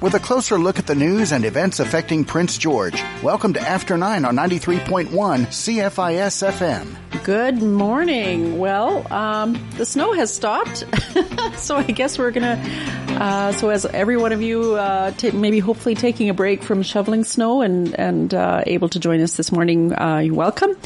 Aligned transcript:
with 0.00 0.14
a 0.14 0.20
closer 0.20 0.58
look 0.58 0.78
at 0.78 0.86
the 0.86 0.94
news 0.94 1.32
and 1.32 1.44
events 1.44 1.80
affecting 1.80 2.24
Prince 2.24 2.58
George. 2.58 3.02
Welcome 3.22 3.52
to 3.54 3.60
After 3.60 3.96
9 3.96 4.24
on 4.24 4.36
93.1 4.36 5.08
CFIS 5.08 6.50
FM. 6.50 7.24
Good 7.24 7.62
morning. 7.62 8.58
Well, 8.58 9.10
um, 9.12 9.58
the 9.76 9.84
snow 9.84 10.12
has 10.12 10.32
stopped, 10.32 10.84
so 11.56 11.76
I 11.76 11.84
guess 11.84 12.18
we're 12.18 12.30
gonna. 12.30 12.56
Uh, 13.18 13.50
so 13.52 13.68
as 13.70 13.84
every 13.84 14.16
one 14.16 14.30
of 14.32 14.40
you, 14.40 14.74
uh, 14.74 15.10
t- 15.10 15.32
maybe 15.32 15.58
hopefully 15.58 15.96
taking 15.96 16.30
a 16.30 16.34
break 16.34 16.62
from 16.62 16.82
shoveling 16.82 17.24
snow 17.24 17.62
and 17.62 17.98
and 17.98 18.32
uh, 18.32 18.62
able 18.64 18.88
to 18.88 19.00
join 19.00 19.20
us 19.20 19.36
this 19.36 19.50
morning, 19.50 19.92
uh, 19.92 20.18
you're 20.18 20.34
welcome. 20.34 20.76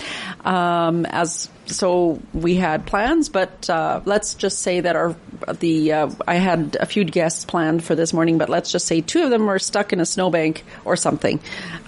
Um, 0.43 1.05
as 1.05 1.51
so 1.67 2.21
we 2.33 2.55
had 2.55 2.87
plans, 2.87 3.29
but 3.29 3.69
uh, 3.69 4.01
let's 4.07 4.35
just 4.35 4.61
say 4.61 4.81
that 4.81 4.97
our 4.97 5.15
the 5.61 5.93
uh, 5.93 6.11
I 6.27 6.37
had 6.37 6.77
a 6.81 6.87
few 6.87 7.05
guests 7.05 7.45
planned 7.45 7.85
for 7.85 7.95
this 7.95 8.15
morning, 8.15 8.39
but 8.39 8.49
let's 8.49 8.73
just 8.73 8.87
say 8.87 9.03
two 9.03 9.25
of 9.25 9.31
them 9.31 9.45
were 9.47 9.59
stuck 9.59 9.93
in 9.93 10.01
a 10.01 10.07
snowbank 10.07 10.65
or 10.87 10.97
something. 10.97 11.39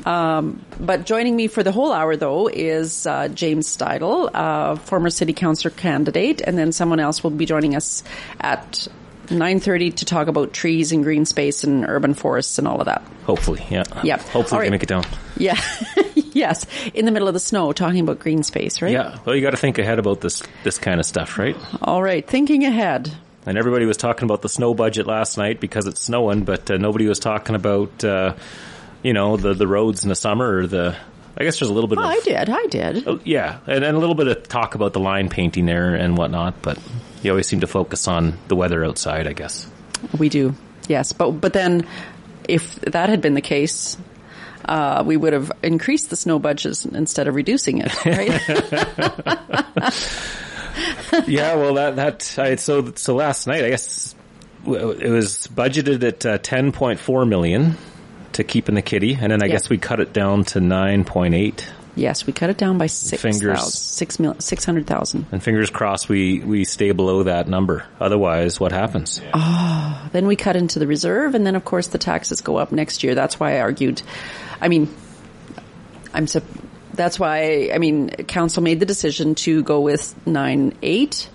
Um, 0.04 0.62
but 0.78 1.06
joining 1.06 1.36
me 1.36 1.46
for 1.46 1.62
the 1.62 1.72
whole 1.72 1.92
hour 1.92 2.16
though 2.16 2.48
is 2.48 3.06
uh, 3.06 3.28
James 3.28 3.74
Steidel, 3.74 4.30
uh, 4.34 4.76
former 4.76 5.08
city 5.08 5.32
councillor 5.32 5.74
candidate, 5.74 6.42
and 6.42 6.58
then 6.58 6.70
someone 6.70 7.00
else 7.00 7.24
will 7.24 7.30
be 7.30 7.46
joining 7.46 7.74
us 7.74 8.04
at 8.40 8.88
9.30 9.28 9.96
to 9.96 10.04
talk 10.04 10.28
about 10.28 10.52
trees 10.52 10.92
and 10.92 11.02
green 11.02 11.24
space 11.24 11.64
and 11.64 11.84
urban 11.86 12.14
forests 12.14 12.58
and 12.58 12.68
all 12.68 12.80
of 12.80 12.86
that. 12.86 13.02
Hopefully, 13.24 13.64
yeah. 13.70 13.84
Yep. 14.02 14.20
Hopefully 14.20 14.56
All 14.56 14.58
we 14.60 14.66
can 14.66 14.72
make 14.72 14.82
it 14.82 14.88
down. 14.88 15.04
Yeah. 15.36 15.60
yes. 16.14 16.66
In 16.92 17.04
the 17.04 17.10
middle 17.10 17.28
of 17.28 17.34
the 17.34 17.40
snow 17.40 17.72
talking 17.72 18.00
about 18.00 18.18
green 18.18 18.42
space, 18.42 18.82
right? 18.82 18.92
Yeah. 18.92 19.18
Well, 19.24 19.34
you 19.34 19.42
got 19.42 19.50
to 19.50 19.56
think 19.56 19.78
ahead 19.78 19.98
about 19.98 20.20
this 20.20 20.42
this 20.62 20.78
kind 20.78 21.00
of 21.00 21.06
stuff, 21.06 21.38
right? 21.38 21.56
All 21.80 22.02
right. 22.02 22.26
Thinking 22.26 22.64
ahead. 22.64 23.12
And 23.46 23.58
everybody 23.58 23.84
was 23.84 23.96
talking 23.96 24.24
about 24.24 24.42
the 24.42 24.48
snow 24.48 24.74
budget 24.74 25.06
last 25.06 25.36
night 25.36 25.60
because 25.60 25.86
it's 25.86 26.00
snowing, 26.00 26.44
but 26.44 26.70
uh, 26.70 26.76
nobody 26.76 27.06
was 27.06 27.18
talking 27.18 27.54
about 27.54 28.02
uh, 28.02 28.34
you 29.02 29.12
know 29.12 29.36
the 29.36 29.54
the 29.54 29.66
roads 29.66 30.02
in 30.02 30.08
the 30.08 30.16
summer 30.16 30.58
or 30.58 30.66
the. 30.66 30.96
I 31.36 31.44
guess 31.44 31.58
there's 31.58 31.70
a 31.70 31.72
little 31.74 31.88
bit 31.88 31.98
Oh, 31.98 32.02
of 32.02 32.08
I 32.10 32.20
did. 32.20 32.48
I 32.50 32.66
did. 32.66 33.08
Oh, 33.08 33.20
yeah, 33.24 33.58
and, 33.66 33.84
and 33.84 33.96
a 33.96 33.98
little 34.00 34.14
bit 34.14 34.28
of 34.28 34.46
talk 34.48 34.74
about 34.74 34.92
the 34.92 35.00
line 35.00 35.28
painting 35.28 35.66
there 35.66 35.94
and 35.94 36.16
whatnot, 36.16 36.62
but 36.62 36.78
you 37.22 37.30
always 37.30 37.46
seem 37.46 37.60
to 37.60 37.66
focus 37.66 38.06
on 38.06 38.38
the 38.48 38.56
weather 38.56 38.84
outside. 38.84 39.26
I 39.26 39.32
guess. 39.32 39.66
We 40.18 40.28
do. 40.28 40.54
Yes. 40.88 41.12
But, 41.12 41.32
but 41.32 41.52
then 41.52 41.86
if 42.48 42.76
that 42.82 43.08
had 43.08 43.20
been 43.20 43.34
the 43.34 43.40
case, 43.40 43.96
uh, 44.66 45.02
we 45.06 45.16
would 45.16 45.32
have 45.32 45.50
increased 45.62 46.10
the 46.10 46.16
snow 46.16 46.38
budget 46.38 46.84
instead 46.86 47.26
of 47.26 47.34
reducing 47.34 47.78
it, 47.84 48.04
right? 48.04 48.40
yeah, 51.26 51.54
well, 51.54 51.74
that 51.74 51.96
that 51.96 52.34
I, 52.38 52.56
so 52.56 52.92
so 52.94 53.14
last 53.14 53.46
night, 53.46 53.64
I 53.64 53.70
guess 53.70 54.14
it 54.66 55.10
was 55.10 55.46
budgeted 55.48 56.02
at 56.02 56.26
uh, 56.26 56.38
ten 56.38 56.72
point 56.72 56.98
four 57.00 57.24
million 57.26 57.76
to 58.34 58.44
keep 58.44 58.68
in 58.68 58.74
the 58.74 58.82
kitty, 58.82 59.14
and 59.20 59.32
then 59.32 59.42
I 59.42 59.46
Yeah. 59.46 59.52
guess 59.52 59.68
we 59.68 59.78
cut 59.78 60.00
it 60.00 60.12
down 60.12 60.44
to 60.46 60.60
nine 60.60 61.04
point 61.04 61.34
eight. 61.34 61.66
yes, 61.96 62.26
we 62.26 62.32
cut 62.32 62.50
it 62.50 62.56
down 62.58 62.76
by 62.76 62.86
six 62.86 63.22
Fingers. 63.22 63.58
thousand, 63.58 63.70
six 63.72 64.18
mil, 64.18 64.34
six 64.40 64.64
hundred 64.64 64.86
thousand. 64.86 65.26
And 65.32 65.42
fingers 65.42 65.70
crossed, 65.70 66.08
we 66.08 66.40
we 66.40 66.64
stay 66.64 66.90
below 66.92 67.22
that 67.24 67.48
number. 67.48 67.84
Otherwise, 68.00 68.58
what 68.60 68.72
happens? 68.72 69.20
Oh 69.32 70.08
then 70.12 70.26
we 70.26 70.36
cut 70.36 70.54
into 70.56 70.78
the 70.78 70.86
reserve, 70.86 71.34
and 71.34 71.44
then 71.46 71.54
of 71.56 71.64
course 71.64 71.88
the 71.88 71.98
taxes 71.98 72.40
go 72.40 72.56
up 72.56 72.70
next 72.72 73.02
year. 73.04 73.14
That's 73.14 73.38
why 73.40 73.56
I 73.56 73.60
argued. 73.60 74.02
I 74.60 74.68
mean, 74.68 74.88
I'm 76.12 76.26
so. 76.26 76.40
That's 76.94 77.18
why 77.18 77.70
I 77.74 77.78
mean, 77.78 78.10
council 78.10 78.62
made 78.62 78.78
the 78.80 78.86
decision 78.86 79.34
to 79.46 79.62
go 79.64 79.80
with 79.80 80.14
nine 80.26 80.74
eight. 80.82 81.28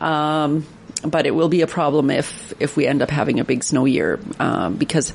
Um, 0.00 0.66
but 1.04 1.26
it 1.26 1.34
will 1.34 1.48
be 1.48 1.60
a 1.60 1.66
problem 1.66 2.10
if 2.10 2.52
if 2.60 2.76
we 2.76 2.86
end 2.86 3.02
up 3.02 3.10
having 3.10 3.40
a 3.40 3.44
big 3.44 3.62
snow 3.62 3.84
year 3.84 4.18
um, 4.40 4.76
because 4.76 5.12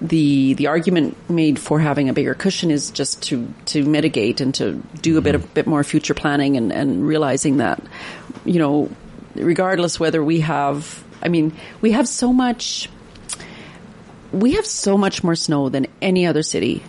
the 0.00 0.54
the 0.54 0.66
argument 0.66 1.16
made 1.30 1.58
for 1.58 1.80
having 1.80 2.08
a 2.08 2.12
bigger 2.12 2.34
cushion 2.34 2.70
is 2.70 2.90
just 2.90 3.22
to 3.22 3.52
to 3.66 3.84
mitigate 3.84 4.40
and 4.40 4.54
to 4.54 4.82
do 5.00 5.18
a 5.18 5.20
bit 5.20 5.34
of 5.34 5.54
bit 5.54 5.66
more 5.66 5.82
future 5.84 6.14
planning 6.14 6.56
and 6.56 6.72
and 6.72 7.06
realizing 7.06 7.58
that 7.58 7.82
you 8.44 8.58
know 8.58 8.90
regardless 9.34 9.98
whether 9.98 10.22
we 10.22 10.40
have 10.40 11.02
I 11.22 11.28
mean 11.28 11.52
we 11.80 11.92
have 11.92 12.08
so 12.08 12.32
much 12.32 12.88
we 14.32 14.52
have 14.52 14.66
so 14.66 14.96
much 14.96 15.22
more 15.22 15.36
snow 15.36 15.68
than 15.68 15.86
any 16.00 16.26
other 16.26 16.42
city. 16.42 16.82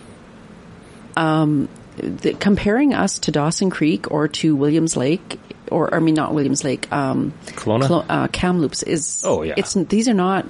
Um, 1.16 1.68
the, 1.96 2.34
comparing 2.34 2.92
us 2.92 3.20
to 3.20 3.30
Dawson 3.30 3.70
Creek 3.70 4.10
or 4.10 4.26
to 4.28 4.56
Williams 4.56 4.96
Lake, 4.96 5.38
or 5.74 5.94
I 5.94 5.98
mean 5.98 6.14
not 6.14 6.32
Williams 6.34 6.64
Lake, 6.64 6.90
um, 6.92 7.32
Kelowna? 7.46 7.86
Clo- 7.86 8.04
uh, 8.08 8.28
Kamloops 8.28 8.82
is. 8.82 9.22
Oh, 9.26 9.42
yeah. 9.42 9.54
it's 9.56 9.74
these 9.74 10.08
are 10.08 10.14
not 10.14 10.46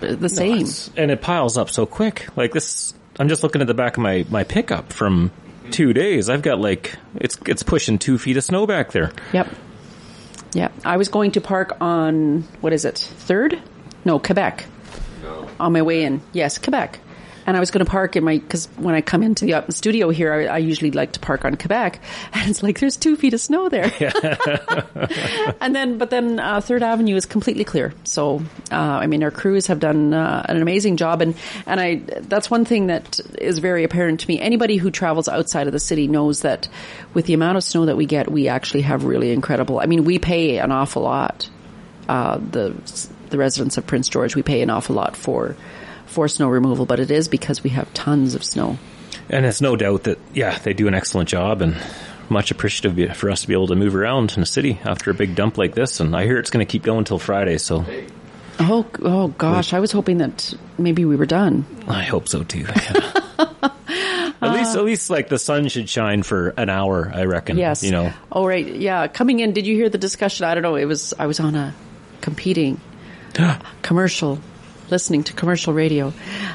the 0.00 0.28
same. 0.28 0.56
It's- 0.62 0.90
and 0.96 1.10
it 1.10 1.22
piles 1.22 1.56
up 1.56 1.70
so 1.70 1.86
quick. 1.86 2.26
Like 2.36 2.52
this, 2.52 2.92
I'm 3.18 3.28
just 3.28 3.42
looking 3.42 3.60
at 3.60 3.66
the 3.66 3.74
back 3.74 3.96
of 3.96 4.02
my 4.02 4.26
my 4.28 4.44
pickup 4.44 4.92
from 4.92 5.30
two 5.70 5.92
days. 5.92 6.28
I've 6.28 6.42
got 6.42 6.60
like 6.60 6.96
it's 7.14 7.38
it's 7.46 7.62
pushing 7.62 7.98
two 7.98 8.18
feet 8.18 8.36
of 8.36 8.44
snow 8.44 8.66
back 8.66 8.92
there. 8.92 9.12
Yep. 9.32 9.48
Yep. 10.54 10.72
I 10.84 10.96
was 10.98 11.08
going 11.08 11.30
to 11.32 11.40
park 11.40 11.78
on 11.80 12.42
what 12.60 12.72
is 12.74 12.84
it? 12.84 12.98
Third? 12.98 13.58
No, 14.04 14.18
Quebec. 14.18 14.66
On 15.60 15.72
my 15.72 15.82
way 15.82 16.02
in, 16.02 16.20
yes, 16.32 16.58
Quebec. 16.58 16.98
And 17.46 17.56
I 17.56 17.60
was 17.60 17.70
going 17.70 17.84
to 17.84 17.90
park 17.90 18.16
in 18.16 18.24
my 18.24 18.38
because 18.38 18.66
when 18.76 18.94
I 18.94 19.00
come 19.00 19.22
into 19.22 19.44
the 19.46 19.54
uh, 19.54 19.70
studio 19.70 20.10
here, 20.10 20.32
I, 20.32 20.44
I 20.46 20.58
usually 20.58 20.90
like 20.90 21.12
to 21.12 21.20
park 21.20 21.44
on 21.44 21.56
Quebec, 21.56 22.00
and 22.32 22.50
it's 22.50 22.62
like 22.62 22.80
there's 22.80 22.96
two 22.96 23.16
feet 23.16 23.34
of 23.34 23.40
snow 23.40 23.68
there. 23.68 23.92
and 25.60 25.74
then, 25.74 25.98
but 25.98 26.10
then 26.10 26.38
uh, 26.38 26.60
Third 26.60 26.82
Avenue 26.82 27.16
is 27.16 27.26
completely 27.26 27.64
clear. 27.64 27.92
So, 28.04 28.42
uh, 28.70 28.76
I 28.76 29.06
mean, 29.06 29.22
our 29.22 29.30
crews 29.30 29.66
have 29.66 29.80
done 29.80 30.14
uh, 30.14 30.44
an 30.48 30.60
amazing 30.60 30.96
job, 30.96 31.22
and 31.22 31.34
and 31.66 31.80
I 31.80 31.96
that's 31.96 32.50
one 32.50 32.64
thing 32.64 32.86
that 32.88 33.20
is 33.38 33.58
very 33.58 33.84
apparent 33.84 34.20
to 34.20 34.28
me. 34.28 34.40
Anybody 34.40 34.76
who 34.76 34.90
travels 34.90 35.28
outside 35.28 35.66
of 35.66 35.72
the 35.72 35.80
city 35.80 36.08
knows 36.08 36.42
that 36.42 36.68
with 37.14 37.26
the 37.26 37.34
amount 37.34 37.56
of 37.56 37.64
snow 37.64 37.86
that 37.86 37.96
we 37.96 38.06
get, 38.06 38.30
we 38.30 38.48
actually 38.48 38.82
have 38.82 39.04
really 39.04 39.32
incredible. 39.32 39.80
I 39.80 39.86
mean, 39.86 40.04
we 40.04 40.18
pay 40.18 40.58
an 40.58 40.72
awful 40.72 41.02
lot. 41.02 41.48
Uh, 42.08 42.38
the 42.38 42.74
the 43.30 43.38
residents 43.38 43.78
of 43.78 43.86
Prince 43.86 44.08
George, 44.08 44.36
we 44.36 44.42
pay 44.42 44.62
an 44.62 44.70
awful 44.70 44.94
lot 44.94 45.16
for 45.16 45.56
for 46.12 46.28
snow 46.28 46.48
removal, 46.48 46.86
but 46.86 47.00
it 47.00 47.10
is 47.10 47.28
because 47.28 47.62
we 47.62 47.70
have 47.70 47.92
tons 47.94 48.34
of 48.34 48.44
snow. 48.44 48.78
And 49.28 49.46
it's 49.46 49.60
no 49.60 49.76
doubt 49.76 50.04
that 50.04 50.18
yeah, 50.34 50.58
they 50.58 50.74
do 50.74 50.88
an 50.88 50.94
excellent 50.94 51.28
job 51.28 51.62
and 51.62 51.76
much 52.28 52.50
appreciative 52.50 53.16
for 53.16 53.30
us 53.30 53.42
to 53.42 53.48
be 53.48 53.52
able 53.54 53.66
to 53.68 53.74
move 53.74 53.94
around 53.94 54.32
in 54.34 54.40
the 54.40 54.46
city 54.46 54.78
after 54.84 55.10
a 55.10 55.14
big 55.14 55.34
dump 55.34 55.58
like 55.58 55.74
this. 55.74 56.00
And 56.00 56.14
I 56.14 56.24
hear 56.24 56.38
it's 56.38 56.50
going 56.50 56.64
to 56.64 56.70
keep 56.70 56.82
going 56.82 56.98
until 56.98 57.18
Friday, 57.18 57.58
so 57.58 57.84
Oh, 58.60 58.86
oh 59.00 59.28
gosh! 59.28 59.72
I 59.72 59.80
was 59.80 59.92
hoping 59.92 60.18
that 60.18 60.54
maybe 60.78 61.04
we 61.04 61.16
were 61.16 61.26
done. 61.26 61.64
I 61.88 62.02
hope 62.02 62.28
so 62.28 62.42
too. 62.44 62.60
yeah. 62.60 63.12
at 64.42 64.52
least, 64.52 64.76
at 64.76 64.84
least, 64.84 65.10
like 65.10 65.28
the 65.28 65.38
sun 65.38 65.68
should 65.68 65.88
shine 65.88 66.22
for 66.22 66.48
an 66.50 66.68
hour. 66.68 67.10
I 67.12 67.24
reckon. 67.24 67.56
Yes. 67.56 67.82
you 67.82 67.90
know. 67.90 68.12
Oh, 68.30 68.46
right. 68.46 68.66
Yeah. 68.66 69.08
Coming 69.08 69.40
in, 69.40 69.52
did 69.52 69.66
you 69.66 69.74
hear 69.74 69.88
the 69.88 69.98
discussion? 69.98 70.44
I 70.44 70.54
don't 70.54 70.62
know. 70.62 70.76
It 70.76 70.84
was, 70.84 71.14
I 71.18 71.26
was 71.26 71.40
on 71.40 71.54
a 71.54 71.74
competing 72.20 72.80
commercial, 73.82 74.38
listening 74.92 75.24
to 75.24 75.32
commercial 75.32 75.72
radio. 75.72 76.12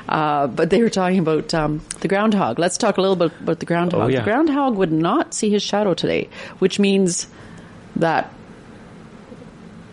Uh, 0.08 0.48
but 0.48 0.70
they 0.70 0.82
were 0.82 0.90
talking 0.90 1.20
about, 1.20 1.54
um, 1.54 1.82
the 2.00 2.08
groundhog. 2.08 2.58
Let's 2.58 2.78
talk 2.78 2.98
a 2.98 3.02
little 3.02 3.18
bit 3.18 3.34
about 3.42 3.60
the 3.60 3.66
groundhog. 3.66 4.02
Oh, 4.04 4.08
yeah. 4.08 4.20
The 4.20 4.24
groundhog 4.24 4.76
would 4.78 4.94
not 4.94 5.34
see 5.34 5.50
his 5.50 5.62
shadow 5.62 5.94
today, 5.94 6.30
which 6.60 6.80
means 6.80 7.28
that 7.98 8.32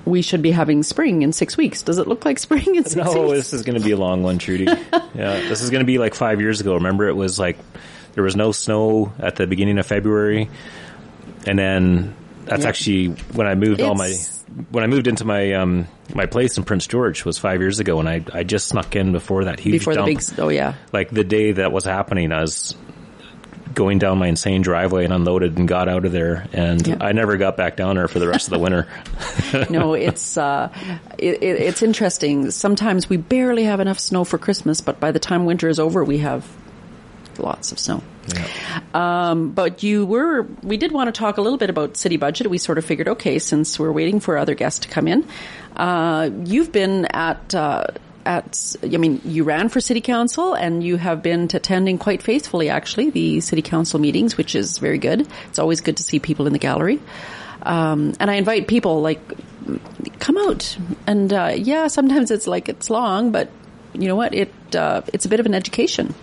we 0.04 0.22
should 0.22 0.42
be 0.42 0.50
having 0.50 0.82
spring 0.82 1.22
in 1.22 1.32
six 1.32 1.56
weeks. 1.56 1.82
Does 1.82 1.98
it 1.98 2.06
look 2.06 2.24
like 2.24 2.38
spring 2.38 2.76
in 2.76 2.84
six 2.84 2.96
No, 2.96 3.04
weeks? 3.04 3.14
No, 3.14 3.30
this 3.34 3.52
is 3.52 3.62
going 3.62 3.78
to 3.78 3.84
be 3.84 3.92
a 3.92 3.96
long 3.96 4.22
one, 4.22 4.38
Trudy. 4.38 4.64
yeah, 5.14 5.40
this 5.48 5.62
is 5.62 5.70
going 5.70 5.80
to 5.80 5.86
be 5.86 5.98
like 5.98 6.14
five 6.14 6.40
years 6.40 6.60
ago. 6.60 6.74
Remember, 6.74 7.08
it 7.08 7.14
was 7.16 7.38
like 7.38 7.58
there 8.12 8.22
was 8.22 8.36
no 8.36 8.52
snow 8.52 9.12
at 9.18 9.36
the 9.36 9.46
beginning 9.46 9.78
of 9.78 9.86
February, 9.86 10.50
and 11.46 11.58
then 11.58 12.14
that's 12.46 12.62
Yeah. 12.62 12.68
actually 12.68 13.06
when 13.34 13.46
I 13.46 13.54
moved 13.54 13.80
all 13.80 13.94
my 13.94 14.14
when 14.70 14.84
I 14.84 14.86
moved 14.86 15.06
into 15.06 15.24
my 15.24 15.52
um 15.54 15.88
my 16.14 16.26
place 16.26 16.56
in 16.58 16.64
Prince 16.64 16.86
George 16.86 17.24
was 17.24 17.38
five 17.38 17.60
years 17.60 17.80
ago, 17.80 17.98
and 18.00 18.08
I 18.08 18.24
I 18.32 18.42
just 18.44 18.68
snuck 18.68 18.94
in 18.96 19.12
before 19.12 19.44
that 19.44 19.58
huge 19.60 19.80
Before 19.80 19.94
the 19.94 20.04
big, 20.04 20.20
oh 20.38 20.48
yeah. 20.48 20.74
like 20.92 21.10
the 21.10 21.24
day 21.24 21.52
that 21.52 21.72
was 21.72 21.84
happening, 21.84 22.32
I 22.32 22.40
was 22.42 22.76
going 23.72 23.98
down 23.98 24.18
my 24.18 24.28
insane 24.28 24.62
driveway 24.62 25.02
and 25.04 25.12
unloaded 25.12 25.58
and 25.58 25.66
got 25.66 25.88
out 25.88 26.04
of 26.04 26.12
there, 26.12 26.46
and 26.52 26.86
Yeah. 26.86 26.96
I 27.00 27.10
never 27.12 27.36
got 27.36 27.56
back 27.56 27.76
down 27.76 27.96
there 27.96 28.06
for 28.06 28.20
the 28.20 28.28
rest 28.28 28.46
of 28.46 28.52
the 28.52 28.58
winter. 28.60 28.86
no, 29.70 29.94
it's 29.94 30.36
uh, 30.36 30.68
it, 31.18 31.42
it, 31.42 31.60
it's 31.60 31.82
interesting. 31.82 32.50
Sometimes 32.52 33.08
we 33.08 33.16
barely 33.16 33.64
have 33.64 33.80
enough 33.80 33.98
snow 33.98 34.22
for 34.24 34.38
Christmas, 34.38 34.80
but 34.80 35.00
by 35.00 35.10
the 35.10 35.18
time 35.18 35.44
winter 35.44 35.68
is 35.68 35.80
over, 35.80 36.04
we 36.04 36.18
have 36.18 36.46
lots 37.38 37.72
of 37.72 37.78
snow. 37.80 38.02
Um, 38.94 39.50
but 39.50 39.82
you 39.82 40.06
were, 40.06 40.42
we 40.62 40.76
did 40.76 40.92
want 40.92 41.08
to 41.08 41.18
talk 41.18 41.38
a 41.38 41.40
little 41.40 41.58
bit 41.58 41.70
about 41.70 41.96
city 41.96 42.16
budget. 42.16 42.48
We 42.48 42.58
sort 42.58 42.78
of 42.78 42.84
figured, 42.84 43.08
okay, 43.08 43.38
since 43.38 43.78
we're 43.78 43.92
waiting 43.92 44.20
for 44.20 44.38
other 44.38 44.54
guests 44.54 44.80
to 44.80 44.88
come 44.88 45.08
in, 45.08 45.26
uh, 45.76 46.30
you've 46.44 46.72
been 46.72 47.06
at, 47.06 47.54
uh, 47.54 47.86
at, 48.24 48.76
I 48.82 48.96
mean, 48.96 49.20
you 49.24 49.44
ran 49.44 49.68
for 49.68 49.80
city 49.80 50.00
council 50.00 50.54
and 50.54 50.82
you 50.82 50.96
have 50.96 51.22
been 51.22 51.44
attending 51.52 51.98
quite 51.98 52.22
faithfully, 52.22 52.70
actually, 52.70 53.10
the 53.10 53.40
city 53.40 53.62
council 53.62 54.00
meetings, 54.00 54.36
which 54.36 54.54
is 54.54 54.78
very 54.78 54.98
good. 54.98 55.28
It's 55.48 55.58
always 55.58 55.80
good 55.80 55.96
to 55.98 56.02
see 56.02 56.18
people 56.18 56.46
in 56.46 56.52
the 56.52 56.58
gallery. 56.58 57.00
Um, 57.62 58.14
and 58.20 58.30
I 58.30 58.34
invite 58.34 58.68
people 58.68 59.00
like, 59.00 59.20
come 60.18 60.36
out 60.36 60.76
and, 61.06 61.32
uh, 61.32 61.52
yeah, 61.56 61.88
sometimes 61.88 62.30
it's 62.30 62.46
like, 62.46 62.68
it's 62.68 62.90
long, 62.90 63.32
but 63.32 63.50
you 63.94 64.08
know 64.08 64.16
what? 64.16 64.34
It 64.34 64.52
uh, 64.74 65.02
it's 65.12 65.24
a 65.24 65.28
bit 65.28 65.40
of 65.40 65.46
an 65.46 65.54
education. 65.54 66.14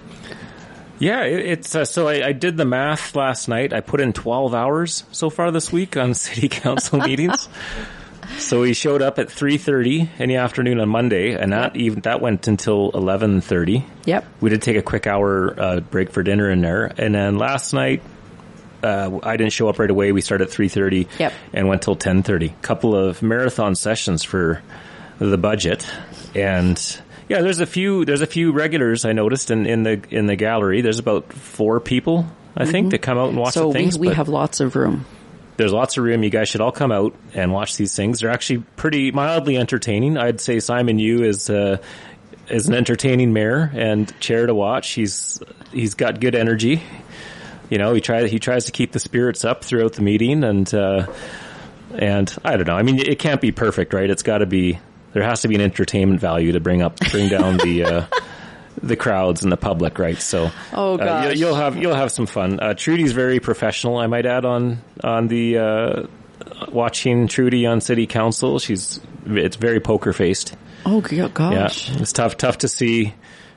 Yeah, 1.01 1.23
it, 1.23 1.39
it's 1.39 1.75
uh, 1.75 1.83
so 1.83 2.07
I, 2.07 2.27
I, 2.27 2.31
did 2.31 2.57
the 2.57 2.65
math 2.65 3.15
last 3.15 3.47
night. 3.47 3.73
I 3.73 3.81
put 3.81 4.01
in 4.01 4.13
12 4.13 4.53
hours 4.53 5.03
so 5.11 5.31
far 5.31 5.49
this 5.49 5.71
week 5.71 5.97
on 5.97 6.13
city 6.13 6.47
council 6.47 6.99
meetings. 7.07 7.49
So 8.37 8.61
we 8.61 8.73
showed 8.73 9.01
up 9.01 9.17
at 9.17 9.27
3:30 9.27 10.19
in 10.19 10.29
the 10.29 10.35
afternoon 10.37 10.79
on 10.79 10.89
Monday, 10.89 11.33
and 11.33 11.53
that 11.53 11.75
even 11.75 12.01
that 12.01 12.21
went 12.21 12.47
until 12.47 12.91
11:30. 12.91 13.83
Yep. 14.05 14.25
We 14.41 14.51
did 14.51 14.61
take 14.61 14.77
a 14.77 14.83
quick 14.83 15.07
hour 15.07 15.59
uh, 15.59 15.79
break 15.79 16.11
for 16.11 16.21
dinner 16.21 16.49
in 16.51 16.61
there, 16.61 16.93
and 16.97 17.15
then 17.15 17.37
last 17.37 17.73
night 17.73 18.03
uh, 18.83 19.19
I 19.23 19.37
didn't 19.37 19.53
show 19.53 19.69
up 19.69 19.79
right 19.79 19.89
away. 19.89 20.11
We 20.11 20.21
started 20.21 20.49
at 20.49 20.53
3:30 20.53 21.07
yep. 21.19 21.33
and 21.51 21.67
went 21.67 21.81
till 21.81 21.95
10:30. 21.95 22.61
Couple 22.61 22.95
of 22.95 23.23
marathon 23.23 23.73
sessions 23.73 24.23
for 24.23 24.61
the 25.17 25.37
budget, 25.37 25.85
and 26.35 26.77
yeah, 27.29 27.41
there's 27.41 27.59
a 27.59 27.65
few 27.65 28.05
there's 28.05 28.21
a 28.21 28.27
few 28.27 28.51
regulars 28.51 29.05
I 29.05 29.13
noticed 29.13 29.51
in, 29.51 29.65
in 29.65 29.83
the 29.83 30.01
in 30.09 30.25
the 30.25 30.35
gallery. 30.35 30.81
There's 30.81 30.99
about 30.99 31.31
four 31.31 31.79
people 31.79 32.27
I 32.55 32.65
think 32.65 32.85
mm-hmm. 32.85 32.89
that 32.89 33.01
come 33.01 33.17
out 33.17 33.29
and 33.29 33.37
watch 33.37 33.53
so 33.53 33.67
the 33.67 33.73
things. 33.73 33.97
we, 33.97 34.09
we 34.09 34.13
have 34.13 34.27
lots 34.29 34.59
of 34.59 34.75
room. 34.75 35.05
There's 35.57 35.73
lots 35.73 35.97
of 35.97 36.03
room. 36.03 36.23
You 36.23 36.29
guys 36.29 36.49
should 36.49 36.61
all 36.61 36.71
come 36.71 36.91
out 36.91 37.13
and 37.33 37.51
watch 37.51 37.77
these 37.77 37.95
things. 37.95 38.21
They're 38.21 38.31
actually 38.31 38.63
pretty 38.75 39.11
mildly 39.11 39.57
entertaining. 39.57 40.17
I'd 40.17 40.41
say 40.41 40.59
Simon 40.59 40.97
Yu 40.97 41.23
is 41.23 41.49
uh, 41.49 41.77
is 42.49 42.67
an 42.67 42.73
entertaining 42.73 43.33
mayor 43.33 43.71
and 43.73 44.19
chair 44.19 44.45
to 44.45 44.55
watch. 44.55 44.91
He's 44.91 45.39
he's 45.71 45.93
got 45.93 46.19
good 46.19 46.35
energy 46.35 46.81
you 47.71 47.77
know, 47.77 47.93
he 47.93 48.01
tries 48.01 48.29
he 48.29 48.37
tries 48.37 48.65
to 48.65 48.73
keep 48.73 48.91
the 48.91 48.99
spirits 48.99 49.45
up 49.45 49.63
throughout 49.63 49.93
the 49.93 50.01
meeting, 50.01 50.43
and 50.43 50.71
uh, 50.73 51.07
and 51.95 52.37
I 52.43 52.57
don't 52.57 52.67
know. 52.67 52.75
I 52.75 52.83
mean, 52.83 52.99
it 52.99 53.17
can't 53.17 53.39
be 53.39 53.53
perfect, 53.53 53.93
right? 53.93 54.09
It's 54.09 54.23
got 54.23 54.39
to 54.39 54.45
be 54.45 54.77
there 55.13 55.23
has 55.23 55.41
to 55.41 55.47
be 55.47 55.55
an 55.55 55.61
entertainment 55.61 56.19
value 56.19 56.51
to 56.53 56.59
bring 56.59 56.81
up 56.81 56.99
bring 57.11 57.29
down 57.29 57.57
the. 57.57 57.83
Uh, 57.83 58.05
the 58.83 58.95
crowds 58.95 59.43
and 59.43 59.51
the 59.51 59.57
public, 59.57 59.99
right? 59.99 60.17
So, 60.17 60.49
oh 60.73 60.97
uh, 60.97 61.31
you, 61.35 61.45
will 61.45 61.55
have 61.55 61.77
you'll 61.77 61.93
have 61.93 62.11
some 62.11 62.25
fun. 62.25 62.59
Uh, 62.59 62.73
Trudy's 62.73 63.11
very 63.11 63.39
professional, 63.39 63.97
I 63.97 64.07
might 64.07 64.25
add 64.25 64.45
on 64.45 64.81
on 65.03 65.27
the 65.27 65.57
uh, 65.57 66.03
watching 66.69 67.27
Trudy 67.27 67.65
on 67.65 67.81
City 67.81 68.07
Council. 68.07 68.59
She's 68.59 68.99
it's 69.25 69.55
very 69.55 69.79
poker 69.79 70.13
faced. 70.13 70.55
Oh 70.85 71.01
gosh, 71.33 71.89
yeah, 71.89 72.01
it's 72.01 72.13
tough 72.13 72.37
tough 72.37 72.59
to 72.59 72.67
see 72.67 73.13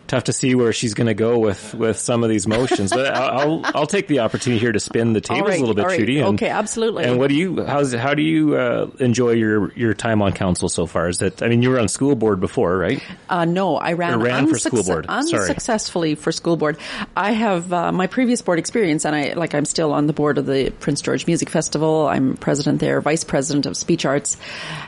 tough 0.07 0.25
to 0.25 0.33
see 0.33 0.55
where 0.55 0.73
she's 0.73 0.95
going 0.95 1.07
to 1.07 1.15
go 1.15 1.39
with 1.39 1.75
with 1.75 1.99
some 1.99 2.23
of 2.23 2.31
these 2.31 2.47
motions. 2.47 2.91
But 2.91 3.15
I'll, 3.15 3.39
I'll, 3.39 3.71
I'll 3.75 3.87
take 3.87 4.07
the 4.07 4.21
opportunity 4.21 4.61
here 4.61 4.73
to 4.73 4.81
spin 4.81 5.13
the 5.13 5.21
tables 5.21 5.49
right, 5.49 5.59
a 5.59 5.61
little 5.61 5.75
bit, 5.75 5.87
right. 5.87 5.97
Trudy. 5.97 6.21
And, 6.21 6.35
okay, 6.35 6.49
absolutely. 6.49 7.05
And 7.05 7.19
what 7.19 7.29
do 7.29 7.35
you 7.35 7.65
how's 7.65 7.93
how 7.93 8.15
do 8.15 8.23
you 8.23 8.57
uh, 8.57 8.91
enjoy 9.01 9.31
your 9.31 9.73
your 9.73 9.95
time 9.95 10.23
on 10.23 10.33
council 10.33 10.69
so 10.69 10.87
far? 10.87 11.09
Is 11.09 11.19
that 11.19 11.43
I 11.43 11.49
mean 11.49 11.63
you 11.63 11.71
were 11.71 11.81
on 11.81 11.89
school 11.89 12.15
board 12.15 12.41
before, 12.41 12.77
right? 12.77 13.03
Uh, 13.29 13.45
no, 13.45 13.77
I 13.77 13.95
ran, 13.95 14.21
ran 14.21 14.47
for 14.47 14.59
school 14.59 14.83
board 14.83 15.07
unsuccessfully 15.09 16.15
for 16.15 16.33
school 16.33 16.57
board. 16.57 16.79
I 17.17 17.33
have 17.33 17.73
uh, 17.73 17.93
my 17.93 18.07
previous 18.07 18.43
board 18.43 18.59
experience, 18.59 19.05
and 19.05 19.15
I 19.15 19.33
like 19.35 19.55
I'm 19.55 19.65
still 19.65 19.93
on 19.93 20.07
the 20.07 20.13
board 20.13 20.39
of 20.39 20.47
the 20.47 20.71
Prince 20.71 21.01
George 21.01 21.27
Music 21.27 21.49
Festival. 21.51 22.07
I'm 22.07 22.37
president 22.37 22.81
there, 22.81 23.01
vice 23.01 23.25
president 23.25 23.67
of 23.67 23.77
speech 23.77 24.05
arts, 24.05 24.37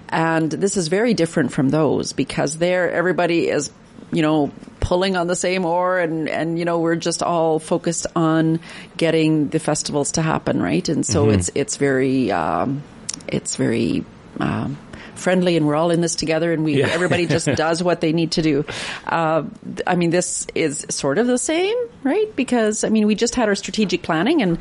and 0.08 0.50
this 0.50 0.76
is 0.76 0.88
very 0.88 1.14
different 1.14 1.52
from 1.52 1.70
those 1.70 2.12
because 2.12 2.58
there 2.58 2.90
everybody 2.90 3.48
is 3.48 3.70
you 4.12 4.22
know, 4.22 4.52
pulling 4.80 5.16
on 5.16 5.26
the 5.26 5.36
same 5.36 5.64
oar 5.64 5.98
and, 5.98 6.28
and, 6.28 6.58
you 6.58 6.64
know, 6.64 6.78
we're 6.78 6.96
just 6.96 7.22
all 7.22 7.58
focused 7.58 8.06
on 8.14 8.60
getting 8.96 9.48
the 9.48 9.58
festivals 9.58 10.12
to 10.12 10.22
happen, 10.22 10.62
right? 10.62 10.88
And 10.88 11.04
so 11.04 11.26
mm-hmm. 11.26 11.38
it's, 11.38 11.50
it's 11.54 11.76
very, 11.76 12.30
um, 12.30 12.82
it's 13.26 13.56
very, 13.56 14.04
um, 14.38 14.78
friendly 15.16 15.56
and 15.56 15.66
we're 15.66 15.74
all 15.74 15.90
in 15.90 16.02
this 16.02 16.14
together 16.14 16.52
and 16.52 16.62
we, 16.62 16.78
yeah. 16.78 16.88
everybody 16.88 17.26
just 17.36 17.46
does 17.54 17.82
what 17.82 18.00
they 18.00 18.12
need 18.12 18.32
to 18.32 18.42
do. 18.42 18.64
Uh, 19.06 19.44
I 19.86 19.96
mean, 19.96 20.10
this 20.10 20.46
is 20.54 20.86
sort 20.90 21.18
of 21.18 21.26
the 21.26 21.38
same, 21.38 21.76
right? 22.04 22.34
Because, 22.36 22.84
I 22.84 22.88
mean, 22.88 23.06
we 23.06 23.16
just 23.16 23.34
had 23.34 23.48
our 23.48 23.54
strategic 23.56 24.02
planning 24.02 24.40
and, 24.40 24.58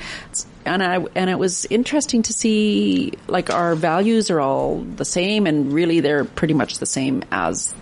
and 0.66 0.82
I, 0.82 1.06
and 1.14 1.30
it 1.30 1.38
was 1.38 1.66
interesting 1.70 2.24
to 2.24 2.34
see 2.34 3.14
like 3.28 3.52
our 3.52 3.76
values 3.76 4.32
are 4.32 4.42
all 4.42 4.80
the 4.80 5.06
same 5.06 5.46
and 5.46 5.72
really 5.72 6.00
they're 6.00 6.26
pretty 6.26 6.56
much 6.56 6.80
the 6.80 6.88
same 6.88 7.24
as 7.32 7.76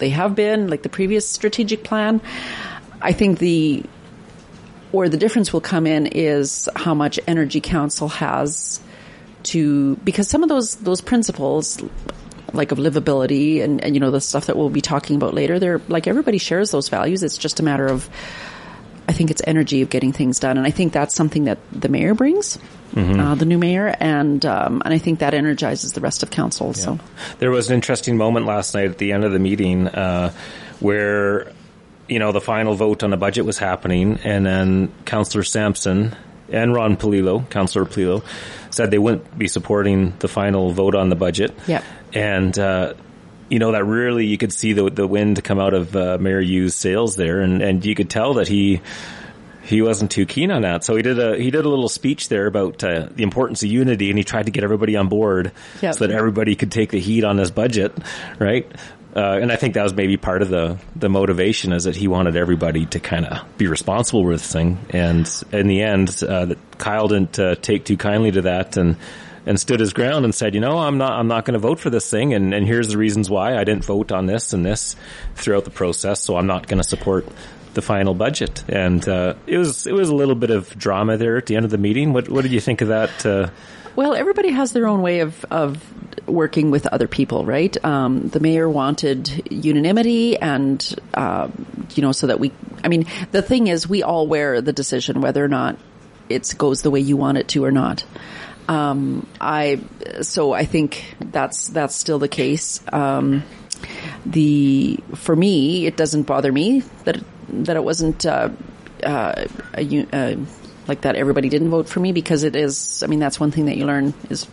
they 0.00 0.10
have 0.10 0.34
been, 0.34 0.68
like 0.68 0.82
the 0.82 0.88
previous 0.88 1.28
strategic 1.28 1.84
plan. 1.84 2.20
I 3.00 3.12
think 3.12 3.38
the 3.38 3.84
where 4.90 5.08
the 5.08 5.16
difference 5.16 5.52
will 5.52 5.60
come 5.60 5.86
in 5.86 6.06
is 6.06 6.68
how 6.74 6.94
much 6.94 7.20
Energy 7.26 7.60
Council 7.60 8.08
has 8.08 8.80
to 9.44 9.96
because 9.96 10.28
some 10.28 10.42
of 10.42 10.48
those 10.48 10.76
those 10.76 11.00
principles 11.00 11.80
like 12.52 12.72
of 12.72 12.78
livability 12.78 13.62
and, 13.62 13.82
and 13.82 13.94
you 13.94 14.00
know 14.00 14.10
the 14.10 14.20
stuff 14.20 14.46
that 14.46 14.56
we'll 14.56 14.68
be 14.68 14.80
talking 14.80 15.16
about 15.16 15.32
later 15.34 15.58
they're 15.58 15.80
like 15.88 16.06
everybody 16.06 16.36
shares 16.36 16.72
those 16.72 16.88
values 16.88 17.22
it's 17.22 17.38
just 17.38 17.60
a 17.60 17.62
matter 17.62 17.86
of 17.86 18.10
I 19.10 19.12
think 19.12 19.30
it's 19.30 19.42
energy 19.46 19.82
of 19.82 19.90
getting 19.90 20.12
things 20.12 20.38
done 20.38 20.56
and 20.56 20.66
I 20.66 20.70
think 20.70 20.92
that's 20.92 21.14
something 21.14 21.44
that 21.44 21.58
the 21.72 21.88
mayor 21.88 22.14
brings 22.14 22.58
mm-hmm. 22.92 23.20
uh, 23.20 23.34
the 23.34 23.44
new 23.44 23.58
mayor, 23.58 23.94
and 24.00 24.44
um, 24.44 24.82
and 24.84 24.92
I 24.92 24.98
think 24.98 25.20
that 25.20 25.34
energizes 25.34 25.92
the 25.92 26.00
rest 26.00 26.22
of 26.22 26.30
council. 26.30 26.68
Yeah. 26.68 26.72
So 26.72 26.98
there 27.38 27.50
was 27.50 27.68
an 27.68 27.74
interesting 27.74 28.16
moment 28.16 28.46
last 28.46 28.74
night 28.74 28.90
at 28.90 28.98
the 28.98 29.12
end 29.12 29.24
of 29.24 29.32
the 29.32 29.38
meeting 29.38 29.88
uh, 29.88 30.32
where 30.80 31.52
you 32.08 32.18
know 32.18 32.32
the 32.32 32.40
final 32.40 32.74
vote 32.74 33.02
on 33.02 33.10
the 33.10 33.16
budget 33.16 33.44
was 33.44 33.58
happening, 33.58 34.18
and 34.24 34.44
then 34.44 34.92
Councillor 35.04 35.44
Sampson 35.44 36.14
and 36.50 36.74
Ron 36.74 36.96
Polillo, 36.96 37.48
Councillor 37.50 37.84
Polillo, 37.84 38.24
said 38.70 38.90
they 38.90 38.98
wouldn't 38.98 39.38
be 39.38 39.48
supporting 39.48 40.14
the 40.18 40.28
final 40.28 40.72
vote 40.72 40.94
on 40.94 41.08
the 41.08 41.16
budget. 41.16 41.54
Yeah, 41.66 41.82
and. 42.12 42.58
Uh, 42.58 42.94
you 43.50 43.58
know 43.58 43.72
that 43.72 43.84
really 43.84 44.26
you 44.26 44.38
could 44.38 44.52
see 44.52 44.72
the 44.72 44.88
the 44.88 45.06
wind 45.06 45.42
come 45.44 45.58
out 45.58 45.74
of 45.74 45.94
uh, 45.94 46.16
Mayor 46.18 46.40
Yu's 46.40 46.74
sails 46.74 47.16
there, 47.16 47.40
and 47.40 47.60
and 47.60 47.84
you 47.84 47.94
could 47.94 48.08
tell 48.08 48.34
that 48.34 48.48
he 48.48 48.80
he 49.62 49.82
wasn't 49.82 50.10
too 50.10 50.24
keen 50.24 50.50
on 50.50 50.62
that. 50.62 50.84
So 50.84 50.96
he 50.96 51.02
did 51.02 51.18
a 51.18 51.36
he 51.36 51.50
did 51.50 51.64
a 51.64 51.68
little 51.68 51.88
speech 51.88 52.28
there 52.28 52.46
about 52.46 52.82
uh, 52.82 53.08
the 53.10 53.22
importance 53.22 53.62
of 53.62 53.70
unity, 53.70 54.08
and 54.08 54.18
he 54.18 54.24
tried 54.24 54.46
to 54.46 54.52
get 54.52 54.64
everybody 54.64 54.96
on 54.96 55.08
board 55.08 55.52
yep. 55.82 55.94
so 55.94 56.06
that 56.06 56.14
everybody 56.14 56.54
could 56.54 56.72
take 56.72 56.90
the 56.90 57.00
heat 57.00 57.24
on 57.24 57.36
this 57.36 57.50
budget, 57.50 57.92
right? 58.38 58.70
Uh, 59.14 59.38
and 59.42 59.50
I 59.50 59.56
think 59.56 59.74
that 59.74 59.82
was 59.82 59.92
maybe 59.92 60.16
part 60.16 60.42
of 60.42 60.48
the 60.48 60.78
the 60.94 61.08
motivation 61.08 61.72
is 61.72 61.84
that 61.84 61.96
he 61.96 62.06
wanted 62.06 62.36
everybody 62.36 62.86
to 62.86 63.00
kind 63.00 63.26
of 63.26 63.58
be 63.58 63.66
responsible 63.66 64.24
with 64.24 64.40
this 64.40 64.52
thing. 64.52 64.78
And 64.90 65.28
in 65.50 65.66
the 65.66 65.82
end, 65.82 66.22
uh, 66.26 66.54
Kyle 66.78 67.08
didn't 67.08 67.38
uh, 67.38 67.56
take 67.56 67.84
too 67.84 67.96
kindly 67.96 68.30
to 68.32 68.42
that 68.42 68.76
and 68.76 68.96
and 69.50 69.58
stood 69.58 69.80
his 69.80 69.92
ground 69.92 70.24
and 70.24 70.32
said, 70.32 70.54
you 70.54 70.60
know, 70.60 70.78
I'm 70.78 70.96
not 70.96 71.10
I'm 71.10 71.26
not 71.26 71.44
going 71.44 71.54
to 71.54 71.58
vote 71.58 71.80
for 71.80 71.90
this 71.90 72.08
thing, 72.08 72.34
and 72.34 72.54
and 72.54 72.64
here's 72.64 72.86
the 72.86 72.96
reasons 72.96 73.28
why 73.28 73.58
I 73.58 73.64
didn't 73.64 73.84
vote 73.84 74.12
on 74.12 74.26
this 74.26 74.52
and 74.52 74.64
this 74.64 74.94
throughout 75.34 75.64
the 75.64 75.72
process. 75.72 76.20
So 76.20 76.36
I'm 76.36 76.46
not 76.46 76.68
going 76.68 76.78
to 76.78 76.88
support 76.88 77.26
the 77.74 77.82
final 77.82 78.14
budget, 78.14 78.62
and 78.68 79.06
uh, 79.08 79.34
it 79.48 79.58
was 79.58 79.88
it 79.88 79.92
was 79.92 80.08
a 80.08 80.14
little 80.14 80.36
bit 80.36 80.50
of 80.50 80.78
drama 80.78 81.16
there 81.16 81.36
at 81.36 81.46
the 81.46 81.56
end 81.56 81.64
of 81.64 81.72
the 81.72 81.78
meeting. 81.78 82.12
What 82.12 82.28
what 82.28 82.42
did 82.42 82.52
you 82.52 82.60
think 82.60 82.80
of 82.80 82.88
that? 82.88 83.26
Uh, 83.26 83.50
well, 83.96 84.14
everybody 84.14 84.50
has 84.50 84.70
their 84.70 84.86
own 84.86 85.02
way 85.02 85.18
of 85.18 85.44
of 85.50 85.82
working 86.28 86.70
with 86.70 86.86
other 86.86 87.08
people, 87.08 87.44
right? 87.44 87.76
Um, 87.84 88.28
the 88.28 88.38
mayor 88.38 88.70
wanted 88.70 89.50
unanimity, 89.50 90.36
and 90.36 90.94
uh, 91.12 91.48
you 91.96 92.02
know, 92.02 92.12
so 92.12 92.28
that 92.28 92.38
we. 92.38 92.52
I 92.84 92.88
mean, 92.88 93.06
the 93.32 93.42
thing 93.42 93.66
is, 93.66 93.88
we 93.88 94.04
all 94.04 94.28
wear 94.28 94.60
the 94.60 94.72
decision 94.72 95.20
whether 95.20 95.44
or 95.44 95.48
not 95.48 95.76
it 96.28 96.54
goes 96.56 96.82
the 96.82 96.90
way 96.90 97.00
you 97.00 97.16
want 97.16 97.36
it 97.36 97.48
to 97.48 97.64
or 97.64 97.72
not. 97.72 98.04
Um, 98.70 99.26
I 99.40 99.80
so 100.22 100.52
I 100.52 100.64
think 100.64 101.16
that's 101.18 101.66
that's 101.68 101.96
still 101.96 102.20
the 102.20 102.28
case. 102.28 102.80
Um, 102.92 103.42
the 104.24 105.00
for 105.16 105.34
me, 105.34 105.86
it 105.86 105.96
doesn't 105.96 106.22
bother 106.22 106.52
me 106.52 106.84
that 107.04 107.18
that 107.48 107.74
it 107.74 107.82
wasn't 107.82 108.24
uh, 108.24 108.50
uh, 109.02 109.46
a, 109.74 110.06
uh, 110.12 110.36
like 110.86 111.00
that. 111.00 111.16
Everybody 111.16 111.48
didn't 111.48 111.70
vote 111.70 111.88
for 111.88 111.98
me 111.98 112.12
because 112.12 112.44
it 112.44 112.54
is. 112.54 113.02
I 113.02 113.08
mean, 113.08 113.18
that's 113.18 113.40
one 113.40 113.50
thing 113.50 113.66
that 113.66 113.76
you 113.76 113.86
learn 113.86 114.14
is 114.28 114.46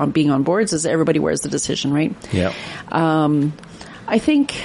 on 0.00 0.10
being 0.10 0.32
on 0.32 0.42
boards 0.42 0.72
is 0.72 0.84
everybody 0.84 1.20
wears 1.20 1.42
the 1.42 1.48
decision, 1.48 1.92
right? 1.92 2.12
Yeah. 2.32 2.52
Um, 2.90 3.52
I 4.08 4.18
think. 4.18 4.60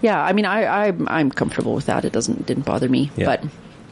Yeah, 0.00 0.20
I 0.20 0.32
mean, 0.32 0.46
I, 0.46 0.88
I 0.88 0.92
I'm 1.08 1.30
comfortable 1.30 1.74
with 1.74 1.86
that. 1.86 2.04
It 2.04 2.12
doesn't 2.12 2.46
didn't 2.46 2.66
bother 2.66 2.88
me, 2.88 3.10
yeah. 3.16 3.26
but 3.26 3.44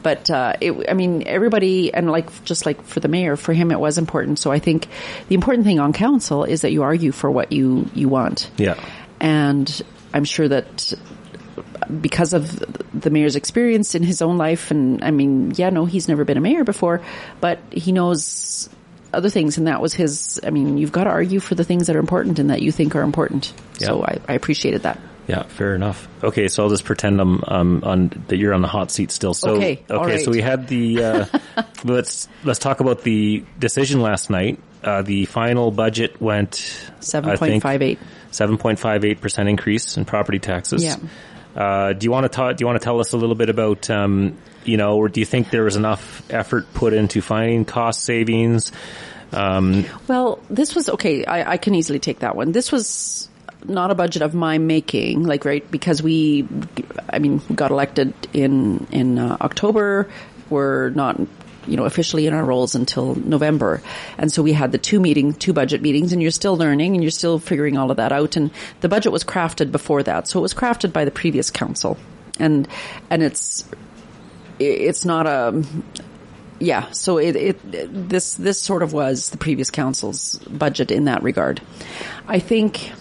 but 0.03 0.29
uh, 0.29 0.53
it, 0.59 0.89
I 0.89 0.93
mean, 0.93 1.23
everybody, 1.25 1.93
and 1.93 2.09
like 2.11 2.43
just 2.43 2.65
like 2.65 2.81
for 2.83 2.99
the 2.99 3.07
mayor, 3.07 3.35
for 3.35 3.53
him 3.53 3.71
it 3.71 3.79
was 3.79 3.97
important. 3.97 4.39
So 4.39 4.51
I 4.51 4.59
think 4.59 4.87
the 5.27 5.35
important 5.35 5.65
thing 5.65 5.79
on 5.79 5.93
council 5.93 6.43
is 6.43 6.61
that 6.61 6.71
you 6.71 6.83
argue 6.83 7.11
for 7.11 7.29
what 7.29 7.51
you 7.51 7.89
you 7.93 8.09
want. 8.09 8.49
Yeah, 8.57 8.75
and 9.19 9.81
I'm 10.13 10.23
sure 10.25 10.47
that 10.47 10.93
because 11.99 12.33
of 12.33 12.59
the 12.99 13.09
mayor's 13.09 13.35
experience 13.35 13.95
in 13.95 14.03
his 14.03 14.21
own 14.21 14.37
life, 14.37 14.71
and 14.71 15.03
I 15.03 15.11
mean, 15.11 15.51
yeah, 15.55 15.69
no, 15.69 15.85
he's 15.85 16.07
never 16.07 16.23
been 16.23 16.37
a 16.37 16.41
mayor 16.41 16.63
before, 16.63 17.01
but 17.39 17.59
he 17.71 17.91
knows 17.91 18.69
other 19.13 19.29
things, 19.29 19.57
and 19.57 19.67
that 19.67 19.81
was 19.81 19.93
his. 19.93 20.39
I 20.43 20.49
mean, 20.49 20.77
you've 20.77 20.91
got 20.91 21.05
to 21.05 21.09
argue 21.09 21.39
for 21.39 21.55
the 21.55 21.63
things 21.63 21.87
that 21.87 21.95
are 21.95 21.99
important 21.99 22.39
and 22.39 22.49
that 22.49 22.61
you 22.61 22.71
think 22.71 22.95
are 22.95 23.01
important. 23.01 23.53
Yeah. 23.79 23.87
So 23.87 24.03
I, 24.03 24.19
I 24.27 24.33
appreciated 24.33 24.83
that. 24.83 24.99
Yeah, 25.27 25.43
fair 25.43 25.75
enough. 25.75 26.07
Okay, 26.23 26.47
so 26.47 26.63
I'll 26.63 26.69
just 26.69 26.83
pretend 26.83 27.21
I'm 27.21 27.43
um, 27.47 27.83
on 27.85 28.23
that 28.27 28.37
you're 28.37 28.53
on 28.53 28.61
the 28.61 28.67
hot 28.67 28.91
seat 28.91 29.11
still. 29.11 29.33
So 29.33 29.55
okay, 29.55 29.83
okay, 29.89 30.17
so 30.17 30.31
we 30.31 30.41
had 30.41 30.67
the 30.67 31.03
uh, 31.03 31.25
let's 31.83 32.27
let's 32.43 32.59
talk 32.59 32.79
about 32.79 33.03
the 33.03 33.45
decision 33.59 34.01
last 34.01 34.29
night. 34.29 34.59
Uh, 34.83 35.03
the 35.03 35.25
final 35.25 35.71
budget 35.71 36.19
went 36.19 36.55
seven 36.99 37.37
point 37.37 37.61
five 37.61 37.81
eight. 37.81 37.99
Seven 38.31 38.57
point 38.57 38.79
five 38.79 39.05
eight 39.05 39.21
percent 39.21 39.47
increase 39.47 39.95
in 39.97 40.05
property 40.05 40.39
taxes. 40.39 40.83
Yeah. 40.83 40.95
Uh, 41.55 41.93
do 41.93 42.05
you 42.05 42.11
want 42.11 42.23
to 42.23 42.29
talk? 42.29 42.55
Do 42.55 42.61
you 42.63 42.65
want 42.65 42.79
to 42.79 42.83
tell 42.83 42.99
us 42.99 43.13
a 43.13 43.17
little 43.17 43.35
bit 43.35 43.49
about, 43.49 43.89
um, 43.89 44.37
you 44.63 44.77
know, 44.77 44.97
or 44.97 45.09
do 45.09 45.19
you 45.19 45.25
think 45.25 45.49
there 45.49 45.63
was 45.63 45.75
enough 45.75 46.23
effort 46.31 46.73
put 46.73 46.93
into 46.93 47.21
finding 47.21 47.65
cost 47.65 48.03
savings? 48.03 48.71
Um, 49.33 49.85
well, 50.07 50.39
this 50.49 50.75
was 50.75 50.89
okay. 50.89 51.25
I, 51.25 51.53
I 51.53 51.57
can 51.57 51.75
easily 51.75 51.99
take 51.99 52.19
that 52.19 52.35
one. 52.35 52.51
This 52.51 52.71
was 52.71 53.29
not 53.65 53.91
a 53.91 53.95
budget 53.95 54.21
of 54.21 54.33
my 54.33 54.57
making, 54.57 55.23
like 55.23 55.45
right 55.45 55.69
because 55.69 56.01
we, 56.01 56.47
I 57.09 57.19
mean, 57.19 57.41
got 57.53 57.71
elected 57.71 58.13
in 58.33 58.87
in 58.91 59.19
uh, 59.19 59.37
October. 59.41 60.09
We're 60.49 60.89
not 60.89 61.19
you 61.67 61.77
know, 61.77 61.85
officially 61.85 62.27
in 62.27 62.33
our 62.33 62.43
roles 62.43 62.75
until 62.75 63.15
November. 63.15 63.81
And 64.17 64.31
so 64.31 64.41
we 64.41 64.53
had 64.53 64.71
the 64.71 64.77
two 64.77 64.99
meeting, 64.99 65.33
two 65.33 65.53
budget 65.53 65.81
meetings 65.81 66.11
and 66.11 66.21
you're 66.21 66.31
still 66.31 66.57
learning 66.57 66.95
and 66.95 67.03
you're 67.03 67.11
still 67.11 67.39
figuring 67.39 67.77
all 67.77 67.91
of 67.91 67.97
that 67.97 68.11
out. 68.11 68.35
And 68.35 68.51
the 68.81 68.89
budget 68.89 69.11
was 69.11 69.23
crafted 69.23 69.71
before 69.71 70.03
that. 70.03 70.27
So 70.27 70.39
it 70.39 70.41
was 70.41 70.53
crafted 70.53 70.91
by 70.91 71.05
the 71.05 71.11
previous 71.11 71.51
council. 71.51 71.97
And, 72.39 72.67
and 73.09 73.21
it's, 73.21 73.65
it's 74.57 75.05
not 75.05 75.27
a, 75.27 75.63
yeah, 76.59 76.91
so 76.91 77.17
it, 77.17 77.35
it, 77.35 78.09
this, 78.09 78.33
this 78.35 78.59
sort 78.59 78.83
of 78.83 78.93
was 78.93 79.29
the 79.29 79.37
previous 79.37 79.69
council's 79.69 80.39
budget 80.39 80.91
in 80.91 81.05
that 81.05 81.23
regard. 81.23 81.61
I 82.27 82.39
think 82.39 82.91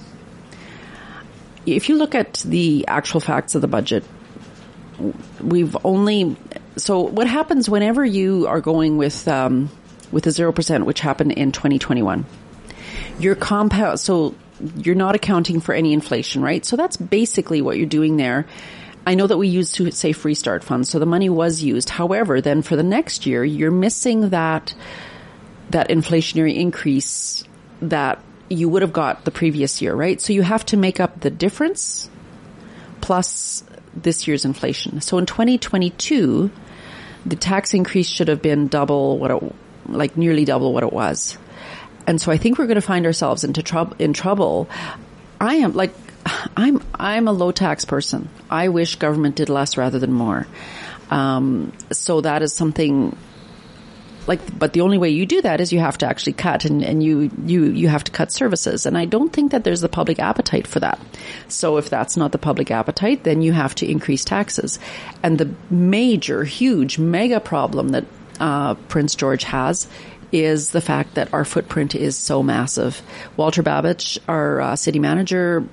if 1.66 1.88
you 1.88 1.96
look 1.96 2.14
at 2.14 2.34
the 2.46 2.84
actual 2.88 3.20
facts 3.20 3.54
of 3.54 3.62
the 3.62 3.68
budget, 3.68 4.04
we've 5.40 5.76
only 5.84 6.36
so 6.76 7.00
what 7.00 7.26
happens 7.26 7.68
whenever 7.68 8.04
you 8.04 8.46
are 8.46 8.60
going 8.60 8.96
with 8.96 9.26
um, 9.28 9.70
with 10.12 10.26
a 10.26 10.30
zero 10.30 10.52
percent, 10.52 10.86
which 10.86 11.00
happened 11.00 11.32
in 11.32 11.52
2021? 11.52 12.24
Your 13.18 13.34
compound, 13.34 14.00
so 14.00 14.34
you're 14.76 14.94
not 14.94 15.14
accounting 15.14 15.60
for 15.60 15.74
any 15.74 15.92
inflation, 15.92 16.42
right? 16.42 16.64
So 16.64 16.76
that's 16.76 16.96
basically 16.96 17.62
what 17.62 17.76
you're 17.76 17.86
doing 17.86 18.16
there. 18.16 18.46
I 19.06 19.14
know 19.14 19.26
that 19.26 19.38
we 19.38 19.48
used 19.48 19.76
to 19.76 19.90
say 19.90 20.12
free 20.12 20.34
start 20.34 20.62
funds, 20.62 20.88
so 20.90 20.98
the 20.98 21.06
money 21.06 21.28
was 21.28 21.62
used. 21.62 21.88
However, 21.88 22.40
then 22.40 22.62
for 22.62 22.76
the 22.76 22.82
next 22.82 23.26
year, 23.26 23.44
you're 23.44 23.70
missing 23.70 24.30
that 24.30 24.74
that 25.70 25.88
inflationary 25.88 26.56
increase 26.56 27.44
that 27.80 28.22
you 28.50 28.69
would 28.69 28.83
have 28.83 28.92
got 28.92 29.25
the 29.25 29.30
previous 29.30 29.80
year, 29.80 29.95
right? 29.95 30.21
So 30.21 30.33
you 30.33 30.42
have 30.42 30.66
to 30.66 30.76
make 30.76 31.00
up 31.00 31.21
the 31.21 31.30
difference 31.30 32.11
plus 33.00 33.64
this 33.95 34.26
year's 34.26 34.45
inflation. 34.45 35.00
So 35.00 35.19
in 35.19 35.26
2022, 35.26 36.50
the 37.25 37.37
tax 37.37 37.75
increase 37.75 38.09
should 38.09 38.28
have 38.28 38.42
been 38.42 38.69
double 38.69 39.19
what 39.19 39.30
it, 39.30 39.54
like 39.87 40.16
nearly 40.16 40.45
double 40.45 40.73
what 40.75 40.83
it 40.83 40.92
was. 40.92 41.38
And 42.07 42.21
so 42.21 42.33
I 42.33 42.38
think 42.38 42.59
we're 42.59 42.66
going 42.66 42.75
to 42.75 42.83
find 42.83 43.07
ourselves 43.07 43.45
into 43.45 43.62
trouble, 43.62 43.97
in 43.99 44.12
trouble. 44.12 44.69
I 45.40 45.57
am 45.57 45.75
like, 45.75 45.95
I'm, 46.57 46.83
I'm 46.95 47.28
a 47.28 47.33
low 47.33 47.52
tax 47.52 47.85
person. 47.85 48.28
I 48.50 48.69
wish 48.69 48.97
government 48.97 49.37
did 49.37 49.49
less 49.49 49.76
rather 49.76 49.99
than 49.99 50.12
more. 50.12 50.47
Um, 51.11 51.73
so 51.92 52.21
that 52.21 52.42
is 52.42 52.52
something 52.52 53.16
like, 54.26 54.58
but 54.58 54.72
the 54.72 54.82
only 54.82 54.98
way 54.98 55.10
you 55.10 55.26
do 55.26 55.42
that 55.42 55.60
is 55.60 55.72
you 55.72 55.80
have 55.80 55.98
to 55.98 56.06
actually 56.06 56.34
cut 56.34 56.64
and, 56.64 56.82
and 56.82 57.02
you, 57.02 57.30
you, 57.44 57.64
you 57.64 57.88
have 57.88 58.04
to 58.04 58.12
cut 58.12 58.32
services. 58.32 58.86
And 58.86 58.96
I 58.96 59.04
don't 59.04 59.32
think 59.32 59.52
that 59.52 59.64
there's 59.64 59.80
the 59.80 59.88
public 59.88 60.18
appetite 60.18 60.66
for 60.66 60.80
that. 60.80 61.00
So 61.48 61.76
if 61.78 61.90
that's 61.90 62.16
not 62.16 62.32
the 62.32 62.38
public 62.38 62.70
appetite, 62.70 63.24
then 63.24 63.42
you 63.42 63.52
have 63.52 63.74
to 63.76 63.90
increase 63.90 64.24
taxes. 64.24 64.78
And 65.22 65.38
the 65.38 65.54
major, 65.70 66.44
huge, 66.44 66.98
mega 66.98 67.40
problem 67.40 67.90
that, 67.90 68.04
uh, 68.38 68.74
Prince 68.88 69.14
George 69.14 69.44
has 69.44 69.86
is 70.32 70.70
the 70.70 70.80
fact 70.80 71.14
that 71.14 71.34
our 71.34 71.44
footprint 71.44 71.94
is 71.94 72.16
so 72.16 72.42
massive. 72.42 73.02
Walter 73.36 73.62
Babicz, 73.62 74.18
our 74.28 74.60
uh, 74.60 74.76
city 74.76 74.98
manager, 74.98 75.64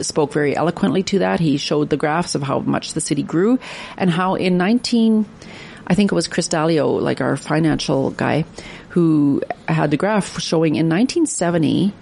spoke 0.00 0.32
very 0.32 0.56
eloquently 0.56 1.02
to 1.04 1.20
that. 1.20 1.40
He 1.40 1.56
showed 1.56 1.90
the 1.90 1.96
graphs 1.96 2.34
of 2.34 2.42
how 2.42 2.60
much 2.60 2.92
the 2.92 3.00
city 3.00 3.22
grew 3.22 3.58
and 3.96 4.10
how 4.10 4.34
in 4.34 4.58
19, 4.58 5.26
I 5.86 5.94
think 5.94 6.12
it 6.12 6.14
was 6.14 6.28
Kris 6.28 6.48
Dalio, 6.48 7.00
like 7.00 7.20
our 7.20 7.36
financial 7.36 8.10
guy, 8.10 8.44
who 8.90 9.42
had 9.68 9.90
the 9.90 9.96
graph 9.96 10.40
showing 10.40 10.74
in 10.76 10.88
1970, 10.88 11.92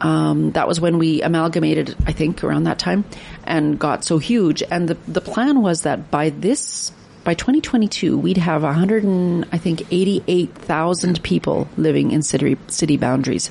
um, 0.00 0.52
that 0.52 0.66
was 0.66 0.80
when 0.80 0.98
we 0.98 1.22
amalgamated, 1.22 1.96
I 2.06 2.12
think, 2.12 2.42
around 2.42 2.64
that 2.64 2.78
time, 2.78 3.04
and 3.44 3.78
got 3.78 4.04
so 4.04 4.18
huge. 4.18 4.62
And 4.70 4.88
the 4.88 4.96
the 5.06 5.20
plan 5.20 5.62
was 5.62 5.82
that 5.82 6.10
by 6.10 6.30
this 6.30 6.92
by 7.24 7.34
2022, 7.34 8.18
we'd 8.18 8.36
have 8.36 8.64
100 8.64 9.04
and, 9.04 9.46
I 9.52 9.58
think 9.58 9.82
88,000 9.92 11.22
people 11.22 11.68
living 11.76 12.10
in 12.10 12.22
city 12.22 12.58
city 12.66 12.96
boundaries. 12.96 13.50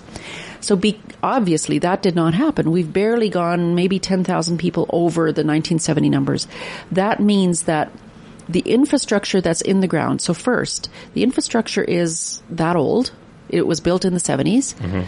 So 0.59 0.75
be, 0.75 0.99
obviously 1.23 1.79
that 1.79 2.01
did 2.01 2.15
not 2.15 2.33
happen. 2.33 2.71
We've 2.71 2.91
barely 2.91 3.29
gone 3.29 3.73
maybe 3.73 3.97
10,000 3.97 4.57
people 4.57 4.85
over 4.89 5.31
the 5.31 5.43
1970 5.43 6.09
numbers. 6.09 6.47
That 6.91 7.19
means 7.19 7.63
that 7.63 7.91
the 8.49 8.61
infrastructure 8.61 9.41
that's 9.41 9.61
in 9.61 9.79
the 9.79 9.87
ground. 9.87 10.21
So 10.21 10.33
first, 10.33 10.89
the 11.13 11.23
infrastructure 11.23 11.83
is 11.83 12.41
that 12.49 12.75
old. 12.75 13.11
It 13.49 13.67
was 13.67 13.79
built 13.79 14.05
in 14.05 14.13
the 14.13 14.19
70s 14.19 14.75
mm-hmm. 14.75 15.01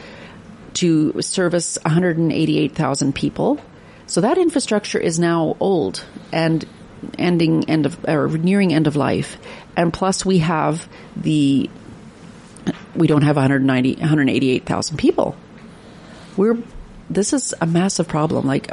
to 0.75 1.21
service 1.21 1.77
188,000 1.83 3.15
people. 3.15 3.59
So 4.07 4.21
that 4.21 4.37
infrastructure 4.37 4.99
is 4.99 5.19
now 5.19 5.55
old 5.59 6.03
and 6.31 6.65
ending 7.17 7.69
end 7.69 7.85
of 7.85 8.03
or 8.07 8.29
nearing 8.29 8.73
end 8.73 8.87
of 8.87 8.95
life. 8.95 9.37
And 9.75 9.93
plus 9.93 10.25
we 10.25 10.39
have 10.39 10.87
the 11.15 11.69
we 12.95 13.07
don't 13.07 13.23
have 13.23 13.35
190 13.35 13.95
188,000 13.95 14.97
people. 14.97 15.35
We're 16.37 16.57
this 17.09 17.33
is 17.33 17.53
a 17.61 17.65
massive 17.65 18.07
problem. 18.07 18.45
Like 18.45 18.71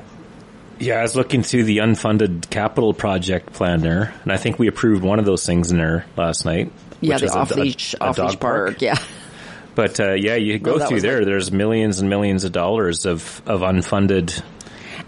yeah, 0.80 0.98
I 0.98 1.02
was 1.02 1.14
looking 1.14 1.42
through 1.42 1.64
the 1.64 1.78
unfunded 1.78 2.48
capital 2.50 2.94
project 2.94 3.52
plan 3.52 3.80
there, 3.80 4.14
and 4.22 4.32
I 4.32 4.38
think 4.38 4.58
we 4.58 4.66
approved 4.66 5.04
one 5.04 5.18
of 5.18 5.24
those 5.26 5.44
things 5.44 5.70
in 5.70 5.78
there 5.78 6.06
last 6.16 6.44
night. 6.44 6.72
Yeah, 7.00 7.18
the 7.18 7.30
off 7.30 7.54
leash, 7.54 7.94
off 8.00 8.18
leash 8.18 8.38
park. 8.40 8.40
park. 8.40 8.82
Yeah. 8.82 8.98
But 9.74 10.00
uh, 10.00 10.14
yeah, 10.14 10.34
you 10.34 10.58
go 10.58 10.84
through 10.84 11.00
there. 11.00 11.18
Like, 11.18 11.26
there's 11.26 11.52
millions 11.52 12.00
and 12.00 12.08
millions 12.10 12.44
of 12.44 12.52
dollars 12.52 13.06
of 13.06 13.42
of 13.46 13.60
unfunded 13.60 14.42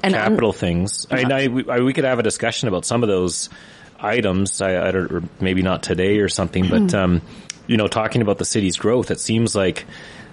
and 0.03 0.15
capital 0.15 0.51
un- 0.51 0.57
things. 0.57 1.07
I 1.11 1.17
mean, 1.17 1.33
I, 1.33 1.75
I, 1.75 1.81
we 1.81 1.93
could 1.93 2.05
have 2.05 2.19
a 2.19 2.23
discussion 2.23 2.69
about 2.69 2.85
some 2.85 3.03
of 3.03 3.09
those 3.09 3.51
items. 3.99 4.61
I, 4.61 4.89
I 4.89 4.91
don't, 4.91 5.43
maybe 5.43 5.63
not 5.63 5.83
today 5.83 6.19
or 6.19 6.29
something, 6.29 6.69
but 6.69 6.95
um, 6.95 7.23
you 7.67 7.77
know, 7.77 7.89
talking 7.89 8.23
about 8.23 8.39
the 8.39 8.45
city's 8.45 8.77
growth, 8.77 9.11
it 9.11 9.21
seems 9.21 9.55
like 9.55 9.85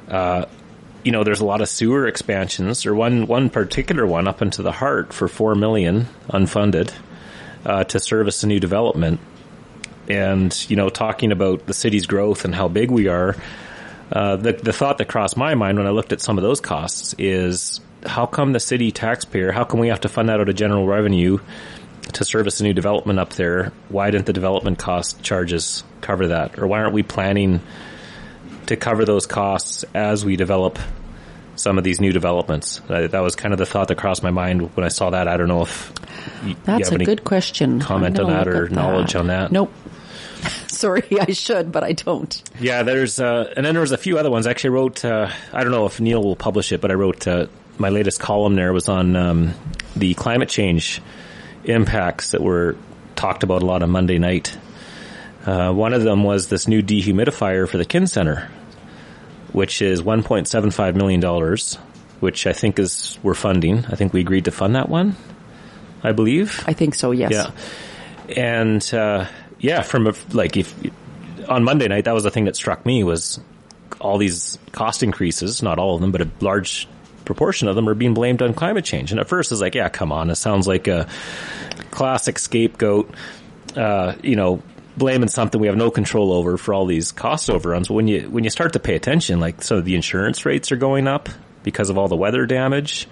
uh, 0.08 0.46
you 1.04 1.12
know, 1.12 1.24
there's 1.24 1.40
a 1.40 1.46
lot 1.46 1.62
of 1.62 1.70
sewer 1.70 2.08
expansions, 2.08 2.86
or 2.86 2.94
one 2.94 3.28
one 3.28 3.50
particular 3.50 4.06
one 4.06 4.28
up 4.28 4.42
into 4.42 4.62
the 4.62 4.72
Hart 4.72 5.14
for 5.14 5.28
four 5.28 5.56
million 5.56 6.08
unfunded 6.30 6.92
uh, 7.66 7.84
to 7.86 8.00
service 8.00 8.44
a 8.44 8.48
new 8.48 8.60
development. 8.60 9.20
And 10.08 10.70
you 10.70 10.76
know, 10.76 10.90
talking 10.90 11.32
about 11.32 11.68
the 11.68 11.74
city's 11.74 12.06
growth 12.06 12.46
and 12.46 12.54
how 12.54 12.68
big 12.68 12.92
we 12.92 13.08
are, 13.08 13.36
uh, 14.12 14.36
the 14.38 14.54
the 14.54 14.74
thought 14.74 14.98
that 14.98 15.08
crossed 15.08 15.38
my 15.38 15.56
mind 15.56 15.78
when 15.78 15.88
I 15.88 15.92
looked 15.92 16.12
at 16.12 16.22
some 16.22 16.38
of 16.38 16.42
those 16.42 16.60
costs 16.60 17.16
is 17.18 17.80
how 18.06 18.26
come 18.26 18.54
the 18.54 18.60
city 18.60 18.92
taxpayer, 18.92 19.52
how 19.52 19.64
come 19.66 19.80
we 19.80 19.90
have 19.90 20.02
to 20.02 20.10
fund 20.10 20.30
that 20.30 20.40
out 20.40 20.50
of 20.50 20.56
general 20.56 20.88
revenue 20.88 21.40
to 22.14 22.26
service 22.26 22.60
a 22.60 22.64
new 22.64 22.74
development 22.74 23.20
up 23.20 23.34
there? 23.34 23.72
Why 23.90 24.10
didn't 24.10 24.26
the 24.26 24.34
development 24.34 24.80
cost 24.80 25.22
charges 25.22 25.84
cover 26.02 26.28
that, 26.28 26.58
or 26.60 26.68
why 26.68 26.80
aren't 26.80 26.94
we 26.94 27.04
planning? 27.04 27.62
To 28.70 28.76
cover 28.76 29.04
those 29.04 29.26
costs 29.26 29.84
as 29.96 30.24
we 30.24 30.36
develop 30.36 30.78
some 31.56 31.80
of 31.80 31.84
these 31.84 32.00
new 32.00 32.12
developments. 32.12 32.82
that 32.88 33.20
was 33.20 33.36
kind 33.36 33.52
of 33.52 33.58
the 33.58 33.66
thought 33.66 33.88
that 33.88 33.98
crossed 33.98 34.22
my 34.22 34.30
mind 34.30 34.76
when 34.76 34.86
I 34.86 34.90
saw 34.90 35.10
that. 35.10 35.28
I 35.28 35.38
don't 35.38 35.48
know 35.48 35.64
if 35.64 35.92
you, 36.46 36.56
that's 36.64 36.92
a 36.92 37.00
good 37.00 37.24
question. 37.24 37.80
Comment 37.80 38.18
on 38.20 38.30
that 38.30 38.48
or 38.48 38.70
knowledge 38.70 39.14
that. 39.14 39.20
on 39.20 39.28
that? 39.28 39.52
Nope. 39.52 39.74
Sorry, 40.68 41.04
I 41.20 41.32
should, 41.34 41.72
but 41.72 41.84
I 41.84 41.94
don't. 41.94 42.44
Yeah, 42.62 42.84
there's 42.84 43.20
uh, 43.20 43.52
and 43.58 43.66
then 43.66 43.74
there 43.74 43.82
was 43.82 43.92
a 43.92 43.98
few 43.98 44.20
other 44.20 44.30
ones. 44.30 44.46
I 44.46 44.52
actually 44.52 44.70
wrote. 44.70 45.04
Uh, 45.04 45.30
I 45.52 45.64
don't 45.64 45.72
know 45.72 45.88
if 45.88 46.00
Neil 46.00 46.24
will 46.24 46.38
publish 46.38 46.72
it, 46.72 46.80
but 46.80 46.92
I 46.92 46.94
wrote 46.94 47.28
uh, 47.28 47.48
my 47.78 47.90
latest 47.90 48.22
column. 48.22 48.56
There 48.56 48.72
was 48.72 48.88
on 48.88 49.16
um, 49.16 49.54
the 49.96 50.14
climate 50.14 50.48
change 50.48 51.02
impacts 51.66 52.32
that 52.32 52.42
were 52.42 52.78
talked 53.16 53.44
about 53.44 53.64
a 53.64 53.66
lot 53.66 53.84
on 53.84 53.90
Monday 53.90 54.20
night. 54.20 54.56
Uh, 55.46 55.74
one 55.74 55.94
of 55.94 56.04
them 56.04 56.24
was 56.24 56.48
this 56.48 56.70
new 56.70 56.82
dehumidifier 56.82 57.68
for 57.68 57.78
the 57.78 57.86
Kin 57.86 58.08
Center 58.08 58.50
which 59.52 59.82
is 59.82 60.02
$1.75 60.02 60.96
million, 60.96 61.58
which 62.20 62.48
I 62.48 62.54
think 62.54 62.80
is, 62.80 63.18
we're 63.24 63.34
funding. 63.34 63.86
I 63.86 63.96
think 63.96 64.14
we 64.14 64.22
agreed 64.22 64.46
to 64.46 64.52
fund 64.52 64.76
that 64.76 64.90
one, 64.90 65.16
I 66.04 66.12
believe. 66.12 66.64
I 66.68 66.74
think 66.74 66.96
so, 66.96 67.12
yes. 67.12 67.32
Yeah. 67.32 67.52
And, 68.36 68.94
uh, 68.94 69.26
yeah, 69.60 69.82
from 69.82 70.08
a, 70.08 70.14
like 70.32 70.58
if, 70.58 70.74
on 71.48 71.64
Monday 71.64 71.88
night, 71.88 72.06
that 72.06 72.14
was 72.14 72.24
the 72.24 72.32
thing 72.32 72.46
that 72.46 72.56
struck 72.56 72.86
me 72.86 73.04
was 73.04 73.40
all 74.00 74.18
these 74.18 74.58
cost 74.72 75.04
increases, 75.04 75.62
not 75.64 75.80
all 75.80 75.96
of 75.96 76.02
them, 76.02 76.12
but 76.12 76.22
a 76.22 76.30
large 76.40 76.88
proportion 77.26 77.68
of 77.68 77.76
them 77.76 77.88
are 77.88 77.94
being 77.94 78.14
blamed 78.14 78.42
on 78.42 78.54
climate 78.54 78.86
change. 78.86 79.12
And 79.12 79.20
at 79.20 79.28
first 79.28 79.52
it's 79.52 79.62
like, 79.62 79.76
yeah, 79.76 79.90
come 79.90 80.12
on, 80.12 80.30
it 80.30 80.36
sounds 80.36 80.68
like 80.68 80.88
a 80.88 81.08
classic 81.92 82.40
scapegoat, 82.40 83.14
uh, 83.76 84.16
you 84.24 84.36
know, 84.36 84.62
blaming 85.00 85.30
something 85.30 85.60
we 85.60 85.66
have 85.68 85.76
no 85.78 85.90
control 85.90 86.32
over 86.34 86.58
for 86.58 86.76
all 86.76 86.86
these 86.86 87.12
cost 87.12 87.50
overruns. 87.50 87.88
But 87.88 87.96
when 87.96 88.08
you 88.08 88.30
when 88.30 88.44
you 88.44 88.52
start 88.52 88.74
to 88.74 88.80
pay 88.80 88.96
attention, 88.96 89.40
like 89.40 89.64
so 89.64 89.82
the 89.82 89.96
insurance 89.96 90.46
rates 90.46 90.72
are 90.72 90.78
going 90.78 91.08
up 91.08 91.30
because 91.64 91.90
of 91.90 91.98
all 91.98 92.08
the 92.08 92.16
weather 92.16 92.46
damage. 92.46 93.08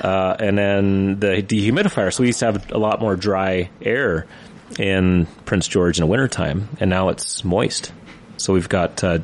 uh, 0.00 0.36
and 0.38 0.56
then 0.56 1.20
the 1.20 1.42
dehumidifier. 1.42 2.12
So 2.12 2.22
we 2.22 2.28
used 2.28 2.40
to 2.40 2.46
have 2.46 2.72
a 2.72 2.78
lot 2.78 3.00
more 3.00 3.16
dry 3.16 3.70
air 3.82 4.26
in 4.78 5.26
Prince 5.44 5.68
George 5.68 5.98
in 5.98 6.02
the 6.02 6.06
wintertime, 6.06 6.68
and 6.80 6.88
now 6.90 7.08
it's 7.10 7.44
moist. 7.44 7.92
So 8.36 8.52
we've 8.54 8.68
got 8.68 9.04
uh, 9.04 9.18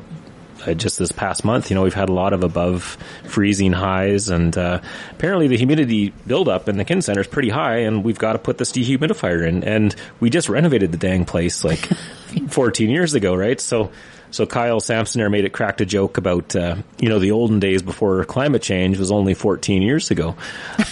uh, 0.67 0.73
just 0.73 0.99
this 0.99 1.11
past 1.11 1.45
month, 1.45 1.69
you 1.69 1.75
know, 1.75 1.83
we've 1.83 1.93
had 1.93 2.09
a 2.09 2.13
lot 2.13 2.33
of 2.33 2.43
above 2.43 2.97
freezing 3.23 3.73
highs, 3.73 4.29
and 4.29 4.57
uh, 4.57 4.81
apparently 5.11 5.47
the 5.47 5.57
humidity 5.57 6.13
buildup 6.25 6.67
in 6.67 6.77
the 6.77 6.85
Kin 6.85 7.01
Center 7.01 7.21
is 7.21 7.27
pretty 7.27 7.49
high, 7.49 7.77
and 7.79 8.03
we've 8.03 8.19
got 8.19 8.33
to 8.33 8.39
put 8.39 8.57
this 8.57 8.71
dehumidifier 8.71 9.47
in. 9.47 9.63
And 9.63 9.95
we 10.19 10.29
just 10.29 10.49
renovated 10.49 10.91
the 10.91 10.97
dang 10.97 11.25
place 11.25 11.63
like 11.63 11.79
14 12.49 12.89
years 12.89 13.13
ago, 13.13 13.35
right? 13.35 13.59
So. 13.59 13.91
So 14.29 14.45
Kyle 14.45 14.81
Sampson 14.81 15.19
there 15.19 15.29
made 15.29 15.45
it 15.45 15.53
cracked 15.53 15.79
a 15.79 15.85
joke 15.85 16.17
about 16.17 16.53
uh, 16.53 16.75
you 16.99 17.07
know 17.07 17.17
the 17.17 17.31
olden 17.31 17.61
days 17.61 17.81
before 17.81 18.25
climate 18.25 18.61
change 18.61 18.99
was 18.99 19.09
only 19.09 19.33
14 19.33 19.81
years 19.81 20.11
ago, 20.11 20.35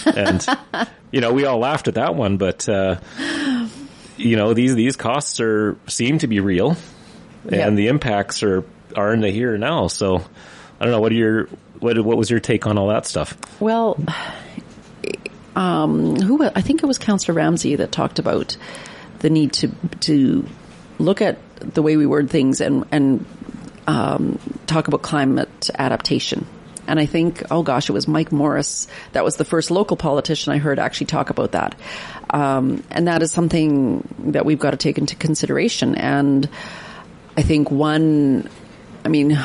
and 0.06 0.44
you 1.10 1.20
know 1.20 1.34
we 1.34 1.44
all 1.44 1.58
laughed 1.58 1.86
at 1.86 1.96
that 1.96 2.14
one, 2.14 2.38
but 2.38 2.66
uh, 2.66 2.96
you 4.16 4.36
know 4.36 4.54
these 4.54 4.74
these 4.74 4.96
costs 4.96 5.38
are 5.40 5.76
seem 5.86 6.16
to 6.20 6.26
be 6.26 6.40
real, 6.40 6.78
and 7.46 7.76
the 7.78 7.88
impacts 7.88 8.42
are 8.42 8.64
are 8.96 9.12
in 9.12 9.20
the 9.20 9.30
here 9.30 9.52
and 9.54 9.60
now. 9.60 9.86
So 9.88 10.16
I 10.80 10.84
don't 10.84 10.92
know 10.92 11.00
what 11.00 11.12
are 11.12 11.16
your 11.16 11.44
what 11.78 11.98
what 12.04 12.16
was 12.16 12.30
your 12.30 12.40
take 12.40 12.66
on 12.66 12.78
all 12.78 12.88
that 12.88 13.06
stuff? 13.06 13.36
Well, 13.60 13.98
um, 15.54 16.16
who 16.16 16.44
I 16.44 16.60
think 16.60 16.82
it 16.82 16.86
was 16.86 16.98
Councillor 16.98 17.34
Ramsey 17.34 17.76
that 17.76 17.92
talked 17.92 18.18
about 18.18 18.56
the 19.20 19.30
need 19.30 19.52
to 19.54 19.68
to 20.00 20.46
look 20.98 21.20
at 21.20 21.38
the 21.60 21.82
way 21.82 21.96
we 21.96 22.06
word 22.06 22.30
things 22.30 22.60
and 22.60 22.84
and 22.90 23.24
um, 23.86 24.38
talk 24.66 24.88
about 24.88 25.02
climate 25.02 25.70
adaptation. 25.78 26.46
And 26.88 27.00
I 27.00 27.06
think, 27.06 27.42
oh 27.50 27.62
gosh, 27.62 27.88
it 27.88 27.92
was 27.92 28.06
Mike 28.06 28.30
Morris. 28.30 28.86
That 29.12 29.24
was 29.24 29.36
the 29.36 29.44
first 29.44 29.70
local 29.70 29.96
politician 29.96 30.52
I 30.52 30.58
heard 30.58 30.78
actually 30.78 31.06
talk 31.06 31.30
about 31.30 31.52
that. 31.52 31.74
Um, 32.30 32.84
and 32.90 33.08
that 33.08 33.22
is 33.22 33.32
something 33.32 34.06
that 34.30 34.44
we've 34.44 34.58
got 34.58 34.70
to 34.70 34.76
take 34.76 34.98
into 34.98 35.16
consideration. 35.16 35.96
And 35.96 36.48
I 37.36 37.42
think 37.42 37.70
one, 37.70 38.48
I 39.06 39.08
mean, 39.08 39.38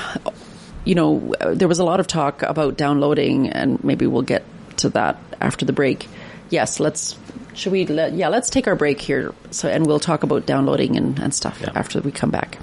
you 0.85 0.95
know, 0.95 1.35
there 1.53 1.67
was 1.67 1.77
a 1.77 1.83
lot 1.83 1.99
of 1.99 2.07
talk 2.07 2.41
about 2.41 2.77
downloading, 2.77 3.51
and 3.51 3.81
maybe 3.83 4.07
we'll 4.07 4.23
get 4.23 4.43
to 4.77 4.89
that 4.89 5.19
after 5.39 5.65
the 5.65 5.71
break. 5.71 6.07
Yes, 6.49 6.79
let's. 6.79 7.15
Should 7.53 7.71
we? 7.71 7.85
Let, 7.85 8.13
yeah, 8.13 8.29
let's 8.29 8.49
take 8.49 8.65
our 8.67 8.75
break 8.75 8.99
here. 8.99 9.35
So, 9.51 9.69
and 9.69 9.85
we'll 9.85 9.99
talk 9.99 10.23
about 10.23 10.47
downloading 10.47 10.97
and, 10.97 11.19
and 11.19 11.31
stuff 11.31 11.61
after 11.75 12.01
we 12.01 12.11
come 12.11 12.31
back. 12.31 12.57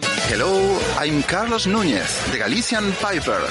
Hello, 0.00 0.80
I'm 0.96 1.22
Carlos 1.24 1.66
Nunez, 1.66 2.32
the 2.32 2.38
Galician 2.38 2.92
Piper. 2.92 3.46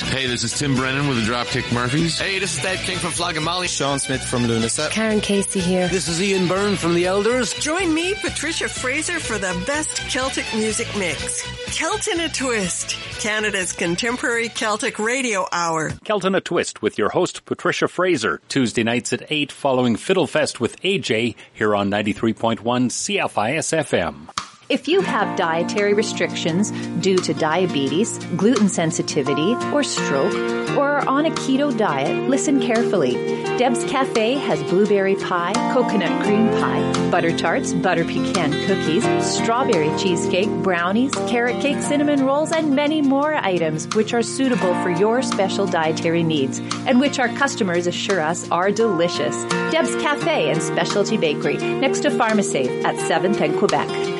Hey, 0.00 0.26
this 0.26 0.44
is 0.44 0.58
Tim 0.58 0.74
Brennan 0.74 1.08
with 1.08 1.16
the 1.16 1.30
Dropkick 1.30 1.72
Murphys. 1.72 2.18
Hey, 2.18 2.38
this 2.38 2.56
is 2.56 2.62
Dave 2.62 2.80
King 2.80 2.98
from 2.98 3.10
Flogging 3.10 3.42
Molly. 3.42 3.68
Sean 3.68 3.98
Smith 3.98 4.22
from 4.22 4.44
Lúnasa. 4.44 4.90
Karen 4.90 5.20
Casey 5.20 5.60
here. 5.60 5.88
This 5.88 6.08
is 6.08 6.20
Ian 6.22 6.48
Byrne 6.48 6.76
from 6.76 6.94
the 6.94 7.06
Elders. 7.06 7.54
Join 7.54 7.94
me, 7.94 8.14
Patricia 8.14 8.68
Fraser, 8.68 9.18
for 9.18 9.38
the 9.38 9.62
best 9.66 9.96
Celtic 10.10 10.44
music 10.54 10.88
mix. 10.98 11.42
Celt 11.74 12.08
in 12.08 12.20
a 12.20 12.28
Twist, 12.28 12.96
Canada's 13.20 13.72
contemporary 13.72 14.48
Celtic 14.48 14.98
radio 14.98 15.46
hour. 15.52 15.90
Celt 16.04 16.24
in 16.24 16.34
a 16.34 16.40
Twist 16.40 16.82
with 16.82 16.98
your 16.98 17.08
host 17.10 17.44
Patricia 17.44 17.88
Fraser, 17.88 18.40
Tuesday 18.48 18.82
nights 18.82 19.12
at 19.12 19.26
8 19.30 19.50
following 19.50 19.96
Fiddlefest 19.96 20.60
with 20.60 20.80
AJ 20.82 21.36
here 21.52 21.74
on 21.74 21.90
93.1 21.90 22.58
CFIS 22.60 23.72
FM. 23.72 24.45
If 24.68 24.88
you 24.88 25.00
have 25.00 25.38
dietary 25.38 25.94
restrictions 25.94 26.72
due 27.00 27.18
to 27.18 27.32
diabetes, 27.32 28.18
gluten 28.36 28.68
sensitivity, 28.68 29.54
or 29.72 29.84
stroke, 29.84 30.34
or 30.76 30.88
are 30.88 31.08
on 31.08 31.24
a 31.24 31.30
keto 31.30 31.76
diet, 31.76 32.28
listen 32.28 32.60
carefully. 32.60 33.12
Deb's 33.58 33.84
Cafe 33.84 34.34
has 34.34 34.60
blueberry 34.64 35.14
pie, 35.14 35.52
coconut 35.72 36.24
cream 36.24 36.48
pie, 36.60 37.10
butter 37.12 37.36
tarts, 37.36 37.74
butter 37.74 38.04
pecan 38.04 38.50
cookies, 38.66 39.04
strawberry 39.24 39.96
cheesecake, 39.98 40.48
brownies, 40.64 41.12
carrot 41.28 41.62
cake, 41.62 41.80
cinnamon 41.80 42.24
rolls, 42.24 42.50
and 42.50 42.74
many 42.74 43.00
more 43.00 43.34
items 43.34 43.86
which 43.94 44.12
are 44.12 44.22
suitable 44.22 44.74
for 44.82 44.90
your 44.90 45.22
special 45.22 45.66
dietary 45.66 46.24
needs 46.24 46.58
and 46.86 46.98
which 46.98 47.20
our 47.20 47.28
customers 47.28 47.86
assure 47.86 48.20
us 48.20 48.50
are 48.50 48.72
delicious. 48.72 49.44
Deb's 49.70 49.94
Cafe 50.02 50.50
and 50.50 50.60
Specialty 50.60 51.16
Bakery 51.16 51.56
next 51.56 52.00
to 52.00 52.10
Pharmasave 52.10 52.84
at 52.84 52.96
7th 52.96 53.40
and 53.40 53.56
Quebec. 53.58 54.15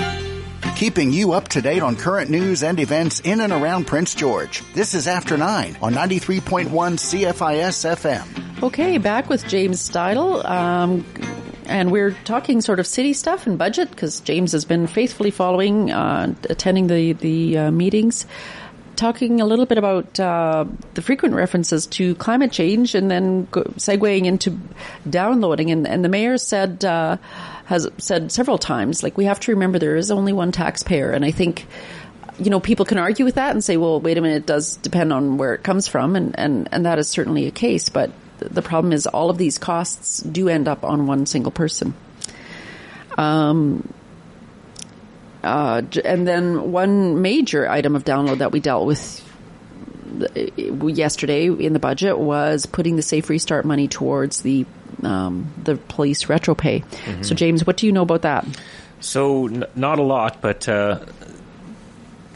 Keeping 0.78 1.12
you 1.12 1.32
up 1.32 1.48
to 1.48 1.60
date 1.60 1.82
on 1.82 1.96
current 1.96 2.30
news 2.30 2.62
and 2.62 2.78
events 2.78 3.18
in 3.18 3.40
and 3.40 3.52
around 3.52 3.88
Prince 3.88 4.14
George. 4.14 4.62
This 4.74 4.94
is 4.94 5.08
After 5.08 5.36
9 5.36 5.76
on 5.82 5.92
93.1 5.92 6.68
CFIS 6.68 7.96
FM. 7.96 8.62
Okay, 8.62 8.96
back 8.98 9.28
with 9.28 9.44
James 9.48 9.80
Steidel. 9.90 10.48
Um, 10.48 11.04
and 11.66 11.90
we're 11.90 12.12
talking 12.22 12.60
sort 12.60 12.78
of 12.78 12.86
city 12.86 13.12
stuff 13.12 13.48
and 13.48 13.58
budget 13.58 13.90
because 13.90 14.20
James 14.20 14.52
has 14.52 14.64
been 14.64 14.86
faithfully 14.86 15.32
following, 15.32 15.90
uh, 15.90 16.32
attending 16.48 16.86
the, 16.86 17.12
the 17.14 17.58
uh, 17.58 17.70
meetings. 17.72 18.24
Talking 18.94 19.40
a 19.40 19.46
little 19.46 19.66
bit 19.66 19.78
about 19.78 20.20
uh, 20.20 20.64
the 20.94 21.02
frequent 21.02 21.34
references 21.34 21.88
to 21.88 22.14
climate 22.14 22.52
change 22.52 22.94
and 22.94 23.10
then 23.10 23.48
segueing 23.48 24.26
into 24.26 24.56
downloading. 25.10 25.72
And, 25.72 25.88
and 25.88 26.04
the 26.04 26.08
mayor 26.08 26.38
said, 26.38 26.84
uh, 26.84 27.16
has 27.68 27.86
said 27.98 28.32
several 28.32 28.56
times, 28.56 29.02
like, 29.02 29.18
we 29.18 29.26
have 29.26 29.40
to 29.40 29.52
remember 29.52 29.78
there 29.78 29.96
is 29.96 30.10
only 30.10 30.32
one 30.32 30.52
taxpayer. 30.52 31.10
And 31.10 31.22
I 31.22 31.32
think, 31.32 31.66
you 32.38 32.48
know, 32.48 32.60
people 32.60 32.86
can 32.86 32.96
argue 32.96 33.26
with 33.26 33.34
that 33.34 33.50
and 33.50 33.62
say, 33.62 33.76
well, 33.76 34.00
wait 34.00 34.16
a 34.16 34.22
minute, 34.22 34.36
it 34.36 34.46
does 34.46 34.76
depend 34.76 35.12
on 35.12 35.36
where 35.36 35.52
it 35.52 35.62
comes 35.62 35.86
from. 35.86 36.16
And, 36.16 36.38
and, 36.38 36.70
and 36.72 36.86
that 36.86 36.98
is 36.98 37.08
certainly 37.08 37.46
a 37.46 37.50
case. 37.50 37.90
But 37.90 38.10
the 38.38 38.62
problem 38.62 38.94
is 38.94 39.06
all 39.06 39.28
of 39.28 39.36
these 39.36 39.58
costs 39.58 40.20
do 40.22 40.48
end 40.48 40.66
up 40.66 40.82
on 40.82 41.06
one 41.06 41.26
single 41.26 41.52
person. 41.52 41.92
Um, 43.18 43.92
uh, 45.44 45.82
and 46.06 46.26
then 46.26 46.72
one 46.72 47.20
major 47.20 47.68
item 47.68 47.96
of 47.96 48.02
download 48.02 48.38
that 48.38 48.50
we 48.50 48.60
dealt 48.60 48.86
with 48.86 49.22
yesterday 50.88 51.48
in 51.48 51.74
the 51.74 51.78
budget 51.78 52.18
was 52.18 52.64
putting 52.64 52.96
the 52.96 53.02
safe 53.02 53.28
restart 53.28 53.66
money 53.66 53.88
towards 53.88 54.40
the 54.40 54.64
um, 55.02 55.52
the 55.64 55.76
police 55.76 56.28
retro 56.28 56.54
pay. 56.54 56.84
So, 57.22 57.34
James, 57.34 57.66
what 57.66 57.76
do 57.76 57.86
you 57.86 57.92
know 57.92 58.02
about 58.02 58.22
that? 58.22 58.46
So 59.00 59.46
n- 59.46 59.64
not 59.76 59.98
a 59.98 60.02
lot, 60.02 60.40
but 60.40 60.68
uh, 60.68 61.00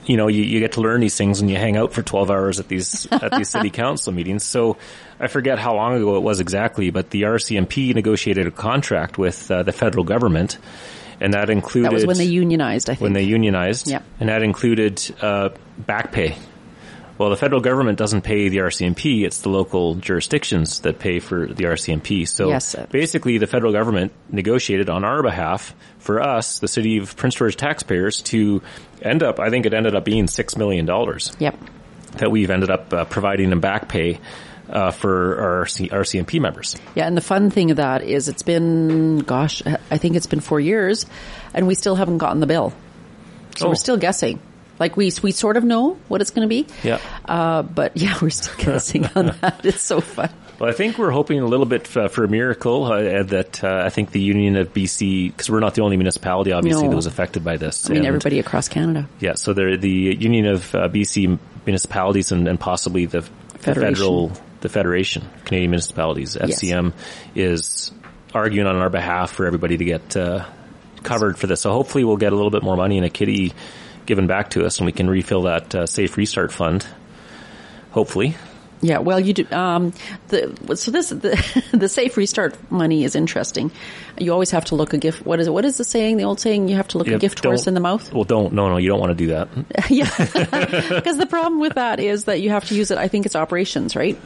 you 0.06 0.16
know, 0.16 0.28
you, 0.28 0.42
you 0.42 0.58
get 0.60 0.72
to 0.72 0.80
learn 0.80 1.00
these 1.00 1.16
things 1.16 1.40
when 1.40 1.48
you 1.48 1.56
hang 1.56 1.76
out 1.76 1.92
for 1.92 2.02
twelve 2.02 2.30
hours 2.30 2.58
at 2.60 2.68
these 2.68 3.06
at 3.10 3.32
these 3.36 3.48
city 3.50 3.70
council 3.82 4.12
meetings. 4.12 4.44
So 4.44 4.76
I 5.20 5.28
forget 5.28 5.58
how 5.58 5.74
long 5.74 5.94
ago 5.94 6.16
it 6.16 6.22
was 6.22 6.40
exactly, 6.40 6.90
but 6.90 7.10
the 7.10 7.22
RCMP 7.22 7.94
negotiated 7.94 8.46
a 8.46 8.50
contract 8.50 9.18
with 9.18 9.50
uh, 9.50 9.62
the 9.62 9.72
federal 9.72 10.04
government, 10.04 10.58
and 11.20 11.34
that 11.34 11.50
included 11.50 11.86
That 11.90 11.94
was 11.94 12.06
when 12.06 12.18
they 12.18 12.24
unionized, 12.24 12.90
I 12.90 12.94
think. 12.94 13.00
when 13.02 13.12
they 13.12 13.22
unionized, 13.22 13.88
Yep. 13.88 14.02
and 14.20 14.28
that 14.28 14.42
included 14.42 15.02
uh, 15.20 15.50
back 15.78 16.10
pay. 16.12 16.36
Well, 17.22 17.30
the 17.30 17.36
federal 17.36 17.60
government 17.60 17.98
doesn't 17.98 18.22
pay 18.22 18.48
the 18.48 18.56
RCMP; 18.58 19.24
it's 19.24 19.42
the 19.42 19.48
local 19.48 19.94
jurisdictions 19.94 20.80
that 20.80 20.98
pay 20.98 21.20
for 21.20 21.46
the 21.46 21.66
RCMP. 21.66 22.26
So 22.26 22.48
Yes. 22.48 22.74
basically, 22.90 23.38
the 23.38 23.46
federal 23.46 23.72
government 23.72 24.10
negotiated 24.28 24.90
on 24.90 25.04
our 25.04 25.22
behalf 25.22 25.72
for 26.00 26.20
us, 26.20 26.58
the 26.58 26.66
city 26.66 26.98
of 26.98 27.16
Prince 27.16 27.36
George 27.36 27.54
taxpayers, 27.56 28.22
to 28.22 28.60
end 29.00 29.22
up. 29.22 29.38
I 29.38 29.50
think 29.50 29.66
it 29.66 29.72
ended 29.72 29.94
up 29.94 30.04
being 30.04 30.26
six 30.26 30.56
million 30.56 30.84
dollars 30.84 31.32
Yep. 31.38 31.56
that 32.16 32.32
we've 32.32 32.50
ended 32.50 32.70
up 32.70 32.92
uh, 32.92 33.04
providing 33.04 33.50
them 33.50 33.60
back 33.60 33.86
pay 33.88 34.18
uh, 34.68 34.90
for 34.90 35.40
our 35.40 35.64
RC, 35.64 35.90
RCMP 35.92 36.40
members. 36.40 36.74
Yeah, 36.96 37.06
and 37.06 37.16
the 37.16 37.20
fun 37.20 37.50
thing 37.50 37.70
of 37.70 37.76
that 37.76 38.02
is 38.02 38.28
it's 38.28 38.42
been, 38.42 39.20
gosh, 39.20 39.62
I 39.92 39.96
think 39.98 40.16
it's 40.16 40.26
been 40.26 40.40
four 40.40 40.58
years, 40.58 41.06
and 41.54 41.68
we 41.68 41.76
still 41.76 41.94
haven't 41.94 42.18
gotten 42.18 42.40
the 42.40 42.48
bill. 42.48 42.72
So 43.56 43.66
Oh. 43.66 43.68
we're 43.68 43.74
still 43.76 43.96
guessing. 43.96 44.40
Like 44.78 44.96
we 44.96 45.12
we 45.22 45.32
sort 45.32 45.56
of 45.56 45.64
know 45.64 45.94
what 46.08 46.20
it's 46.20 46.30
going 46.30 46.48
to 46.48 46.48
be. 46.48 46.66
Yeah. 46.82 47.00
Uh, 47.24 47.62
but 47.62 47.96
yeah, 47.96 48.18
we're 48.20 48.30
still 48.30 48.54
guessing 48.56 49.06
on 49.14 49.26
that. 49.40 49.64
It's 49.64 49.82
so 49.82 50.00
fun. 50.00 50.30
Well, 50.58 50.70
I 50.70 50.74
think 50.74 50.96
we're 50.96 51.10
hoping 51.10 51.40
a 51.40 51.46
little 51.46 51.66
bit 51.66 51.96
uh, 51.96 52.06
for 52.08 52.22
a 52.24 52.28
miracle 52.28 52.84
uh, 52.84 53.22
that 53.24 53.64
uh, 53.64 53.82
I 53.84 53.88
think 53.90 54.12
the 54.12 54.20
Union 54.20 54.56
of 54.56 54.72
BC, 54.72 55.28
because 55.28 55.50
we're 55.50 55.58
not 55.58 55.74
the 55.74 55.82
only 55.82 55.96
municipality, 55.96 56.52
obviously, 56.52 56.84
No. 56.84 56.90
that 56.90 56.96
was 56.96 57.06
affected 57.06 57.42
by 57.42 57.56
this. 57.56 57.86
I 57.86 57.94
mean, 57.94 57.98
And, 57.98 58.06
everybody 58.06 58.38
across 58.38 58.68
Canada. 58.68 59.08
Yeah, 59.18 59.34
so 59.34 59.54
the 59.54 59.88
Union 59.88 60.46
of 60.46 60.72
uh, 60.74 60.88
BC 60.88 61.36
municipalities 61.66 62.30
and, 62.30 62.46
and 62.46 62.60
possibly 62.60 63.06
the, 63.06 63.22
the 63.22 63.58
federal, 63.58 64.30
the 64.60 64.68
Federation 64.68 65.28
Canadian 65.44 65.70
Municipalities, 65.72 66.36
Yes. 66.40 66.62
FCM, 66.62 66.92
is 67.34 67.90
arguing 68.32 68.68
on 68.68 68.76
our 68.76 68.90
behalf 68.90 69.32
for 69.32 69.46
everybody 69.46 69.78
to 69.78 69.84
get 69.84 70.16
uh, 70.16 70.44
covered 71.02 71.38
for 71.38 71.48
this. 71.48 71.60
So 71.62 71.72
hopefully 71.72 72.04
we'll 72.04 72.18
get 72.18 72.32
a 72.32 72.36
little 72.36 72.50
bit 72.50 72.62
more 72.62 72.76
money 72.76 72.98
in 72.98 73.04
a 73.04 73.10
kitty 73.10 73.52
given 74.06 74.26
back 74.26 74.50
to 74.50 74.64
us 74.64 74.78
and 74.78 74.86
we 74.86 74.92
can 74.92 75.08
refill 75.08 75.42
that 75.42 75.74
uh, 75.74 75.86
Safe 75.86 76.16
Restart 76.16 76.52
Fund. 76.52 76.86
Hopefully. 77.90 78.36
Yeah, 78.82 78.98
well, 78.98 79.20
you 79.20 79.32
do. 79.32 79.46
Um, 79.52 79.92
the 80.28 80.76
so 80.76 80.90
this 80.90 81.10
the, 81.10 81.64
the 81.72 81.88
safe 81.88 82.16
restart 82.16 82.56
money 82.70 83.04
is 83.04 83.14
interesting. 83.14 83.70
You 84.18 84.32
always 84.32 84.50
have 84.50 84.64
to 84.66 84.74
look 84.74 84.92
a 84.92 84.98
gift. 84.98 85.24
What 85.24 85.38
is 85.38 85.46
it? 85.46 85.50
What 85.50 85.64
is 85.64 85.78
the 85.78 85.84
saying? 85.84 86.16
The 86.16 86.24
old 86.24 86.40
saying: 86.40 86.68
you 86.68 86.74
have 86.74 86.88
to 86.88 86.98
look 86.98 87.06
Yeah, 87.06 87.14
a 87.14 87.18
gift 87.18 87.44
horse 87.44 87.68
in 87.68 87.74
the 87.74 87.80
mouth. 87.80 88.12
Well, 88.12 88.24
don't. 88.24 88.52
No, 88.52 88.68
no, 88.68 88.78
you 88.78 88.88
don't 88.88 88.98
want 88.98 89.10
to 89.10 89.14
do 89.14 89.28
that. 89.28 89.48
yeah, 89.88 90.10
because 90.96 91.16
the 91.16 91.28
problem 91.30 91.60
with 91.60 91.74
that 91.74 92.00
is 92.00 92.24
that 92.24 92.40
you 92.40 92.50
have 92.50 92.64
to 92.66 92.74
use 92.74 92.90
it. 92.90 92.98
I 92.98 93.06
think 93.06 93.24
it's 93.24 93.36
operations, 93.36 93.94
right? 93.94 94.20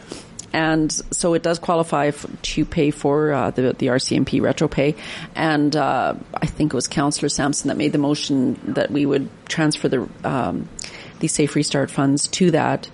And 0.56 0.90
so 0.90 1.34
it 1.34 1.42
does 1.42 1.58
qualify 1.58 2.06
f- 2.06 2.24
to 2.54 2.64
pay 2.64 2.90
for 2.90 3.30
uh, 3.30 3.50
the 3.50 3.74
the 3.74 3.88
RCMP 3.88 4.40
retro 4.40 4.68
pay, 4.68 4.94
and 5.34 5.76
uh, 5.76 6.14
I 6.32 6.46
think 6.46 6.72
it 6.72 6.74
was 6.74 6.88
Councillor 6.88 7.28
Sampson 7.28 7.68
that 7.68 7.76
made 7.76 7.92
the 7.92 7.98
motion 7.98 8.58
that 8.72 8.90
we 8.90 9.04
would 9.04 9.28
transfer 9.46 9.88
the 9.90 10.08
um, 10.24 10.70
the 11.20 11.28
safe 11.28 11.54
restart 11.54 11.90
funds 11.90 12.28
to 12.28 12.50
that 12.52 12.88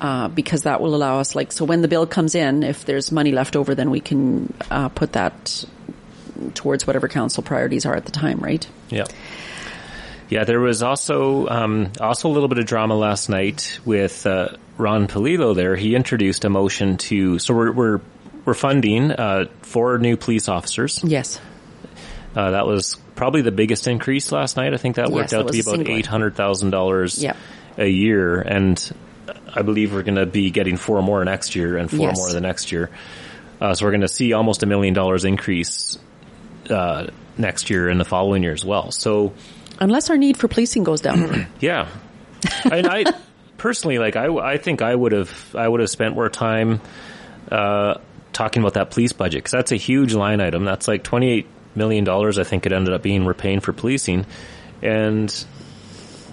uh, 0.00 0.28
because 0.28 0.62
that 0.62 0.80
will 0.80 0.94
allow 0.94 1.20
us, 1.20 1.34
like, 1.34 1.52
so 1.52 1.64
when 1.64 1.82
the 1.82 1.88
bill 1.88 2.06
comes 2.06 2.34
in, 2.34 2.62
if 2.62 2.84
there's 2.84 3.10
money 3.12 3.32
left 3.32 3.56
over, 3.56 3.74
then 3.74 3.90
we 3.90 4.00
can 4.00 4.52
uh, 4.70 4.88
put 4.88 5.12
that 5.12 5.64
towards 6.54 6.86
whatever 6.86 7.08
council 7.08 7.42
priorities 7.42 7.86
are 7.86 7.94
at 7.94 8.04
the 8.04 8.12
time, 8.12 8.40
right? 8.40 8.66
Yeah. 8.88 9.04
Yeah, 10.30 10.44
there 10.44 10.60
was 10.60 10.82
also 10.82 11.48
um, 11.48 11.90
also 12.00 12.28
a 12.28 12.32
little 12.32 12.48
bit 12.48 12.58
of 12.58 12.64
drama 12.66 12.94
last 12.94 13.28
night 13.28 13.80
with 13.84 14.26
uh, 14.26 14.50
Ron 14.80 15.06
Polillo. 15.06 15.54
There, 15.54 15.76
he 15.76 15.94
introduced 15.94 16.44
a 16.44 16.48
motion 16.50 16.96
to 16.98 17.38
so 17.38 17.54
we're 17.54 17.72
we're, 17.72 18.00
we're 18.44 18.54
funding 18.54 19.10
uh, 19.12 19.46
four 19.62 19.98
new 19.98 20.16
police 20.16 20.48
officers. 20.48 21.00
Yes. 21.04 21.40
Uh, 22.34 22.52
that 22.52 22.66
was 22.66 22.96
probably 23.16 23.42
the 23.42 23.50
biggest 23.52 23.86
increase 23.86 24.32
last 24.32 24.56
night. 24.56 24.72
I 24.72 24.76
think 24.76 24.96
that 24.96 25.10
worked 25.10 25.32
Yes, 25.32 25.40
out 25.40 25.46
to 25.48 25.52
be 25.52 25.60
about 25.60 25.86
eight 25.88 26.06
hundred 26.06 26.36
thousand 26.36 26.70
dollars 26.70 27.22
Yep. 27.22 27.36
a 27.76 27.86
year, 27.88 28.40
and 28.40 28.92
I 29.54 29.62
believe 29.62 29.92
we're 29.92 30.02
going 30.04 30.14
to 30.16 30.26
be 30.26 30.50
getting 30.50 30.76
four 30.76 31.02
more 31.02 31.24
next 31.24 31.54
year 31.56 31.76
and 31.76 31.90
four 31.90 32.00
Yes. 32.08 32.16
more 32.18 32.32
the 32.32 32.40
next 32.40 32.72
year. 32.72 32.88
Uh, 33.60 33.74
so 33.74 33.84
we're 33.84 33.90
going 33.92 34.00
to 34.02 34.08
see 34.08 34.32
almost 34.32 34.62
a 34.62 34.66
million 34.66 34.94
dollars 34.94 35.24
increase 35.24 35.98
uh, 36.70 37.08
next 37.36 37.68
year 37.68 37.88
and 37.88 38.00
the 38.00 38.04
following 38.04 38.42
year 38.42 38.52
as 38.52 38.64
well. 38.64 38.90
So. 38.90 39.34
Unless 39.80 40.08
our 40.10 40.16
need 40.16 40.36
for 40.36 40.46
policing 40.48 40.84
goes 40.84 41.00
down. 41.00 41.46
Yeah, 41.60 41.88
and 42.70 42.86
I 42.86 43.04
personally 43.60 43.98
like 43.98 44.16
I 44.16 44.26
I 44.26 44.56
think 44.56 44.82
I 44.82 44.94
would 44.94 45.12
have 45.12 45.54
I 45.54 45.68
would 45.68 45.80
have 45.80 45.90
spent 45.90 46.14
more 46.14 46.28
time 46.28 46.80
uh, 47.50 47.94
talking 48.32 48.62
about 48.62 48.74
that 48.74 48.90
police 48.90 49.12
budget 49.12 49.38
because 49.38 49.52
that's 49.52 49.72
a 49.72 49.76
huge 49.76 50.14
line 50.14 50.40
item. 50.40 50.64
That's 50.64 50.88
like 50.88 51.04
twenty 51.04 51.30
eight 51.30 51.46
million 51.74 52.04
dollars. 52.04 52.38
I 52.38 52.44
think 52.44 52.66
it 52.66 52.72
ended 52.72 52.94
up 52.94 53.02
being 53.02 53.24
we're 53.24 53.34
paying 53.34 53.60
for 53.60 53.72
policing, 53.72 54.26
and 54.82 55.44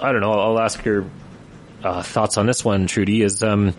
I 0.02 0.12
don't 0.12 0.22
know. 0.22 0.32
I'll 0.32 0.60
ask 0.60 0.84
your 0.86 1.06
uh, 1.84 2.02
thoughts 2.02 2.38
on 2.38 2.46
this 2.46 2.64
one, 2.64 2.88
Trudy. 2.88 3.22
Is 3.22 3.44
um, 3.44 3.74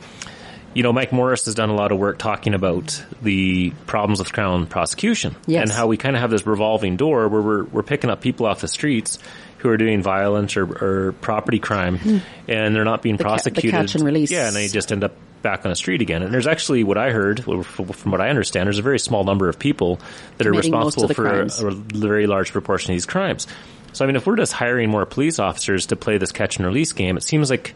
you 0.74 0.82
know, 0.82 0.92
Mike 0.92 1.12
Morris 1.12 1.46
has 1.46 1.54
done 1.54 1.70
a 1.70 1.74
lot 1.74 1.90
of 1.90 1.98
work 1.98 2.18
talking 2.18 2.54
about 2.54 3.02
the 3.22 3.70
problems 3.86 4.18
with 4.18 4.32
Crown 4.32 4.66
prosecution 4.66 5.34
Yes. 5.46 5.62
and 5.62 5.70
how 5.70 5.86
we 5.86 5.96
kind 5.96 6.14
of 6.14 6.20
have 6.20 6.30
this 6.30 6.46
revolving 6.46 6.96
door 6.96 7.26
where 7.28 7.40
we're, 7.40 7.64
we're 7.64 7.82
picking 7.82 8.10
up 8.10 8.20
people 8.20 8.46
off 8.46 8.60
the 8.60 8.68
streets 8.68 9.18
who 9.58 9.68
are 9.70 9.76
doing 9.76 10.02
violence 10.02 10.56
or, 10.56 10.64
or 10.64 11.12
property 11.12 11.58
crime 11.58 12.22
and 12.46 12.74
they're 12.74 12.84
not 12.84 13.02
being. 13.02 13.16
The 13.16 13.24
ca- 13.24 13.30
the 13.30 13.34
prosecuted. 13.34 13.70
catch 13.72 13.94
and 13.94 14.04
release. 14.04 14.30
Yeah, 14.30 14.46
and 14.46 14.56
they 14.56 14.68
just 14.68 14.92
end 14.92 15.04
up 15.04 15.14
back 15.42 15.64
on 15.64 15.70
the 15.70 15.76
street 15.76 16.02
again. 16.02 16.22
And 16.22 16.32
there's 16.32 16.46
actually 16.46 16.84
what 16.84 16.98
I 16.98 17.10
heard, 17.10 17.44
from 17.44 18.10
what 18.10 18.20
I 18.20 18.28
understand, 18.28 18.66
there's 18.66 18.78
a 18.78 18.82
very 18.82 18.98
small 18.98 19.24
number 19.24 19.48
of 19.48 19.58
people 19.58 20.00
that 20.36 20.46
are 20.46 20.50
Committing 20.50 20.72
most 20.72 20.96
of 20.98 21.08
responsible 21.08 21.48
for 21.48 21.68
a, 21.68 21.72
a 21.72 21.74
very 21.74 22.26
large 22.26 22.52
proportion 22.52 22.92
of 22.92 22.94
these 22.96 23.06
crimes. 23.06 23.46
So 23.92 24.04
I 24.04 24.06
mean, 24.06 24.16
if 24.16 24.26
we're 24.26 24.36
just 24.36 24.52
hiring 24.52 24.90
more 24.90 25.06
police 25.06 25.38
officers 25.38 25.86
to 25.86 25.96
play 25.96 26.18
this 26.18 26.32
catch 26.32 26.56
and 26.58 26.66
release 26.66 26.92
game, 26.92 27.16
it 27.16 27.22
seems 27.22 27.50
like 27.50 27.74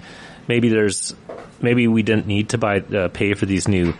maybe 0.49 0.69
there's 0.69 1.15
maybe 1.61 1.89
we 1.89 2.03
didn't 2.03 2.27
need 2.27 2.51
to 2.51 2.59
buy 2.59 2.79
uh, 2.79 3.09
pay 3.09 3.35
for 3.35 3.47
these 3.47 3.69
new 3.69 3.95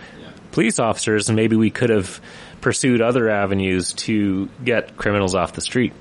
police 0.51 0.79
officers, 0.79 1.29
and 1.29 1.37
maybe 1.37 1.57
we 1.57 1.71
could 1.71 1.91
have 1.91 2.21
pursued 2.61 3.01
other 3.01 3.29
avenues 3.29 3.93
to 3.95 4.49
get 4.65 4.97
criminals 4.97 5.35
off 5.35 5.55
the 5.55 5.61
street. 5.61 5.93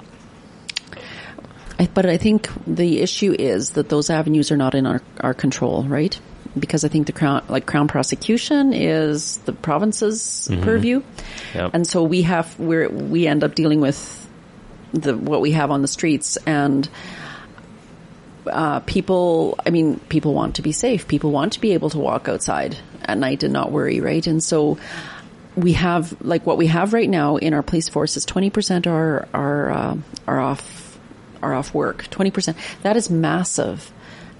I, 1.81 1.89
but 1.91 2.05
I 2.05 2.17
think 2.17 2.47
the 2.67 2.99
issue 2.99 3.35
is 3.37 3.71
that 3.71 3.89
those 3.89 4.11
avenues 4.11 4.51
are 4.51 4.57
not 4.57 4.75
in 4.75 4.85
our, 4.85 5.01
our 5.19 5.33
control, 5.33 5.83
right? 5.83 6.17
Because 6.57 6.85
I 6.85 6.89
think 6.89 7.07
the 7.07 7.13
crown, 7.13 7.43
like 7.49 7.65
crown 7.65 7.87
prosecution 7.87 8.73
is 8.73 9.37
the 9.37 9.53
province's 9.53 10.47
purview. 10.61 11.01
Yep. 11.55 11.71
And 11.73 11.87
so 11.87 12.03
we 12.03 12.21
have, 12.21 12.59
we're, 12.59 12.87
we 12.87 13.25
end 13.25 13.43
up 13.43 13.55
dealing 13.55 13.81
with 13.81 14.29
the, 14.93 15.17
what 15.17 15.41
we 15.41 15.53
have 15.53 15.71
on 15.71 15.81
the 15.81 15.87
streets 15.87 16.37
and, 16.45 16.87
uh, 18.45 18.81
people, 18.81 19.57
I 19.65 19.71
mean, 19.71 19.99
people 20.09 20.33
want 20.33 20.55
to 20.55 20.61
be 20.61 20.71
safe. 20.73 21.07
People 21.07 21.31
want 21.31 21.53
to 21.53 21.61
be 21.61 21.71
able 21.71 21.89
to 21.91 21.97
walk 21.99 22.27
outside 22.27 22.77
at 23.03 23.17
night 23.17 23.43
and 23.43 23.53
not 23.53 23.71
worry, 23.71 24.01
right? 24.01 24.25
And 24.27 24.43
so 24.43 24.77
we 25.55 25.73
have, 25.73 26.15
like 26.21 26.45
what 26.45 26.57
we 26.57 26.67
have 26.67 26.93
right 26.93 27.09
now 27.09 27.37
in 27.37 27.53
our 27.53 27.63
police 27.63 27.89
force 27.89 28.17
is 28.17 28.25
20% 28.25 28.85
are, 28.87 29.27
are, 29.33 29.71
uh, 29.71 29.97
are 30.27 30.39
off, 30.39 30.90
are 31.41 31.53
off 31.53 31.73
work. 31.73 32.03
20%. 32.09 32.55
That 32.83 32.97
is 32.97 33.09
massive. 33.09 33.91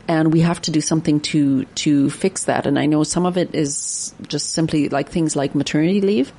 And 0.08 0.34
we 0.34 0.42
have 0.42 0.62
to 0.64 0.72
do 0.72 0.82
something 0.82 1.20
to, 1.22 1.66
to 1.66 2.10
fix 2.10 2.46
that. 2.46 2.66
And 2.66 2.78
I 2.78 2.86
know 2.86 3.04
some 3.04 3.26
of 3.26 3.38
it 3.38 3.56
is 3.56 4.14
just 4.28 4.52
simply 4.52 4.90
like 4.90 5.10
things 5.10 5.36
like 5.36 5.56
maternity 5.56 6.02
leave, 6.02 6.34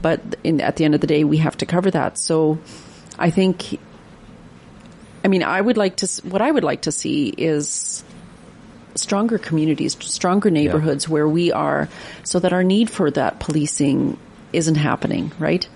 but 0.00 0.20
in, 0.44 0.60
at 0.60 0.76
the 0.76 0.84
end 0.84 0.94
of 0.94 1.00
the 1.00 1.06
day, 1.06 1.24
we 1.24 1.38
have 1.38 1.56
to 1.58 1.66
cover 1.66 1.90
that. 1.90 2.16
So 2.16 2.58
I 3.18 3.30
think 3.30 3.78
I 5.24 5.28
mean, 5.28 5.42
I 5.42 5.60
would 5.60 5.76
like 5.76 5.96
to, 5.96 6.22
what 6.26 6.40
I 6.40 6.50
would 6.50 6.64
like 6.64 6.82
to 6.82 6.92
see 6.92 7.28
is 7.28 8.02
stronger 8.94 9.38
communities, 9.38 9.96
stronger 10.00 10.50
neighborhoods 10.50 11.08
where 11.08 11.28
we 11.28 11.52
are 11.52 11.88
so 12.24 12.38
that 12.40 12.52
our 12.52 12.64
need 12.64 12.90
for 12.90 13.10
that 13.10 13.38
policing 13.38 14.18
isn't 14.52 14.76
happening, 14.76 15.32
right? 15.38 15.66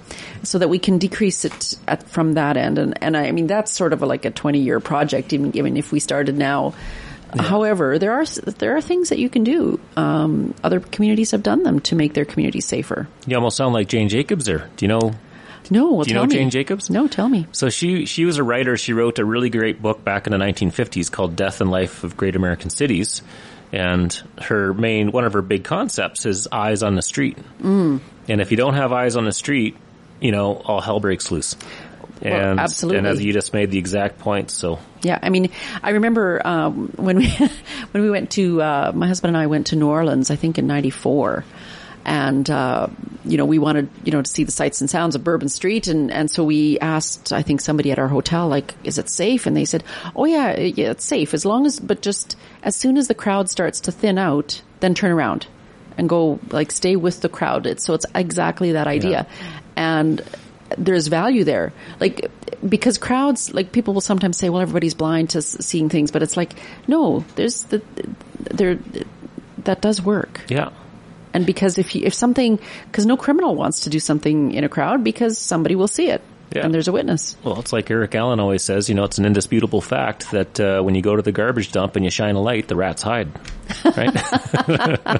So 0.42 0.58
that 0.58 0.68
we 0.68 0.78
can 0.78 0.98
decrease 0.98 1.44
it 1.44 1.76
at, 1.86 2.08
from 2.08 2.34
that 2.34 2.56
end. 2.56 2.78
And, 2.78 3.02
and 3.02 3.16
I, 3.16 3.26
I 3.26 3.32
mean, 3.32 3.46
that's 3.46 3.72
sort 3.72 3.92
of 3.92 4.02
a, 4.02 4.06
like 4.06 4.24
a 4.24 4.30
20 4.30 4.60
year 4.60 4.80
project, 4.80 5.32
even 5.32 5.50
given 5.50 5.76
if 5.76 5.92
we 5.92 6.00
started 6.00 6.36
now. 6.36 6.74
However, 7.38 7.98
there 7.98 8.12
are, 8.12 8.24
there 8.26 8.76
are 8.76 8.80
things 8.80 9.08
that 9.08 9.18
you 9.18 9.28
can 9.28 9.42
do. 9.44 9.80
Um, 9.96 10.54
other 10.62 10.80
communities 10.80 11.32
have 11.32 11.42
done 11.42 11.62
them 11.62 11.80
to 11.80 11.96
make 11.96 12.14
their 12.14 12.24
communities 12.24 12.64
safer. 12.64 13.08
You 13.26 13.36
almost 13.36 13.56
sound 13.56 13.74
like 13.74 13.88
Jane 13.88 14.08
Jacobs 14.08 14.44
there. 14.44 14.70
Do 14.76 14.84
you 14.84 14.88
know? 14.88 15.14
No, 15.70 15.92
well, 15.92 16.04
Do 16.04 16.10
you 16.10 16.14
know 16.14 16.26
me. 16.26 16.34
Jane 16.34 16.50
Jacobs? 16.50 16.90
No, 16.90 17.08
tell 17.08 17.28
me. 17.28 17.46
So 17.52 17.70
she 17.70 18.06
she 18.06 18.24
was 18.24 18.36
a 18.36 18.44
writer. 18.44 18.76
She 18.76 18.92
wrote 18.92 19.18
a 19.18 19.24
really 19.24 19.50
great 19.50 19.80
book 19.80 20.04
back 20.04 20.26
in 20.26 20.32
the 20.32 20.38
1950s 20.38 21.10
called 21.10 21.36
Death 21.36 21.60
and 21.60 21.70
Life 21.70 22.04
of 22.04 22.16
Great 22.16 22.36
American 22.36 22.70
Cities. 22.70 23.22
And 23.72 24.12
her 24.40 24.74
main 24.74 25.10
one 25.10 25.24
of 25.24 25.32
her 25.32 25.42
big 25.42 25.64
concepts 25.64 26.26
is 26.26 26.46
eyes 26.52 26.82
on 26.82 26.94
the 26.94 27.02
street. 27.02 27.38
Mm. 27.60 28.00
And 28.28 28.40
if 28.40 28.50
you 28.50 28.56
don't 28.56 28.74
have 28.74 28.92
eyes 28.92 29.16
on 29.16 29.24
the 29.24 29.32
street, 29.32 29.76
you 30.20 30.32
know 30.32 30.56
all 30.56 30.80
hell 30.80 31.00
breaks 31.00 31.30
loose. 31.30 31.56
And 32.22 32.58
absolutely. 32.58 32.98
and 32.98 33.06
as 33.06 33.22
you 33.22 33.32
just 33.32 33.52
made 33.52 33.70
the 33.70 33.78
exact 33.78 34.18
point, 34.18 34.50
so 34.50 34.78
Yeah, 35.02 35.18
I 35.20 35.28
mean, 35.28 35.50
I 35.82 35.90
remember 35.90 36.40
um, 36.44 36.88
when 36.96 37.18
we 37.18 37.28
when 37.90 38.02
we 38.02 38.10
went 38.10 38.30
to 38.32 38.62
uh, 38.62 38.92
my 38.94 39.06
husband 39.06 39.36
and 39.36 39.42
I 39.42 39.46
went 39.46 39.68
to 39.68 39.76
New 39.76 39.88
Orleans. 39.88 40.30
I 40.30 40.36
think 40.36 40.56
in 40.56 40.66
'94, 40.66 41.44
and 42.06 42.48
uh, 42.48 42.86
you 43.26 43.36
know 43.36 43.44
we 43.44 43.58
wanted 43.58 43.90
you 44.04 44.12
know 44.12 44.22
to 44.22 44.30
see 44.30 44.44
the 44.44 44.52
sights 44.52 44.80
and 44.80 44.88
sounds 44.88 45.14
of 45.14 45.24
Bourbon 45.24 45.50
Street, 45.50 45.86
and 45.86 46.10
and 46.10 46.30
so 46.30 46.44
we 46.44 46.78
asked 46.78 47.32
I 47.32 47.42
think 47.42 47.60
somebody 47.60 47.90
at 47.90 47.98
our 47.98 48.08
hotel 48.08 48.48
like, 48.48 48.74
is 48.84 48.96
it 48.96 49.10
safe? 49.10 49.46
And 49.46 49.54
they 49.54 49.66
said, 49.66 49.84
oh 50.16 50.24
yeah, 50.24 50.58
yeah, 50.58 50.92
it's 50.92 51.04
safe 51.04 51.34
as 51.34 51.44
long 51.44 51.66
as 51.66 51.78
but 51.78 52.00
just 52.00 52.36
as 52.62 52.74
soon 52.74 52.96
as 52.96 53.08
the 53.08 53.14
crowd 53.14 53.50
starts 53.50 53.80
to 53.80 53.92
thin 53.92 54.16
out, 54.16 54.62
then 54.80 54.94
turn 54.94 55.10
around 55.10 55.46
and 55.96 56.08
go 56.08 56.38
like 56.50 56.70
stay 56.72 56.96
with 56.96 57.20
the 57.20 57.28
crowd. 57.28 57.66
It's, 57.66 57.84
so 57.84 57.94
it's 57.94 58.06
exactly 58.14 58.72
that 58.72 58.86
idea, 58.86 59.26
and 59.76 60.20
there's 60.76 61.06
value 61.06 61.44
there. 61.44 61.72
Like, 62.00 62.30
because 62.68 62.98
crowds, 62.98 63.52
like 63.54 63.70
people 63.70 63.94
will 63.94 64.00
sometimes 64.00 64.36
say, 64.36 64.48
well, 64.48 64.62
everybody's 64.62 64.94
blind 64.94 65.30
to 65.30 65.38
s- 65.38 65.56
seeing 65.64 65.88
things, 65.88 66.10
but 66.10 66.22
it's 66.22 66.36
like, 66.36 66.54
no, 66.88 67.24
there's 67.36 67.62
the, 67.64 67.82
there, 68.38 68.78
that 69.64 69.80
does 69.80 70.02
work. 70.02 70.40
yeah. 70.48 70.70
And 71.32 71.44
because 71.46 71.78
if 71.78 71.96
you, 71.96 72.02
if 72.04 72.14
something, 72.14 72.60
because 72.86 73.06
no 73.06 73.16
criminal 73.16 73.56
wants 73.56 73.80
to 73.80 73.90
do 73.90 73.98
something 73.98 74.52
in 74.52 74.62
a 74.62 74.68
crowd 74.68 75.02
because 75.02 75.36
somebody 75.36 75.74
will 75.74 75.88
see 75.88 76.08
it. 76.08 76.22
Yeah. 76.52 76.64
And 76.64 76.74
there's 76.74 76.88
a 76.88 76.92
witness. 76.92 77.36
Well, 77.42 77.58
it's 77.58 77.72
like 77.72 77.90
Eric 77.90 78.14
Allen 78.14 78.38
always 78.38 78.62
says, 78.62 78.88
you 78.88 78.94
know, 78.94 79.04
it's 79.04 79.18
an 79.18 79.24
indisputable 79.24 79.80
fact 79.80 80.30
that 80.30 80.60
uh, 80.60 80.82
when 80.82 80.94
you 80.94 81.02
go 81.02 81.16
to 81.16 81.22
the 81.22 81.32
garbage 81.32 81.72
dump 81.72 81.96
and 81.96 82.04
you 82.04 82.10
shine 82.10 82.36
a 82.36 82.40
light, 82.40 82.68
the 82.68 82.76
rats 82.76 83.02
hide. 83.02 83.28
Right? 83.96 84.14
Uh, 84.94 85.16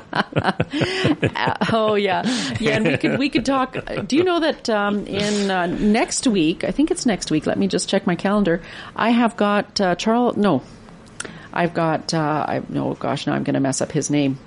oh 1.72 1.94
yeah, 1.94 2.22
yeah. 2.60 2.76
And 2.76 2.86
we 2.86 2.96
could 2.96 3.18
we 3.18 3.28
could 3.30 3.44
talk. 3.44 3.76
Do 4.06 4.16
you 4.16 4.22
know 4.22 4.40
that 4.40 4.70
um, 4.70 5.06
in 5.06 5.50
uh, 5.50 5.66
next 5.66 6.26
week? 6.26 6.62
I 6.62 6.70
think 6.70 6.90
it's 6.90 7.06
next 7.06 7.30
week. 7.30 7.46
Let 7.46 7.58
me 7.58 7.66
just 7.68 7.88
check 7.88 8.06
my 8.06 8.14
calendar. 8.14 8.62
I 8.94 9.10
have 9.10 9.36
got 9.36 9.80
uh, 9.80 9.94
Charles. 9.96 10.36
No, 10.36 10.62
I've 11.52 11.74
got. 11.74 12.14
Uh, 12.14 12.44
I 12.48 12.62
no, 12.68 12.94
gosh, 12.94 13.26
now 13.26 13.34
I'm 13.34 13.44
going 13.44 13.54
to 13.54 13.60
mess 13.60 13.80
up 13.80 13.90
his 13.92 14.10
name. 14.10 14.38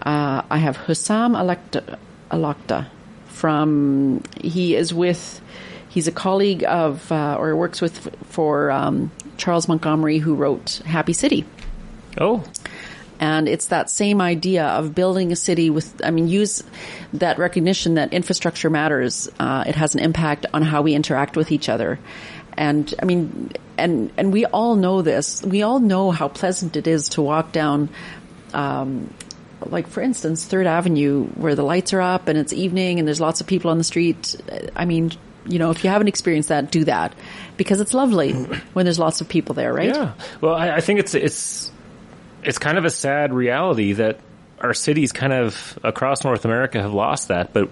Uh, 0.00 0.42
I 0.50 0.58
have 0.58 0.76
Hussam 0.76 1.34
Alakta, 1.34 1.98
Alakta 2.30 2.86
from. 3.34 4.22
He 4.40 4.74
is 4.74 4.94
with. 4.94 5.40
He's 5.88 6.08
a 6.08 6.12
colleague 6.12 6.64
of, 6.64 7.12
uh, 7.12 7.36
or 7.38 7.54
works 7.54 7.80
with 7.80 8.16
for 8.30 8.70
um, 8.72 9.12
Charles 9.36 9.68
Montgomery, 9.68 10.18
who 10.18 10.34
wrote 10.34 10.80
Happy 10.84 11.12
City. 11.12 11.44
Oh, 12.18 12.42
And 13.20 13.48
it's 13.48 13.66
that 13.66 13.90
same 13.90 14.20
idea 14.20 14.64
of 14.66 14.94
building 14.94 15.32
a 15.32 15.36
city 15.36 15.70
with, 15.70 16.04
I 16.04 16.10
mean, 16.10 16.28
use 16.28 16.64
that 17.14 17.38
recognition 17.38 17.94
that 17.94 18.12
infrastructure 18.12 18.70
matters. 18.70 19.28
Uh, 19.38 19.64
it 19.66 19.76
has 19.76 19.94
an 19.94 20.00
impact 20.00 20.46
on 20.52 20.62
how 20.62 20.82
we 20.82 20.94
interact 20.94 21.36
with 21.36 21.52
each 21.52 21.68
other. 21.68 21.98
And 22.56 22.92
I 23.00 23.04
mean, 23.04 23.52
and, 23.78 24.12
and 24.16 24.32
we 24.32 24.46
all 24.46 24.74
know 24.74 25.02
this. 25.02 25.42
We 25.42 25.62
all 25.62 25.80
know 25.80 26.10
how 26.10 26.28
pleasant 26.28 26.76
it 26.76 26.86
is 26.86 27.10
to 27.10 27.22
walk 27.22 27.52
down, 27.52 27.88
um, 28.52 29.12
like 29.70 29.88
for 29.88 30.00
instance, 30.00 30.44
Third 30.44 30.66
Avenue 30.66 31.26
where 31.34 31.54
the 31.54 31.62
lights 31.62 31.92
are 31.92 32.00
up 32.00 32.28
and 32.28 32.38
it's 32.38 32.52
evening 32.52 32.98
and 32.98 33.06
there's 33.06 33.20
lots 33.20 33.40
of 33.40 33.46
people 33.46 33.70
on 33.70 33.78
the 33.78 33.84
street. 33.84 34.36
I 34.76 34.84
mean, 34.84 35.12
you 35.46 35.58
know, 35.58 35.70
if 35.70 35.84
you 35.84 35.90
haven't 35.90 36.08
experienced 36.08 36.48
that, 36.48 36.70
do 36.70 36.84
that 36.84 37.14
because 37.56 37.80
it's 37.80 37.94
lovely 37.94 38.32
when 38.72 38.86
there's 38.86 38.98
lots 38.98 39.20
of 39.20 39.28
people 39.28 39.54
there, 39.54 39.72
right? 39.72 39.88
Yeah. 39.94 40.12
Well, 40.40 40.54
I, 40.54 40.76
I 40.76 40.80
think 40.80 41.00
it's 41.00 41.14
it's 41.14 41.70
it's 42.42 42.58
kind 42.58 42.78
of 42.78 42.84
a 42.84 42.90
sad 42.90 43.32
reality 43.32 43.94
that 43.94 44.20
our 44.60 44.74
cities, 44.74 45.12
kind 45.12 45.32
of 45.32 45.78
across 45.82 46.24
North 46.24 46.44
America, 46.44 46.80
have 46.80 46.94
lost 46.94 47.28
that, 47.28 47.52
but 47.52 47.68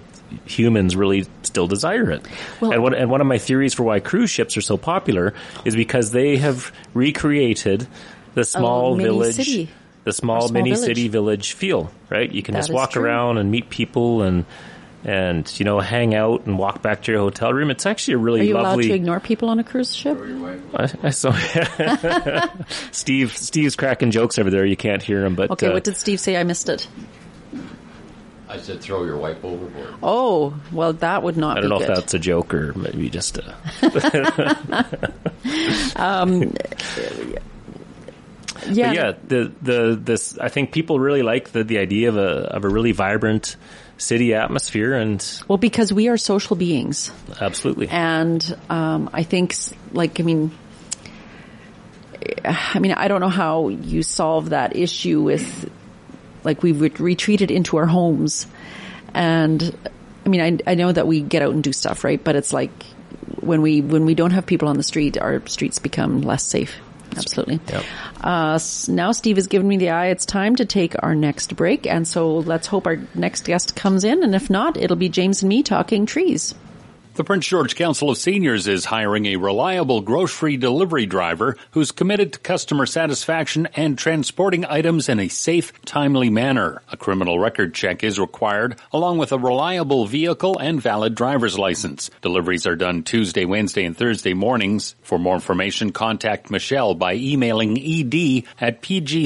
humans 0.46 0.96
really 0.96 1.26
still 1.42 1.66
desire 1.66 2.10
it. 2.10 2.26
Well- 2.60 2.72
and, 2.72 2.82
what, 2.82 2.94
and 2.94 3.10
one 3.10 3.20
of 3.20 3.26
my 3.26 3.38
theories 3.38 3.74
for 3.74 3.82
why 3.82 4.00
cruise 4.00 4.30
ships 4.30 4.56
are 4.56 4.62
so 4.62 4.76
popular 4.76 5.34
is 5.64 5.76
because 5.76 6.10
they 6.10 6.36
have 6.38 6.72
recreated 6.94 7.86
the 8.34 8.44
small 8.44 8.96
village. 8.96 9.34
city. 9.36 9.70
The 10.04 10.12
small, 10.12 10.42
small 10.48 10.52
mini 10.52 10.70
village. 10.72 10.84
city 10.86 11.08
village 11.08 11.52
feel, 11.52 11.90
right? 12.10 12.30
You 12.30 12.42
can 12.42 12.54
That 12.54 12.60
just 12.60 12.72
walk 12.72 12.92
true. 12.92 13.04
around 13.04 13.38
and 13.38 13.50
meet 13.50 13.70
people 13.70 14.22
and 14.22 14.44
and 15.04 15.52
you 15.58 15.64
know 15.64 15.80
hang 15.80 16.14
out 16.14 16.46
and 16.46 16.58
walk 16.58 16.80
back 16.82 17.02
to 17.02 17.12
your 17.12 17.20
hotel 17.20 17.52
room. 17.52 17.70
It's 17.70 17.86
actually 17.86 18.14
a 18.14 18.18
really 18.18 18.40
Are 18.40 18.44
you 18.44 18.56
allowed 18.58 18.82
to 18.82 18.92
ignore 18.92 19.20
people 19.20 19.48
on 19.48 19.58
a 19.58 19.64
cruise 19.64 19.94
ship? 19.94 20.18
I, 20.74 20.88
I 21.02 21.10
saw 21.10 21.32
Steve. 22.92 23.36
Steve's 23.36 23.76
cracking 23.76 24.10
jokes 24.10 24.38
over 24.38 24.50
there. 24.50 24.64
You 24.64 24.76
can't 24.76 25.02
hear 25.02 25.24
him, 25.24 25.34
but 25.34 25.50
Okay, 25.52 25.68
uh, 25.68 25.72
what 25.72 25.84
did 25.84 25.96
Steve 25.96 26.20
say? 26.20 26.36
I 26.36 26.44
missed 26.44 26.68
it. 26.68 26.86
I 28.48 28.58
said 28.58 28.80
throw 28.80 29.04
your 29.04 29.16
wipe 29.16 29.42
overboard. 29.44 29.94
Oh, 30.02 30.54
well, 30.72 30.92
that 30.94 31.22
would 31.22 31.36
not 31.38 31.56
I 31.56 31.60
don't 31.62 31.70
be 31.70 31.74
know 31.74 31.78
good. 31.78 31.88
if 31.90 31.96
that's 31.96 32.14
a 32.14 32.18
joke 32.18 32.52
or 32.52 32.72
maybe 32.74 33.08
just 33.08 33.38
a. 33.38 33.56
um, 35.96 36.52
yeah, 38.70 38.86
But 38.86 38.94
yeah, 38.94 39.12
the 39.26 39.52
the 39.62 40.00
this 40.00 40.38
I 40.38 40.48
think 40.48 40.72
people 40.72 41.00
really 41.00 41.22
like 41.22 41.50
the 41.50 41.64
the 41.64 41.78
idea 41.78 42.08
of 42.08 42.16
a 42.16 42.54
of 42.54 42.64
a 42.64 42.68
really 42.68 42.92
vibrant 42.92 43.56
city 43.98 44.34
atmosphere, 44.34 44.94
and 44.94 45.24
Well, 45.48 45.58
because 45.58 45.92
we 45.92 46.08
are 46.08 46.16
social 46.16 46.56
beings, 46.56 47.10
absolutely, 47.40 47.88
and 47.88 48.56
um, 48.68 49.10
I 49.12 49.22
think, 49.22 49.54
like, 49.92 50.20
I 50.20 50.22
mean, 50.22 50.50
I 52.44 52.78
mean, 52.78 52.92
I 52.92 53.08
don't 53.08 53.20
know 53.20 53.28
how 53.28 53.68
you 53.68 54.02
solve 54.02 54.50
that 54.50 54.76
issue 54.76 55.22
with, 55.22 55.70
like, 56.44 56.62
we've 56.62 56.80
ret- 56.80 57.00
retreated 57.00 57.50
into 57.50 57.76
our 57.76 57.86
homes, 57.86 58.46
and 59.14 59.76
I 60.24 60.28
mean, 60.28 60.40
I, 60.66 60.72
I 60.72 60.74
know 60.74 60.92
that 60.92 61.06
we 61.06 61.20
get 61.20 61.42
out 61.42 61.52
and 61.52 61.62
do 61.62 61.72
stuff, 61.72 62.04
right? 62.04 62.22
But 62.22 62.36
it's 62.36 62.52
like 62.52 62.70
when 63.40 63.62
we 63.62 63.80
when 63.80 64.04
we 64.04 64.14
don't 64.14 64.32
have 64.32 64.46
people 64.46 64.68
on 64.68 64.76
the 64.76 64.82
street, 64.82 65.18
our 65.18 65.46
streets 65.46 65.78
become 65.78 66.22
less 66.22 66.44
safe. 66.44 66.76
Absolutely. 67.16 67.60
Yep. 67.68 67.84
Uh, 68.20 68.58
now 68.88 69.12
Steve 69.12 69.36
has 69.36 69.46
given 69.46 69.68
me 69.68 69.76
the 69.76 69.90
eye. 69.90 70.06
It's 70.06 70.26
time 70.26 70.56
to 70.56 70.64
take 70.64 70.94
our 71.02 71.14
next 71.14 71.56
break. 71.56 71.86
And 71.86 72.06
so 72.06 72.38
let's 72.38 72.66
hope 72.66 72.86
our 72.86 72.98
next 73.14 73.44
guest 73.44 73.76
comes 73.76 74.04
in. 74.04 74.22
And 74.22 74.34
if 74.34 74.50
not, 74.50 74.76
it'll 74.76 74.96
be 74.96 75.08
James 75.08 75.42
and 75.42 75.48
me 75.48 75.62
talking 75.62 76.06
trees. 76.06 76.54
The 77.14 77.24
Prince 77.24 77.46
George 77.46 77.76
Council 77.76 78.08
of 78.08 78.16
Seniors 78.16 78.66
is 78.66 78.86
hiring 78.86 79.26
a 79.26 79.36
reliable 79.36 80.00
grocery 80.00 80.56
delivery 80.56 81.04
driver 81.04 81.58
who's 81.72 81.92
committed 81.92 82.32
to 82.32 82.38
customer 82.38 82.86
satisfaction 82.86 83.68
and 83.76 83.98
transporting 83.98 84.64
items 84.64 85.10
in 85.10 85.20
a 85.20 85.28
safe, 85.28 85.74
timely 85.84 86.30
manner. 86.30 86.80
A 86.90 86.96
criminal 86.96 87.38
record 87.38 87.74
check 87.74 88.02
is 88.02 88.18
required, 88.18 88.76
along 88.94 89.18
with 89.18 89.30
a 89.30 89.38
reliable 89.38 90.06
vehicle 90.06 90.58
and 90.58 90.80
valid 90.80 91.14
driver's 91.14 91.58
license. 91.58 92.08
Deliveries 92.22 92.66
are 92.66 92.76
done 92.76 93.02
Tuesday, 93.02 93.44
Wednesday, 93.44 93.84
and 93.84 93.94
Thursday 93.94 94.32
mornings. 94.32 94.94
For 95.02 95.18
more 95.18 95.34
information, 95.34 95.92
contact 95.92 96.50
Michelle 96.50 96.94
by 96.94 97.16
emailing 97.16 97.76
ed 97.78 98.46
at 98.58 98.80
pgcos.ca. 98.80 99.18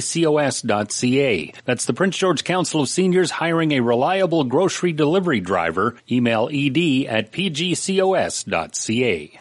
That's 1.64 1.84
the 1.84 1.94
Prince 1.94 2.16
George 2.16 2.42
Council 2.42 2.80
of 2.80 2.88
Seniors 2.88 3.30
hiring 3.30 3.70
a 3.70 3.78
reliable 3.78 4.42
grocery 4.42 4.92
delivery 4.92 5.38
driver. 5.38 5.94
Email 6.10 6.48
ed 6.52 7.06
at 7.06 7.30
pgcos.ca. 7.30 7.75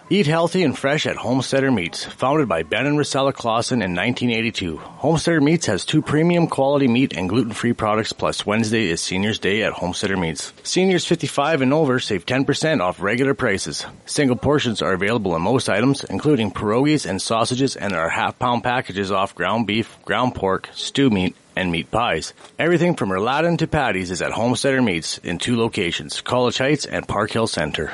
Eat 0.09 0.27
healthy 0.27 0.63
and 0.63 0.77
fresh 0.77 1.05
at 1.05 1.15
Homesteader 1.15 1.71
Meats. 1.71 2.05
Founded 2.05 2.47
by 2.47 2.63
Ben 2.63 2.85
and 2.85 2.97
Rosella 2.97 3.33
Clausen 3.33 3.81
in 3.81 3.95
1982, 3.95 4.77
Homesteader 4.77 5.41
Meats 5.41 5.65
has 5.65 5.85
two 5.85 6.01
premium 6.01 6.47
quality 6.47 6.87
meat 6.87 7.13
and 7.15 7.29
gluten-free 7.29 7.73
products 7.73 8.13
plus 8.13 8.45
Wednesday 8.45 8.89
is 8.89 9.01
Seniors 9.01 9.39
Day 9.39 9.63
at 9.63 9.73
Homesteader 9.73 10.17
Meats. 10.17 10.53
Seniors 10.63 11.05
55 11.05 11.61
and 11.61 11.73
over 11.73 11.99
save 11.99 12.25
10% 12.25 12.81
off 12.81 13.01
regular 13.01 13.33
prices. 13.33 13.85
Single 14.05 14.37
portions 14.37 14.81
are 14.81 14.93
available 14.93 15.35
in 15.35 15.41
most 15.41 15.69
items, 15.69 16.03
including 16.03 16.51
pierogies 16.51 17.09
and 17.09 17.21
sausages 17.21 17.75
and 17.75 17.93
our 17.93 18.09
half-pound 18.09 18.63
packages 18.63 19.11
off 19.11 19.35
ground 19.35 19.67
beef, 19.67 19.97
ground 20.05 20.35
pork, 20.35 20.69
stew 20.73 21.09
meat, 21.09 21.35
and 21.55 21.71
meat 21.71 21.89
pies. 21.91 22.33
Everything 22.59 22.95
from 22.95 23.09
Erlatin 23.09 23.57
to 23.59 23.67
patties 23.67 24.11
is 24.11 24.21
at 24.21 24.31
Homesteader 24.31 24.81
Meats 24.81 25.17
in 25.19 25.37
two 25.37 25.55
locations, 25.57 26.19
College 26.21 26.57
Heights 26.57 26.85
and 26.85 27.07
Park 27.07 27.31
Hill 27.31 27.47
Center. 27.47 27.93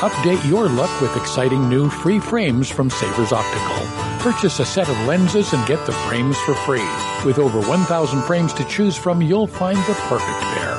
Update 0.00 0.48
your 0.48 0.68
look 0.68 1.00
with 1.00 1.16
exciting 1.16 1.68
new 1.68 1.90
free 1.90 2.20
frames 2.20 2.70
from 2.70 2.88
Savers 2.88 3.32
Optical. 3.32 3.84
Purchase 4.20 4.60
a 4.60 4.64
set 4.64 4.88
of 4.88 4.96
lenses 5.06 5.52
and 5.52 5.66
get 5.66 5.84
the 5.86 5.92
frames 5.92 6.38
for 6.42 6.54
free. 6.54 6.86
With 7.24 7.40
over 7.40 7.60
1,000 7.60 8.22
frames 8.22 8.52
to 8.54 8.64
choose 8.66 8.96
from, 8.96 9.20
you'll 9.20 9.48
find 9.48 9.78
the 9.78 9.94
perfect 10.06 10.40
pair. 10.54 10.78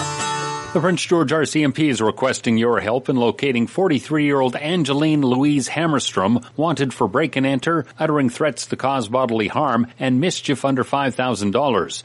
The 0.71 0.81
Prince 0.81 1.03
George 1.03 1.31
RCMP 1.31 1.89
is 1.89 1.99
requesting 1.99 2.59
your 2.59 2.79
help 2.79 3.09
in 3.09 3.15
locating 3.15 3.65
43-year-old 3.65 4.55
Angeline 4.55 5.23
Louise 5.23 5.67
Hammerstrom, 5.67 6.45
wanted 6.55 6.93
for 6.93 7.07
break 7.07 7.35
and 7.35 7.43
enter, 7.43 7.87
uttering 7.97 8.29
threats 8.29 8.67
to 8.67 8.75
cause 8.75 9.09
bodily 9.09 9.47
harm, 9.47 9.87
and 9.97 10.21
mischief 10.21 10.63
under 10.63 10.83
$5,000. 10.83 11.51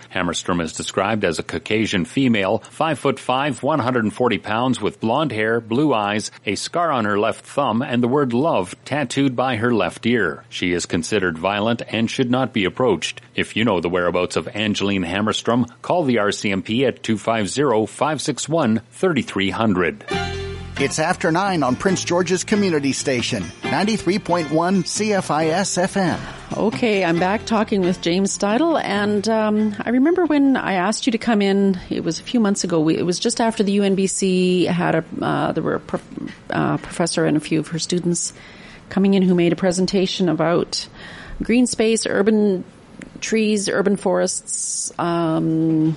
Hammerstrom 0.09 0.63
is 0.63 0.73
described 0.73 1.27
as 1.27 1.39
a 1.39 1.43
Caucasian 1.43 2.07
female, 2.07 2.61
5 2.71 2.99
foot 2.99 3.21
5, 3.21 3.63
140 3.63 4.39
pounds, 4.39 4.81
with 4.81 4.99
blonde 4.99 5.33
hair, 5.33 5.61
blue 5.61 5.93
eyes, 5.93 6.31
a 6.47 6.55
scar 6.55 6.91
on 6.91 7.05
her 7.05 7.19
left 7.19 7.45
thumb, 7.45 7.83
and 7.83 8.03
the 8.03 8.09
word 8.09 8.33
love 8.33 8.75
tattooed 8.87 9.37
by 9.37 9.57
her 9.57 9.75
left 9.75 10.07
ear. 10.07 10.43
She 10.49 10.73
is 10.73 10.87
considered 10.87 11.37
violent 11.37 11.83
and 11.87 12.11
should 12.11 12.31
not 12.31 12.55
be 12.55 12.65
approached. 12.65 13.21
If 13.35 13.57
you 13.57 13.65
know 13.67 13.83
the 13.83 13.91
whereabouts 13.91 14.37
of 14.37 14.49
Angeline 14.49 15.05
Hammerstrom, 15.05 15.71
call 15.83 16.05
the 16.05 16.17
RCMP 16.17 16.89
at 16.89 17.03
250-561 18.55 18.81
3300. 18.91 20.05
It's 20.77 20.99
after 20.99 21.31
9 21.31 21.63
on 21.63 21.77
Prince 21.77 22.03
George's 22.03 22.43
Community 22.43 22.93
Station, 22.93 23.45
93.1 23.63 24.49
CFIS 24.49 25.79
FM. 25.79 26.57
Okay, 26.57 27.05
I'm 27.05 27.21
back 27.21 27.47
talking 27.47 27.83
with 27.83 28.01
James 28.01 28.37
Steidel, 28.37 28.83
and 28.83 29.29
um, 29.29 29.77
I 29.79 29.91
remember 29.91 30.27
when 30.27 30.57
I 30.57 30.75
asked 30.75 31.07
you 31.07 31.13
to 31.13 31.19
come 31.19 31.43
in. 31.43 31.81
It 31.91 32.03
was 32.03 32.19
a 32.19 32.25
few 32.25 32.41
months 32.41 32.65
ago. 32.65 32.81
We, 32.81 32.97
it 32.97 33.05
was 33.05 33.21
just 33.21 33.41
after 33.41 33.63
the 33.63 33.79
UNBC 33.79 34.67
had 34.67 34.97
a 34.97 35.05
uh, 35.23 35.53
there 35.53 35.63
were 35.63 35.77
a 35.77 35.81
prof, 35.81 36.05
uh, 36.51 36.77
professor 36.79 37.25
and 37.25 37.37
a 37.37 37.41
few 37.41 37.61
of 37.61 37.69
her 37.69 37.79
students 37.79 38.33
coming 38.89 39.15
in 39.15 39.23
who 39.23 39.35
made 39.35 39.53
a 39.53 39.57
presentation 39.57 40.29
about 40.29 40.89
green 41.41 41.69
space, 41.69 42.05
urban 42.05 42.65
trees, 43.21 43.69
urban 43.69 43.97
forests. 43.97 44.93
Um, 44.99 45.97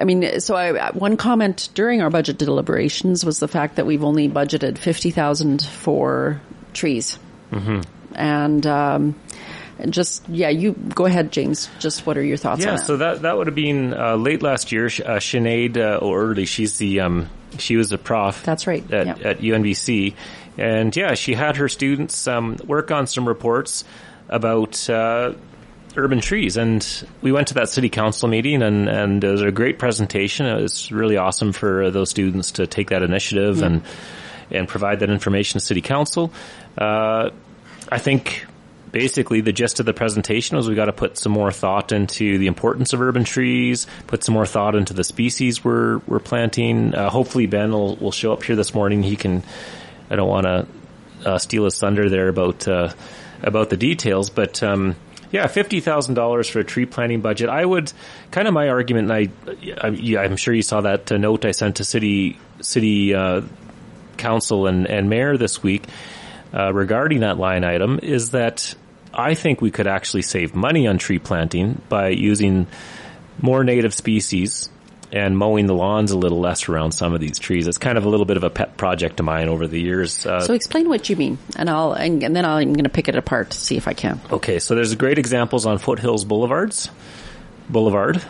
I 0.00 0.04
mean, 0.04 0.40
so 0.40 0.54
I, 0.54 0.90
one 0.92 1.16
comment 1.16 1.68
during 1.74 2.00
our 2.02 2.10
budget 2.10 2.38
deliberations 2.38 3.24
was 3.24 3.38
the 3.38 3.48
fact 3.48 3.76
that 3.76 3.86
we've 3.86 4.04
only 4.04 4.28
budgeted 4.28 4.78
fifty 4.78 5.10
thousand 5.10 5.62
for 5.62 6.40
trees, 6.72 7.18
hmm 7.50 7.80
and 8.14 8.66
um, 8.66 9.14
just 9.88 10.28
yeah, 10.28 10.48
you 10.50 10.72
go 10.72 11.06
ahead, 11.06 11.32
James. 11.32 11.68
Just 11.78 12.06
what 12.06 12.16
are 12.18 12.22
your 12.22 12.36
thoughts 12.36 12.62
Yeah, 12.62 12.72
on 12.72 12.76
that? 12.76 12.86
so 12.86 12.96
that 12.98 13.22
that 13.22 13.36
would 13.36 13.46
have 13.46 13.56
been 13.56 13.94
uh, 13.94 14.16
late 14.16 14.42
last 14.42 14.72
year. 14.72 14.86
Uh, 14.86 15.18
Sinead 15.18 15.76
uh, 15.76 15.98
O'Early, 16.04 16.44
she's 16.44 16.78
the 16.78 17.00
um, 17.00 17.28
she 17.58 17.76
was 17.76 17.92
a 17.92 17.98
prof. 17.98 18.42
That's 18.44 18.66
right. 18.66 18.90
At, 18.92 19.06
yeah. 19.18 19.28
at 19.28 19.38
UNBC, 19.38 20.14
and 20.58 20.94
yeah, 20.94 21.14
she 21.14 21.34
had 21.34 21.56
her 21.56 21.68
students 21.68 22.26
um, 22.26 22.56
work 22.66 22.90
on 22.90 23.06
some 23.06 23.26
reports 23.26 23.84
about 24.28 24.88
uh, 24.88 25.32
urban 25.96 26.20
trees, 26.20 26.56
and 26.56 27.06
we 27.20 27.32
went 27.32 27.48
to 27.48 27.54
that 27.54 27.68
city 27.68 27.88
council 27.88 28.28
meeting, 28.28 28.62
and 28.62 28.88
and 28.88 29.22
it 29.22 29.30
was 29.30 29.42
a 29.42 29.52
great 29.52 29.78
presentation. 29.78 30.46
It 30.46 30.60
was 30.60 30.90
really 30.90 31.16
awesome 31.16 31.52
for 31.52 31.90
those 31.90 32.10
students 32.10 32.52
to 32.52 32.66
take 32.66 32.90
that 32.90 33.02
initiative 33.02 33.62
and 33.62 33.82
and 34.50 34.68
provide 34.68 35.00
that 35.00 35.10
information 35.10 35.60
to 35.60 35.66
city 35.66 35.80
council. 35.80 36.32
Uh, 36.76 37.30
I 37.90 37.98
think 37.98 38.46
basically 38.90 39.40
the 39.40 39.52
gist 39.52 39.80
of 39.80 39.86
the 39.86 39.94
presentation 39.94 40.56
was 40.56 40.68
we 40.68 40.74
got 40.74 40.84
to 40.84 40.92
put 40.92 41.16
some 41.16 41.32
more 41.32 41.50
thought 41.50 41.92
into 41.92 42.38
the 42.38 42.46
importance 42.46 42.92
of 42.92 43.00
urban 43.00 43.24
trees, 43.24 43.86
put 44.06 44.22
some 44.22 44.34
more 44.34 44.46
thought 44.46 44.74
into 44.74 44.92
the 44.92 45.04
species 45.04 45.64
we're 45.64 45.98
we're 46.06 46.20
planting. 46.20 46.94
Uh, 46.94 47.10
hopefully 47.10 47.46
Ben 47.46 47.72
will 47.72 47.96
will 47.96 48.12
show 48.12 48.32
up 48.32 48.42
here 48.42 48.56
this 48.56 48.74
morning. 48.74 49.02
He 49.02 49.16
can. 49.16 49.42
I 50.10 50.16
don't 50.16 50.28
want 50.28 50.44
to 50.44 50.66
uh, 51.24 51.38
steal 51.38 51.64
his 51.64 51.78
thunder 51.78 52.10
there 52.10 52.28
about 52.28 52.68
uh, 52.68 52.92
about 53.42 53.70
the 53.70 53.76
details, 53.76 54.30
but. 54.30 54.62
Um, 54.62 54.96
yeah, 55.32 55.46
fifty 55.46 55.80
thousand 55.80 56.14
dollars 56.14 56.48
for 56.48 56.60
a 56.60 56.64
tree 56.64 56.86
planting 56.86 57.22
budget. 57.22 57.48
I 57.48 57.64
would 57.64 57.92
kind 58.30 58.46
of 58.46 58.54
my 58.54 58.68
argument, 58.68 59.10
and 59.10 59.30
I, 59.82 60.20
I'm 60.20 60.36
sure 60.36 60.54
you 60.54 60.62
saw 60.62 60.82
that 60.82 61.10
uh, 61.10 61.16
note 61.16 61.44
I 61.46 61.52
sent 61.52 61.76
to 61.76 61.84
city 61.84 62.38
city 62.60 63.14
uh, 63.14 63.40
council 64.18 64.66
and, 64.66 64.86
and 64.86 65.08
mayor 65.08 65.36
this 65.36 65.62
week 65.62 65.84
uh, 66.54 66.72
regarding 66.72 67.20
that 67.20 67.38
line 67.38 67.64
item 67.64 67.98
is 68.02 68.30
that 68.30 68.74
I 69.12 69.34
think 69.34 69.60
we 69.60 69.70
could 69.70 69.86
actually 69.86 70.22
save 70.22 70.54
money 70.54 70.86
on 70.86 70.98
tree 70.98 71.18
planting 71.18 71.80
by 71.88 72.08
using 72.08 72.66
more 73.40 73.64
native 73.64 73.94
species 73.94 74.68
and 75.12 75.36
mowing 75.36 75.66
the 75.66 75.74
lawns 75.74 76.10
a 76.10 76.16
little 76.16 76.40
less 76.40 76.68
around 76.70 76.92
some 76.92 77.12
of 77.12 77.20
these 77.20 77.38
trees. 77.38 77.66
It's 77.66 77.76
kind 77.78 77.98
of 77.98 78.04
a 78.06 78.08
little 78.08 78.24
bit 78.26 78.38
of 78.38 78.44
a 78.44 78.50
pet 78.50 78.76
project 78.78 79.20
of 79.20 79.26
mine 79.26 79.48
over 79.48 79.66
the 79.66 79.78
years. 79.80 80.24
Uh, 80.24 80.40
so 80.40 80.54
explain 80.54 80.88
what 80.88 81.08
you 81.10 81.16
mean, 81.16 81.36
and 81.56 81.68
I'll 81.68 81.92
and, 81.92 82.22
and 82.24 82.34
then 82.34 82.44
I'm 82.46 82.72
going 82.72 82.84
to 82.84 82.90
pick 82.90 83.08
it 83.08 83.14
apart 83.14 83.50
to 83.50 83.58
see 83.58 83.76
if 83.76 83.86
I 83.86 83.92
can. 83.92 84.20
Okay, 84.30 84.58
so 84.58 84.74
there's 84.74 84.94
great 84.94 85.18
examples 85.18 85.66
on 85.66 85.76
Foothills 85.78 86.24
Boulevards, 86.24 86.88
Boulevard, 87.68 88.22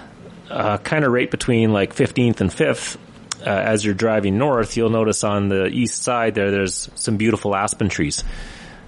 uh, 0.50 0.78
kind 0.78 1.04
of 1.04 1.12
right 1.12 1.30
between 1.30 1.72
like 1.72 1.94
15th 1.94 2.40
and 2.40 2.50
5th. 2.50 2.96
Uh, 3.40 3.46
as 3.50 3.84
you're 3.84 3.94
driving 3.94 4.38
north, 4.38 4.76
you'll 4.76 4.90
notice 4.90 5.24
on 5.24 5.48
the 5.48 5.66
east 5.66 6.02
side 6.02 6.34
there, 6.36 6.50
there's 6.52 6.88
some 6.94 7.16
beautiful 7.16 7.56
aspen 7.56 7.88
trees. 7.88 8.22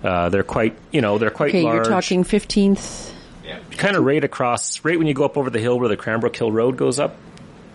Uh, 0.03 0.29
they're 0.29 0.45
quite, 0.45 0.77
you 0.93 1.01
know, 1.01 1.19
they're 1.19 1.31
quite 1.31 1.49
Okay, 1.49 1.63
large. 1.63 1.75
you're 1.75 1.85
talking 1.85 2.23
15th. 2.23 3.11
Yeah. 3.45 3.59
kind 3.73 3.97
of 3.97 4.05
right 4.05 4.23
across, 4.23 4.85
right 4.85 4.97
when 4.97 5.07
you 5.09 5.15
go 5.15 5.25
up 5.25 5.37
over 5.37 5.51
the 5.51 5.59
hill 5.59 5.79
where 5.81 5.89
the 5.89 5.97
Cranbrook 5.97 6.37
Hill 6.37 6.53
Road 6.53 6.77
goes 6.77 7.01
up. 7.01 7.17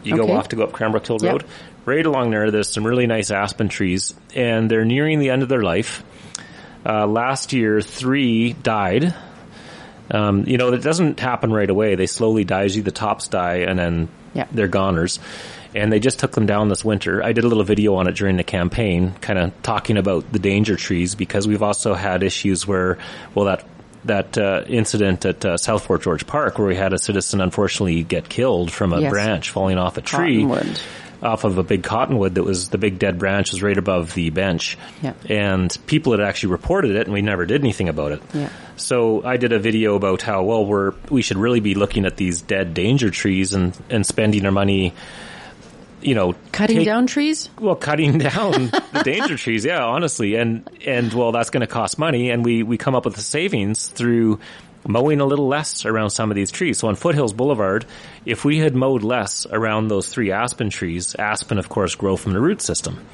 You 0.04 0.16
Okay. 0.16 0.28
go 0.28 0.34
off 0.34 0.50
to 0.50 0.56
go 0.56 0.64
up 0.64 0.72
Cranbrook 0.72 1.06
Hill 1.06 1.18
Yep. 1.22 1.32
Road. 1.32 1.44
Right 1.86 2.06
along 2.06 2.32
there, 2.32 2.52
there's 2.52 2.70
some 2.70 2.86
really 2.86 3.08
nice 3.08 3.32
aspen 3.32 3.70
trees, 3.70 4.14
and 4.36 4.70
they're 4.70 4.86
nearing 4.86 5.20
the 5.20 5.30
end 5.32 5.44
of 5.44 5.50
their 5.50 5.64
life. 5.64 6.04
Uh, 6.86 7.06
last 7.08 7.52
year, 7.54 7.82
three 7.82 8.54
died. 8.54 9.14
Um, 10.12 10.44
you 10.48 10.58
know, 10.58 10.72
it 10.74 10.82
doesn't 10.82 11.20
happen 11.20 11.52
right 11.52 11.70
away. 11.70 11.96
They 11.96 12.06
slowly 12.08 12.44
die. 12.44 12.64
Usually 12.64 12.82
the 12.82 12.92
tops 12.92 13.28
die, 13.28 13.66
and 13.68 13.78
then 13.78 14.08
Yeah. 14.34 14.46
they're 14.52 14.68
goners. 14.68 15.20
And 15.76 15.92
they 15.94 16.00
just 16.00 16.18
took 16.18 16.32
them 16.32 16.48
down 16.48 16.68
this 16.70 16.84
winter. 16.84 17.24
I 17.24 17.32
did 17.32 17.44
a 17.44 17.48
little 17.48 17.64
video 17.64 17.94
on 17.96 18.08
it 18.08 18.16
during 18.16 18.38
the 18.38 18.44
campaign, 18.44 19.14
kind 19.22 19.38
of 19.38 19.52
talking 19.62 19.98
about 19.98 20.32
the 20.32 20.40
danger 20.40 20.76
trees 20.76 21.14
because 21.14 21.48
we've 21.48 21.62
also 21.62 21.94
had 21.94 22.24
issues 22.24 22.66
where, 22.68 22.98
well, 23.36 23.46
that 23.46 23.64
that 24.06 24.38
uh, 24.38 24.64
incident 24.68 25.26
at 25.26 25.44
uh, 25.46 25.58
South 25.58 25.86
Fort 25.86 26.02
George 26.02 26.26
Park 26.26 26.58
where 26.58 26.68
we 26.68 26.76
had 26.76 26.94
a 26.94 26.98
citizen 26.98 27.42
unfortunately 27.42 28.04
get 28.04 28.30
killed 28.30 28.72
from 28.72 28.94
a 28.94 29.02
Yes. 29.02 29.10
branch 29.12 29.50
falling 29.50 29.78
off 29.78 29.98
a 29.98 30.02
tree 30.02 30.44
Cottonwood. 30.46 30.80
off 31.22 31.44
of 31.44 31.58
a 31.58 31.64
big 31.64 31.84
cottonwood 31.84 32.36
that 32.36 32.44
was 32.44 32.70
the 32.70 32.78
big 32.78 32.98
dead 32.98 33.20
branch 33.20 33.52
was 33.52 33.62
right 33.62 33.78
above 33.78 34.14
the 34.14 34.30
bench. 34.30 34.78
Yeah. 35.02 35.14
And 35.30 35.78
people 35.86 36.14
had 36.14 36.22
actually 36.22 36.54
reported 36.54 36.92
it 36.92 37.08
and 37.08 37.14
we 37.14 37.22
never 37.22 37.46
did 37.46 37.62
anything 37.62 37.90
about 37.90 38.14
it. 38.14 38.22
Yeah. 38.34 38.50
So 38.78 39.22
I 39.26 39.36
did 39.36 39.52
a 39.52 39.60
video 39.60 39.96
about 39.96 40.22
how 40.22 40.44
well 40.44 40.66
we're 40.66 40.94
we 41.10 41.22
should 41.22 41.38
really 41.38 41.60
be 41.60 41.76
looking 41.76 42.06
at 42.06 42.16
these 42.16 42.42
dead 42.42 42.74
danger 42.74 43.10
trees 43.10 43.54
and 43.54 43.78
and 43.90 44.06
spending 44.06 44.46
our 44.46 44.52
money 44.52 44.94
you 46.02 46.16
know 46.16 46.34
Cutting 46.52 46.78
take- 46.78 46.86
down 46.86 47.08
trees? 47.08 47.50
well 47.60 47.76
cutting 47.76 48.18
down 48.30 48.52
the 48.94 49.02
danger 49.04 49.38
trees 49.38 49.66
yeah 49.66 49.84
honestly 49.84 50.36
and 50.36 50.70
and 50.86 51.14
well 51.14 51.32
that's 51.32 51.50
going 51.50 51.62
to 51.62 51.68
cost 51.68 51.98
money 52.00 52.30
and 52.30 52.44
we 52.46 52.64
we 52.64 52.78
come 52.78 52.96
up 52.96 53.06
with 53.06 53.16
the 53.16 53.22
savings 53.22 53.88
through 53.90 54.40
mowing 54.88 55.20
a 55.20 55.26
little 55.26 55.48
less 55.48 55.86
around 55.86 56.10
some 56.12 56.32
of 56.32 56.36
these 56.36 56.52
trees 56.52 56.78
so 56.80 56.88
on 56.88 56.96
foothills 56.96 57.34
boulevard 57.34 57.86
if 58.26 58.46
we 58.46 58.60
had 58.60 58.74
mowed 58.76 59.04
less 59.04 59.46
around 59.52 59.88
those 59.90 60.08
three 60.10 60.32
aspen 60.32 60.70
trees 60.70 61.16
aspen 61.16 61.58
of 61.58 61.68
course 61.70 61.96
grow 61.96 62.16
from 62.16 62.34
the 62.34 62.40
root 62.40 62.62
system 62.62 63.06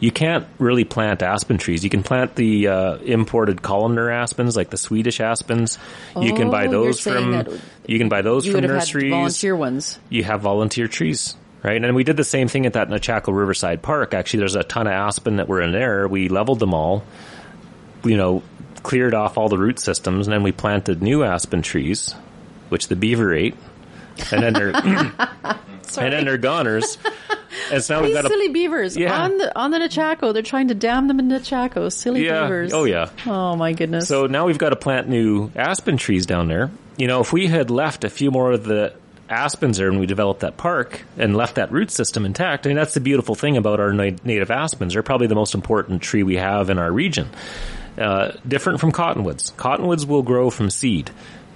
you 0.00 0.10
can't 0.10 0.48
really 0.58 0.82
plant 0.82 1.22
aspen 1.22 1.58
trees. 1.58 1.84
You 1.84 1.90
can 1.90 2.02
plant 2.02 2.34
the 2.34 2.66
uh, 2.66 2.96
imported 3.04 3.62
columnar 3.62 4.10
aspens, 4.10 4.56
like 4.56 4.68
the 4.68 4.76
Swedish 4.76 5.20
aspens. 5.20 5.78
you 6.20 6.34
can 6.34 6.48
Oh, 6.48 6.50
buy 6.50 6.66
those 6.66 6.98
from. 6.98 7.46
You 7.86 7.98
can 8.00 8.08
buy 8.08 8.22
those 8.22 8.44
from 8.44 8.62
nurseries 8.62 9.12
volunteer 9.12 9.54
ones. 9.54 10.00
you 10.08 10.24
have 10.24 10.40
volunteer 10.40 10.88
trees, 10.88 11.36
right? 11.62 11.82
And 11.82 11.94
we 11.94 12.04
did 12.04 12.16
the 12.16 12.24
same 12.24 12.48
thing 12.48 12.66
at 12.66 12.72
that 12.74 12.88
Nechako 12.88 13.34
Riverside 13.36 13.82
Park. 13.82 14.14
Actually, 14.14 14.40
there's 14.40 14.54
a 14.56 14.62
ton 14.64 14.86
of 14.86 14.92
aspen 14.92 15.36
that 15.36 15.48
were 15.48 15.60
in 15.62 15.72
there. 15.72 16.06
We 16.08 16.28
leveled 16.28 16.58
them 16.58 16.74
all, 16.74 17.04
you 18.04 18.16
know, 18.16 18.42
cleared 18.82 19.14
off 19.14 19.38
all 19.38 19.48
the 19.48 19.58
root 19.58 19.78
systems, 19.78 20.26
and 20.26 20.32
then 20.34 20.42
we 20.42 20.52
planted 20.52 21.02
new 21.02 21.22
aspen 21.24 21.62
trees, 21.62 22.14
which 22.68 22.88
the 22.88 22.96
beaver 22.96 23.32
ate, 23.32 23.54
and 24.32 24.42
then 24.42 24.52
they're 24.54 24.74
and 24.76 26.12
then 26.12 26.24
they're 26.24 26.38
goners. 26.38 26.98
And 27.70 27.82
so 27.84 27.94
now 27.96 28.00
we've 28.00 28.08
These 28.08 28.16
got 28.16 28.24
a 28.24 28.28
silly 28.28 28.48
beavers 28.48 28.96
Yeah. 28.96 29.24
on 29.24 29.36
the 29.38 29.58
on 29.58 29.70
the 29.70 29.78
Nechako. 29.78 30.32
They're 30.32 30.42
trying 30.42 30.68
to 30.68 30.74
dam 30.74 31.06
them 31.06 31.18
in 31.20 31.28
Nechako. 31.28 31.92
Silly 31.92 32.24
Yeah. 32.24 32.42
beavers. 32.44 32.72
Oh, 32.72 32.84
yeah. 32.84 33.10
Oh 33.26 33.56
my 33.56 33.72
goodness. 33.74 34.08
So 34.08 34.26
now 34.26 34.46
we've 34.46 34.58
got 34.58 34.70
to 34.70 34.76
plant 34.76 35.08
new 35.08 35.50
aspen 35.54 35.96
trees 35.98 36.24
down 36.26 36.48
there. 36.48 36.70
You 36.96 37.06
know, 37.08 37.20
if 37.20 37.32
we 37.32 37.46
had 37.46 37.70
left 37.70 38.04
a 38.04 38.10
few 38.10 38.30
more 38.30 38.52
of 38.52 38.64
the 38.64 38.94
aspens 39.28 39.78
there 39.78 39.90
when 39.90 40.00
we 40.00 40.06
developed 40.06 40.40
that 40.40 40.56
park 40.56 41.02
and 41.16 41.36
left 41.36 41.54
that 41.56 41.72
root 41.72 41.90
system 41.90 42.24
intact, 42.26 42.66
I 42.66 42.70
mean, 42.70 42.76
that's 42.76 42.94
the 42.94 43.00
beautiful 43.00 43.34
thing 43.34 43.56
about 43.56 43.80
our 43.80 43.92
na- 43.92 44.16
native 44.24 44.50
aspens. 44.50 44.92
They're 44.94 45.02
probably 45.02 45.26
the 45.26 45.34
most 45.34 45.54
important 45.54 46.02
tree 46.02 46.22
we 46.22 46.36
have 46.36 46.70
in 46.70 46.78
our 46.78 46.90
region. 46.92 47.28
Uh, 47.98 48.32
different 48.46 48.80
from 48.80 48.92
cottonwoods. 48.92 49.52
Cottonwoods 49.56 50.06
will 50.06 50.22
grow 50.22 50.50
from 50.50 50.70
seed. 50.70 51.10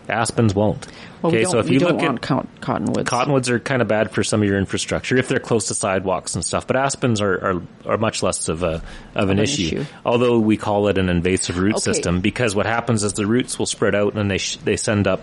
Aspens 0.09 0.55
won't. 0.55 0.87
well, 1.21 1.33
we 1.33 1.39
okay, 1.39 1.43
don't, 1.43 1.51
so 1.51 1.59
if 1.59 1.67
we 1.67 1.73
you 1.73 1.81
don't 1.81 1.97
look 1.97 2.31
at 2.31 2.61
cottonwoods. 2.61 3.09
Cottonwoods 3.11 3.51
are 3.51 3.59
kind 3.59 3.83
of 3.83 3.89
bad 3.89 4.13
for 4.13 4.23
some 4.23 4.41
of 4.41 4.49
your 4.49 4.57
infrastructure 4.57 5.17
if 5.17 5.27
they're 5.27 5.41
close 5.41 5.67
to 5.67 5.75
sidewalks 5.75 6.37
and 6.37 6.45
stuff, 6.45 6.67
but 6.67 6.77
aspens 6.77 7.21
are, 7.21 7.35
are, 7.35 7.63
are 7.87 7.99
much 7.99 8.23
less 8.23 8.49
of 8.49 8.63
a 8.63 8.83
of 9.17 9.31
an, 9.31 9.39
an 9.39 9.41
issue. 9.41 9.79
issue. 9.79 9.85
Although 10.05 10.39
we 10.39 10.57
call 10.57 10.87
it 10.87 10.99
an 10.99 11.09
invasive 11.09 11.59
root 11.59 11.75
Okay. 11.77 11.81
system 11.81 12.21
because 12.21 12.55
what 12.55 12.67
happens 12.67 13.03
is 13.03 13.15
the 13.15 13.27
roots 13.27 13.59
will 13.59 13.67
spread 13.67 13.97
out 13.97 14.15
and 14.15 14.31
they 14.31 14.39
sh- 14.39 14.59
they 14.59 14.77
send 14.77 15.09
up 15.09 15.23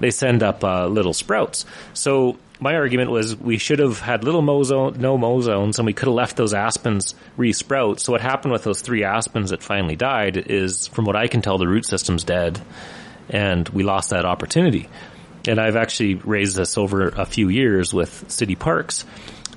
they 0.00 0.10
send 0.10 0.42
up 0.42 0.64
uh, 0.64 0.86
little 0.86 1.12
sprouts. 1.12 1.66
So 1.94 2.36
my 2.60 2.74
argument 2.74 3.10
was 3.10 3.36
we 3.36 3.58
should 3.58 3.78
have 3.78 4.00
had 4.00 4.24
little 4.24 4.42
mow 4.42 4.62
zone, 4.64 4.96
no 4.98 5.16
mow 5.16 5.40
zones, 5.40 5.78
and 5.78 5.86
we 5.86 5.92
could 5.92 6.06
have 6.06 6.14
left 6.14 6.36
those 6.36 6.54
aspens 6.54 7.14
re-sprout. 7.36 8.00
So 8.00 8.12
what 8.12 8.20
happened 8.20 8.52
with 8.52 8.64
those 8.64 8.80
three 8.80 9.04
aspens 9.04 9.50
that 9.50 9.62
finally 9.62 9.96
died 9.96 10.36
is, 10.36 10.88
from 10.88 11.04
what 11.04 11.16
I 11.16 11.28
can 11.28 11.40
tell, 11.40 11.58
the 11.58 11.68
root 11.68 11.86
system's 11.86 12.24
dead, 12.24 12.60
and 13.28 13.68
we 13.68 13.84
lost 13.84 14.10
that 14.10 14.24
opportunity. 14.24 14.88
And 15.46 15.60
I've 15.60 15.76
actually 15.76 16.14
raised 16.14 16.56
this 16.56 16.76
over 16.76 17.08
a 17.08 17.24
few 17.24 17.48
years 17.48 17.94
with 17.94 18.30
city 18.30 18.56
parks, 18.56 19.04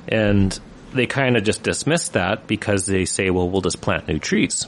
and 0.07 0.57
they 0.93 1.07
kind 1.07 1.37
of 1.37 1.43
just 1.43 1.63
dismiss 1.63 2.09
that 2.09 2.47
because 2.47 2.85
they 2.85 3.05
say, 3.05 3.29
well, 3.29 3.49
we'll 3.49 3.61
just 3.61 3.81
plant 3.81 4.07
new 4.07 4.19
trees. 4.19 4.67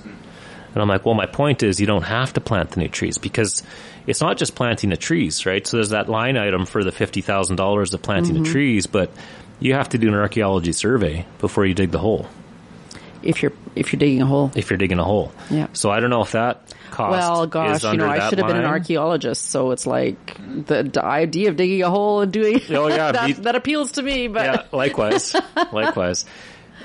And 0.74 0.82
I'm 0.82 0.88
like, 0.88 1.06
well, 1.06 1.14
my 1.14 1.28
point 1.28 1.62
is 1.62 1.80
you 1.80 1.86
don't 1.86 2.04
have 2.04 2.34
to 2.34 2.42
plant 2.42 2.72
the 2.72 2.80
new 2.80 2.88
trees 2.88 3.20
because 3.20 3.62
it's 4.08 4.22
not 4.22 4.38
just 4.38 4.56
planting 4.56 4.90
the 4.90 4.98
trees, 4.98 5.46
right? 5.46 5.66
So 5.66 5.78
there's 5.78 5.90
that 5.90 6.10
line 6.10 6.38
item 6.38 6.66
for 6.66 6.84
the 6.84 6.92
$50,000 6.92 7.94
of 7.94 8.02
planting 8.02 8.36
Mhm. 8.36 8.44
the 8.46 8.50
trees, 8.52 8.88
but 8.88 9.12
you 9.60 9.74
have 9.74 9.90
to 9.90 9.98
do 9.98 10.08
an 10.10 10.14
archaeology 10.16 10.72
survey 10.74 11.26
before 11.40 11.66
you 11.66 11.74
dig 11.74 11.92
the 11.92 12.00
hole. 12.00 12.28
if 13.24 13.42
you're 13.42 13.54
if 13.74 13.94
you're 13.94 14.00
digging 14.02 14.22
a 14.22 14.26
hole. 14.26 14.52
If 14.54 14.70
you're 14.70 14.78
digging 14.78 15.00
a 15.00 15.04
hole. 15.06 15.32
Yeah. 15.50 15.68
So 15.72 15.90
I 15.90 16.02
don't 16.02 16.10
know 16.10 16.22
if 16.24 16.34
that 16.34 16.74
cost 16.92 17.12
Well, 17.12 17.48
gosh, 17.48 17.82
you 17.86 17.94
know, 17.96 18.06
I 18.10 18.28
should 18.30 18.38
have 18.38 18.48
been 18.50 18.58
an 18.58 18.66
archaeologist, 18.66 19.50
so 19.50 19.72
it's 19.72 19.88
like 19.88 20.36
the, 20.68 20.84
the 20.84 21.02
idea 21.04 21.48
of 21.50 21.56
digging 21.56 21.82
a 21.84 21.90
hole 21.90 22.20
and 22.20 22.34
doing 22.34 22.60
Oh, 22.72 22.88
yeah, 22.90 23.12
that, 23.14 23.44
that 23.44 23.56
appeals 23.56 23.94
to 23.94 24.04
me. 24.04 24.28
But 24.28 24.46
yeah, 24.46 24.62
likewise, 24.78 25.34
likewise. 25.72 26.26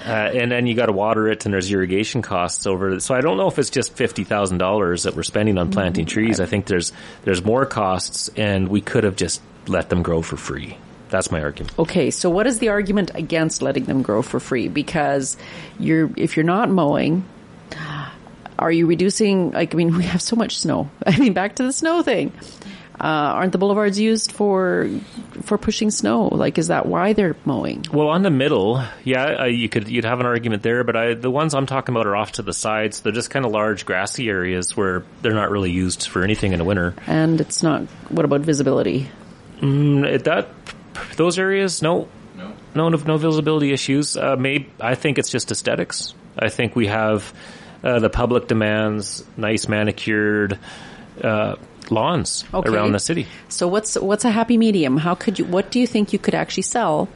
Uh, 0.07 0.11
and 0.11 0.51
then 0.53 0.67
you 0.67 0.75
got 0.75 0.87
to 0.87 0.93
water 0.93 1.29
it, 1.29 1.45
and 1.45 1.53
there's 1.53 1.71
irrigation 1.73 2.23
costs 2.23 2.67
over 2.67 2.91
it. 2.95 3.01
So 3.03 3.15
I 3.15 3.21
don't 3.21 3.37
know 3.37 3.49
if 3.49 3.59
it's 3.59 3.71
just 3.71 3.95
fifty 3.95 4.25
thousand 4.25 4.59
dollars 4.59 5.03
that 5.03 5.17
we're 5.17 5.23
spending 5.25 5.59
on 5.59 5.71
planting 5.71 6.07
Mm-hmm. 6.07 6.13
trees. 6.13 6.41
I 6.41 6.47
think 6.47 6.67
there's 6.67 6.93
there's 7.25 7.45
more 7.45 7.67
costs, 7.67 8.31
and 8.37 8.69
we 8.69 8.81
could 8.81 9.05
have 9.05 9.17
just 9.17 9.43
let 9.67 9.89
them 9.91 10.03
grow 10.03 10.23
for 10.23 10.37
free. 10.37 10.77
That's 11.11 11.31
my 11.33 11.41
argument. 11.43 11.77
Okay, 11.79 12.11
so 12.11 12.31
what 12.31 12.47
is 12.47 12.59
the 12.59 12.69
argument 12.69 13.11
against 13.15 13.61
letting 13.63 13.85
them 13.87 14.03
grow 14.03 14.23
for 14.23 14.39
free? 14.41 14.69
Because 14.69 15.37
you're 15.79 16.11
if 16.17 16.37
you're 16.37 16.45
not 16.45 16.71
mowing, 16.71 17.25
are 18.59 18.71
you 18.73 18.87
reducing? 18.87 19.51
Like, 19.53 19.75
I 19.75 19.77
mean, 19.77 19.97
we 19.97 20.05
have 20.05 20.23
so 20.23 20.37
much 20.37 20.59
snow. 20.59 20.91
I 21.07 21.19
mean, 21.19 21.33
back 21.33 21.57
to 21.57 21.63
the 21.63 21.73
snow 21.73 22.03
thing. 22.03 22.33
Uh, 23.01 23.05
aren't 23.05 23.53
the 23.53 23.59
boulevards 23.59 23.99
used 23.99 24.33
for 24.33 24.91
for 25.43 25.57
pushing 25.57 25.91
snow? 25.91 26.29
Like, 26.29 26.59
is 26.59 26.69
that 26.69 26.87
why 26.87 27.13
they're 27.13 27.37
mowing? 27.45 27.85
Well, 27.93 28.09
on 28.09 28.23
the 28.23 28.31
middle, 28.31 28.83
yeah, 29.05 29.43
uh, 29.43 29.45
you 29.45 29.69
could 29.69 29.89
you'd 29.89 30.05
have 30.05 30.19
an 30.19 30.27
argument 30.27 30.65
there, 30.65 30.83
but 30.83 30.97
I, 30.97 31.15
the 31.15 31.31
ones 31.31 31.55
I'm 31.55 31.67
talking 31.67 31.95
about 31.95 32.07
are 32.07 32.17
off 32.17 32.33
to 32.33 32.43
the 32.43 32.53
sides. 32.53 33.01
They're 33.01 33.13
just 33.13 33.31
kind 33.31 33.45
of 33.45 33.53
large 33.53 33.87
grassy 33.87 34.29
areas 34.29 34.77
where 34.77 35.05
they're 35.23 35.35
not 35.35 35.51
really 35.51 35.71
used 35.71 36.09
for 36.09 36.25
anything 36.25 36.53
in 36.53 36.59
the 36.59 36.65
winter. 36.65 36.95
And 37.07 37.41
it's 37.41 37.63
not. 37.63 37.83
What 38.11 38.25
about 38.25 38.41
visibility? 38.41 39.09
Mm, 39.61 40.25
that 40.25 40.49
those 41.17 41.39
areas, 41.39 41.83
no, 41.83 42.09
no, 42.75 42.89
no, 42.89 42.89
no 42.89 43.17
visibility 43.17 43.73
issues. 43.73 44.17
Uh, 44.17 44.35
maybe 44.37 44.71
I 44.81 44.97
think 44.97 45.19
it's 45.19 45.31
just 45.31 45.53
aesthetics. 45.53 46.15
I 46.37 46.49
think 46.49 46.75
we 46.75 46.89
have 46.89 47.33
uh, 47.83 48.01
the 48.01 48.11
public 48.11 48.49
demands 48.49 49.25
nice 49.37 49.69
manicured 49.69 50.59
uh, 51.23 51.57
lawns 51.91 52.45
Okay. 52.53 52.69
around 52.71 52.93
the 52.93 52.99
city. 52.99 53.27
So 53.49 53.69
what's 53.69 53.97
what's 53.97 54.25
a 54.25 54.31
happy 54.31 54.57
medium? 54.59 54.97
How 54.97 55.15
could 55.15 55.39
you? 55.39 55.45
What 55.45 55.71
do 55.71 55.81
you 55.81 55.87
think 55.87 56.13
you 56.13 56.19
could 56.19 56.35
actually 56.35 56.65
sell? 56.65 57.09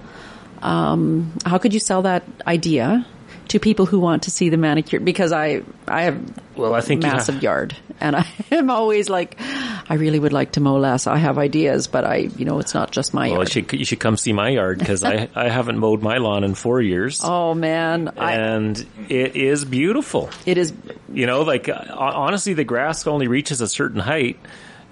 Um, 0.63 1.33
how 1.45 1.59
could 1.59 1.75
you 1.75 1.81
sell 1.81 2.03
that 2.03 2.23
idea 2.47 3.05
to 3.49 3.59
people 3.59 3.87
who 3.87 3.99
want 4.01 4.25
to 4.25 4.31
see 4.31 4.49
the 4.49 4.57
manicure? 4.57 5.01
Because 5.01 5.33
I 5.33 5.63
I 5.87 6.03
have 6.03 6.21
well, 6.57 6.75
I 6.75 6.81
think 6.81 7.03
you 7.05 7.11
massive 7.11 7.37
have- 7.37 7.43
yard, 7.43 7.77
and 8.01 8.15
I 8.17 8.27
am 8.51 8.71
always 8.71 9.09
like, 9.09 9.37
I 9.41 9.95
really 9.95 10.19
would 10.19 10.33
like 10.33 10.53
to 10.53 10.61
mow 10.61 10.77
less. 10.79 11.07
I 11.07 11.17
have 11.19 11.39
ideas, 11.39 11.87
but 11.87 12.05
I 12.05 12.17
you 12.17 12.45
know 12.45 12.59
it's 12.59 12.75
not 12.75 12.91
just 12.91 13.15
my 13.15 13.23
Well, 13.23 13.31
you 13.31 13.37
yard. 13.37 13.49
should 13.51 13.73
you 13.73 13.85
should 13.85 14.01
come 14.01 14.17
see 14.17 14.33
my 14.33 14.51
yard 14.51 14.79
because 14.79 15.03
I 15.05 15.29
I 15.35 15.49
haven't 15.49 15.79
mowed 15.79 16.03
my 16.03 16.19
lawn 16.19 16.45
in 16.45 16.55
four 16.55 16.81
years. 16.81 17.21
Oh 17.25 17.55
man, 17.55 18.13
I, 18.19 18.33
and 18.35 18.87
it 19.09 19.37
is 19.37 19.65
beautiful. 19.65 20.31
it 20.47 20.59
is 20.59 20.73
You 21.13 21.27
know, 21.27 21.43
like 21.43 21.69
uh, 21.69 21.85
honestly, 21.91 22.55
the 22.55 22.65
grass 22.65 23.07
only 23.07 23.29
reaches 23.29 23.61
a 23.61 23.69
certain 23.69 24.01
height, 24.01 24.39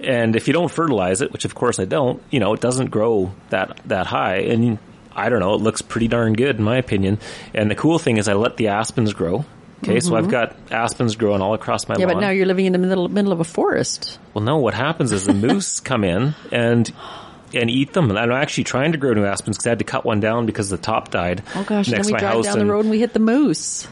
and 0.00 0.34
if 0.36 0.46
you 0.48 0.52
don't 0.52 0.70
fertilize 0.70 1.20
it, 1.22 1.32
which 1.32 1.44
of 1.44 1.54
course 1.54 1.78
I 1.78 1.84
don't, 1.84 2.22
you 2.30 2.40
know, 2.40 2.54
it 2.54 2.60
doesn't 2.60 2.90
grow 2.90 3.32
that 3.50 3.80
that 3.86 4.06
high. 4.06 4.36
And 4.38 4.78
I 5.14 5.28
don't 5.28 5.40
know, 5.40 5.54
it 5.54 5.60
looks 5.60 5.82
pretty 5.82 6.08
darn 6.08 6.32
good 6.34 6.56
in 6.58 6.62
my 6.64 6.76
opinion. 6.76 7.18
And 7.54 7.70
the 7.70 7.74
cool 7.74 7.98
thing 7.98 8.16
is, 8.16 8.28
I 8.28 8.34
let 8.34 8.56
the 8.56 8.68
aspens 8.68 9.12
grow. 9.12 9.44
Okay, 9.82 9.98
so 10.00 10.14
I've 10.14 10.26
Mhm. 10.26 10.30
got 10.30 10.56
aspens 10.70 11.16
growing 11.16 11.40
all 11.40 11.54
across 11.54 11.88
my 11.88 11.94
lawn. 11.94 12.00
yeah, 12.00 12.06
lawn. 12.06 12.14
but 12.16 12.20
now 12.20 12.30
you're 12.30 12.44
living 12.46 12.66
in 12.66 12.72
the 12.72 12.78
middle 12.78 13.08
middle 13.08 13.32
of 13.32 13.40
a 13.40 13.44
forest. 13.44 14.18
Well, 14.34 14.44
no. 14.44 14.58
What 14.58 14.74
happens 14.74 15.10
is 15.10 15.24
the 15.24 15.32
moose 15.32 15.80
come 15.90 16.04
in 16.04 16.34
and 16.52 16.92
and 17.54 17.68
eat 17.70 17.94
them. 17.94 18.10
And 18.10 18.18
I'm 18.18 18.30
actually 18.30 18.64
trying 18.64 18.92
to 18.92 18.98
grow 18.98 19.12
new 19.14 19.24
aspens 19.24 19.56
because 19.56 19.66
I 19.66 19.70
had 19.70 19.78
to 19.80 19.84
cut 19.86 20.04
one 20.04 20.20
down 20.20 20.44
because 20.46 20.68
the 20.68 20.76
top 20.76 21.10
died. 21.10 21.42
Oh 21.56 21.64
gosh, 21.64 21.86
and 21.88 21.96
next 21.96 22.06
then 22.08 22.14
we 22.14 22.18
drive 22.20 22.34
house. 22.34 22.44
down 22.44 22.58
the 22.58 22.66
road 22.66 22.80
and 22.80 22.90
we 22.90 22.98
hit 23.00 23.12
the 23.14 23.18
moose. 23.20 23.88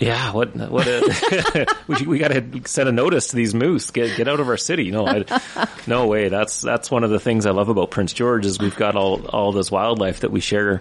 Yeah, 0.00 0.32
what 0.32 0.56
what? 0.56 0.86
A, 0.86 1.66
we 1.86 2.06
we 2.06 2.18
got 2.18 2.28
to 2.28 2.62
send 2.66 2.88
a 2.88 2.92
notice 2.92 3.28
to 3.28 3.36
these 3.36 3.54
moose. 3.54 3.90
Get 3.90 4.16
get 4.16 4.28
out 4.28 4.40
of 4.40 4.48
our 4.48 4.56
city. 4.56 4.90
No, 4.90 5.06
I, 5.06 5.68
no 5.86 6.06
way. 6.06 6.28
That's 6.28 6.60
that's 6.60 6.90
one 6.90 7.04
of 7.04 7.10
the 7.10 7.20
things 7.20 7.46
I 7.46 7.52
love 7.52 7.68
about 7.68 7.90
Prince 7.90 8.12
George 8.12 8.44
is 8.46 8.58
we've 8.58 8.76
got 8.76 8.96
all 8.96 9.24
all 9.26 9.52
this 9.52 9.70
wildlife 9.70 10.20
that 10.20 10.30
we 10.32 10.40
share 10.40 10.80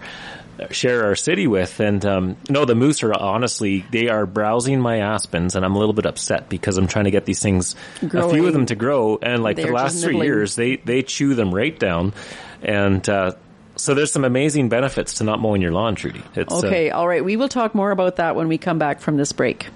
share 0.72 1.05
our 1.05 1.16
city 1.16 1.45
with. 1.47 1.80
And 1.80 2.03
um, 2.05 2.38
no, 2.49 2.66
the 2.66 2.76
moose 2.76 3.03
are 3.03 3.14
honestly 3.14 3.86
they 3.91 4.09
are 4.09 4.26
browsing 4.26 4.80
my 4.82 4.99
aspens, 4.99 5.55
and 5.55 5.64
I'm 5.64 5.76
a 5.76 5.80
little 5.80 5.93
bit 5.93 6.05
upset 6.07 6.49
because 6.49 6.78
I'm 6.78 6.88
trying 6.88 7.05
to 7.05 7.11
get 7.11 7.26
these 7.26 7.41
things 7.41 7.76
a 8.01 8.30
few 8.30 8.47
of 8.47 8.53
them 8.53 8.66
to 8.68 8.76
grow, 8.76 9.20
and 9.22 9.43
like 9.43 9.57
They're 9.57 9.68
the 9.68 9.74
last 9.74 10.01
three 10.01 10.14
nibbling. 10.14 10.28
years, 10.28 10.55
they 10.55 10.78
they 10.78 11.03
chew 11.03 11.36
them 11.36 11.53
right 11.53 11.78
down, 11.78 12.14
and. 12.61 13.07
uh 13.07 13.34
so 13.84 13.93
there's 13.93 14.11
some 14.13 14.23
amazing 14.23 14.69
benefits 14.69 15.15
to 15.15 15.25
not 15.25 15.41
mowing 15.41 15.61
your 15.61 15.71
lawn, 15.71 15.95
Trudy. 15.95 16.23
It's, 16.36 16.53
uh, 16.53 16.65
Okay, 16.65 16.89
all 16.89 17.05
right. 17.05 17.23
We 17.23 17.36
will 17.36 17.49
talk 17.49 17.75
more 17.75 17.91
about 17.91 18.15
that 18.15 18.36
when 18.36 18.47
we 18.47 18.57
come 18.57 18.79
back 18.79 19.01
from 19.01 19.17
this 19.17 19.34
break. 19.34 19.67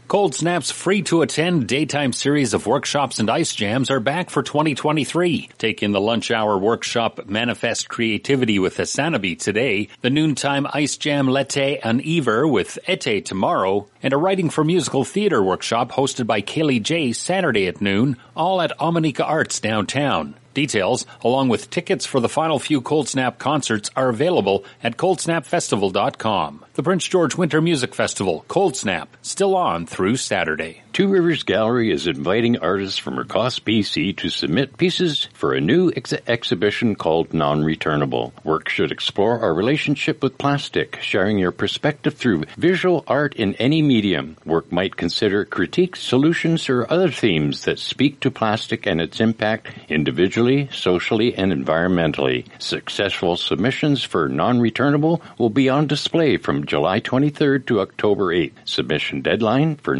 Cold 0.08 0.34
Snap's 0.34 0.72
free 0.72 1.02
to 1.02 1.22
attend 1.22 1.68
daytime 1.68 2.14
series 2.14 2.54
of 2.54 2.66
workshops 2.66 3.20
and 3.20 3.30
ice 3.30 3.54
jams 3.54 3.92
are 3.92 4.00
back 4.00 4.30
for 4.30 4.42
2023. 4.42 5.50
Take 5.58 5.84
in 5.84 5.92
the 5.92 6.00
lunch 6.00 6.32
hour 6.32 6.58
workshop 6.58 7.28
Manifest 7.28 7.90
Creativity 7.90 8.58
with 8.58 8.78
Asanabi 8.78 9.38
today, 9.38 9.90
the 10.00 10.10
noontime 10.10 10.66
ice 10.72 10.96
jam 10.96 11.28
Lette 11.28 11.58
and 11.84 12.02
Ever 12.08 12.48
with 12.48 12.80
Ete 12.88 13.26
tomorrow, 13.26 13.90
and 14.02 14.14
a 14.14 14.18
writing 14.18 14.50
for 14.50 14.64
musical 14.64 15.04
theater 15.04 15.44
workshop 15.44 15.92
hosted 15.92 16.26
by 16.26 16.42
Kaylee 16.42 16.82
J 16.82 17.12
Saturday 17.12 17.68
at 17.68 17.82
noon, 17.82 18.16
all 18.34 18.62
at 18.62 18.78
Omineca 18.80 19.26
Arts 19.26 19.60
downtown. 19.60 20.36
Details, 20.58 21.06
along 21.22 21.50
with 21.50 21.70
tickets 21.70 22.08
for 22.08 22.20
the 22.20 22.28
final 22.28 22.58
few 22.58 22.82
Cold 22.82 23.08
Snap 23.08 23.38
concerts, 23.38 23.92
are 23.96 24.10
available 24.10 24.66
at 24.82 24.98
coldsnapfestival.com. 24.98 26.66
The 26.74 26.82
Prince 26.82 27.06
George 27.06 27.36
Winter 27.36 27.62
Music 27.62 27.94
Festival, 27.94 28.44
Cold 28.48 28.76
Snap, 28.76 29.16
still 29.22 29.56
on 29.56 29.86
through 29.86 30.16
Saturday. 30.16 30.82
Two 30.98 31.10
Rivers 31.10 31.44
Gallery 31.44 31.92
is 31.92 32.08
inviting 32.08 32.58
artists 32.58 32.98
from 32.98 33.20
across 33.20 33.60
BC 33.60 34.18
to 34.18 34.30
submit 34.30 34.78
pieces 34.78 35.30
for 35.32 35.54
a 35.54 35.62
new 35.62 35.92
ex- 35.96 36.12
exhibition 36.26 36.96
called 36.96 37.36
Non-Returnable. 37.36 38.34
Work 38.44 38.68
should 38.68 38.92
explore 38.92 39.40
our 39.42 39.54
relationship 39.54 40.24
with 40.24 40.40
plastic, 40.40 41.00
sharing 41.04 41.38
your 41.38 41.52
perspective 41.52 42.16
through 42.16 42.46
visual 42.58 43.04
art 43.06 43.36
in 43.36 43.54
any 43.58 43.84
medium. 43.84 44.38
Work 44.44 44.72
might 44.72 44.98
consider 44.98 45.46
critiques, 45.46 46.02
solutions, 46.02 46.68
or 46.68 46.92
other 46.92 47.12
themes 47.12 47.66
that 47.66 47.78
speak 47.78 48.20
to 48.22 48.32
plastic 48.32 48.88
and 48.88 49.00
its 49.00 49.20
impact 49.20 49.68
individually, 49.90 50.68
socially, 50.72 51.36
and 51.36 51.52
environmentally. 51.52 52.44
Successful 52.58 53.38
submissions 53.38 54.02
for 54.02 54.28
Non-Returnable 54.28 55.22
will 55.38 55.52
be 55.52 55.70
on 55.70 55.86
display 55.86 56.38
from 56.38 56.66
July 56.66 57.00
23rd 57.02 57.68
to 57.68 57.82
October 57.82 58.34
8th. 58.34 58.54
Submission 58.66 59.22
deadline 59.22 59.76
for 59.76 59.96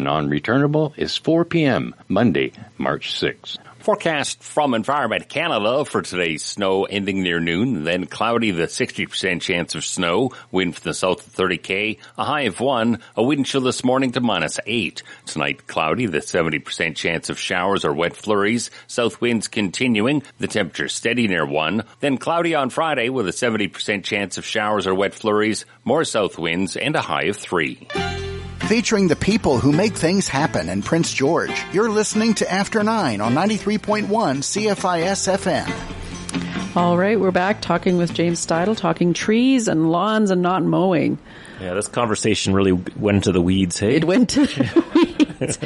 Is 0.96 1.16
4 1.16 1.44
p.m. 1.44 1.94
Monday, 2.08 2.52
March 2.76 3.12
6th. 3.12 3.58
Forecast 3.88 4.42
from 4.42 4.74
Environment 4.74 5.26
Canada 5.28 5.84
for 5.84 6.02
today's 6.02 6.44
snow 6.44 6.84
ending 6.84 7.22
near 7.22 7.40
noon, 7.40 7.84
then 7.84 8.06
cloudy, 8.06 8.50
the 8.50 8.64
60% 8.64 9.40
chance 9.40 9.74
of 9.74 9.84
snow, 9.84 10.32
wind 10.50 10.74
from 10.74 10.90
the 10.90 10.94
south 10.94 11.26
of 11.26 11.32
30k, 11.32 11.98
a 12.18 12.24
high 12.24 12.42
of 12.42 12.60
1, 12.60 12.98
a 13.16 13.22
wind 13.22 13.46
chill 13.46 13.62
this 13.62 13.84
morning 13.84 14.12
to 14.12 14.20
minus 14.20 14.60
8. 14.66 15.02
Tonight 15.26 15.66
cloudy, 15.66 16.06
the 16.06 16.18
70% 16.18 16.96
chance 16.96 17.30
of 17.30 17.38
showers 17.38 17.84
or 17.84 17.94
wet 17.94 18.14
flurries, 18.14 18.70
south 18.88 19.22
winds 19.22 19.48
continuing, 19.48 20.22
the 20.38 20.48
temperature 20.48 20.88
steady 20.88 21.26
near 21.26 21.46
1, 21.46 21.84
then 22.00 22.18
cloudy 22.18 22.54
on 22.54 22.68
Friday 22.68 23.08
with 23.08 23.26
a 23.26 23.32
70% 23.32 24.04
chance 24.04 24.36
of 24.36 24.44
showers 24.44 24.86
or 24.86 24.94
wet 24.94 25.14
flurries, 25.14 25.64
more 25.84 26.04
south 26.04 26.36
winds 26.36 26.76
and 26.76 26.94
a 26.94 27.00
high 27.00 27.24
of 27.24 27.36
3. 27.38 28.27
Featuring 28.68 29.08
the 29.08 29.16
people 29.16 29.58
who 29.58 29.72
make 29.72 29.94
things 29.94 30.28
happen 30.28 30.68
in 30.68 30.82
Prince 30.82 31.10
George. 31.10 31.64
You're 31.72 31.88
listening 31.88 32.34
to 32.34 32.52
After 32.52 32.82
9 32.82 33.18
on 33.22 33.34
93.1 33.34 34.06
CFIS 34.08 35.38
FM. 35.38 36.76
All 36.76 36.98
right, 36.98 37.18
we're 37.18 37.30
back 37.30 37.62
talking 37.62 37.96
with 37.96 38.12
James 38.12 38.46
Steidle, 38.46 38.76
talking 38.76 39.14
trees 39.14 39.68
and 39.68 39.90
lawns 39.90 40.30
and 40.30 40.42
not 40.42 40.62
mowing. 40.62 41.18
Yeah, 41.62 41.72
this 41.72 41.88
conversation 41.88 42.52
really 42.52 42.72
went 42.72 43.16
into 43.16 43.32
the 43.32 43.40
weeds. 43.40 43.78
Hey, 43.78 43.96
It 43.96 44.04
went 44.04 44.28
to 44.30 44.44
the 44.44 44.84
weeds. 45.40 45.58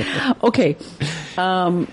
Okay. 0.45 0.77
Um, 1.37 1.89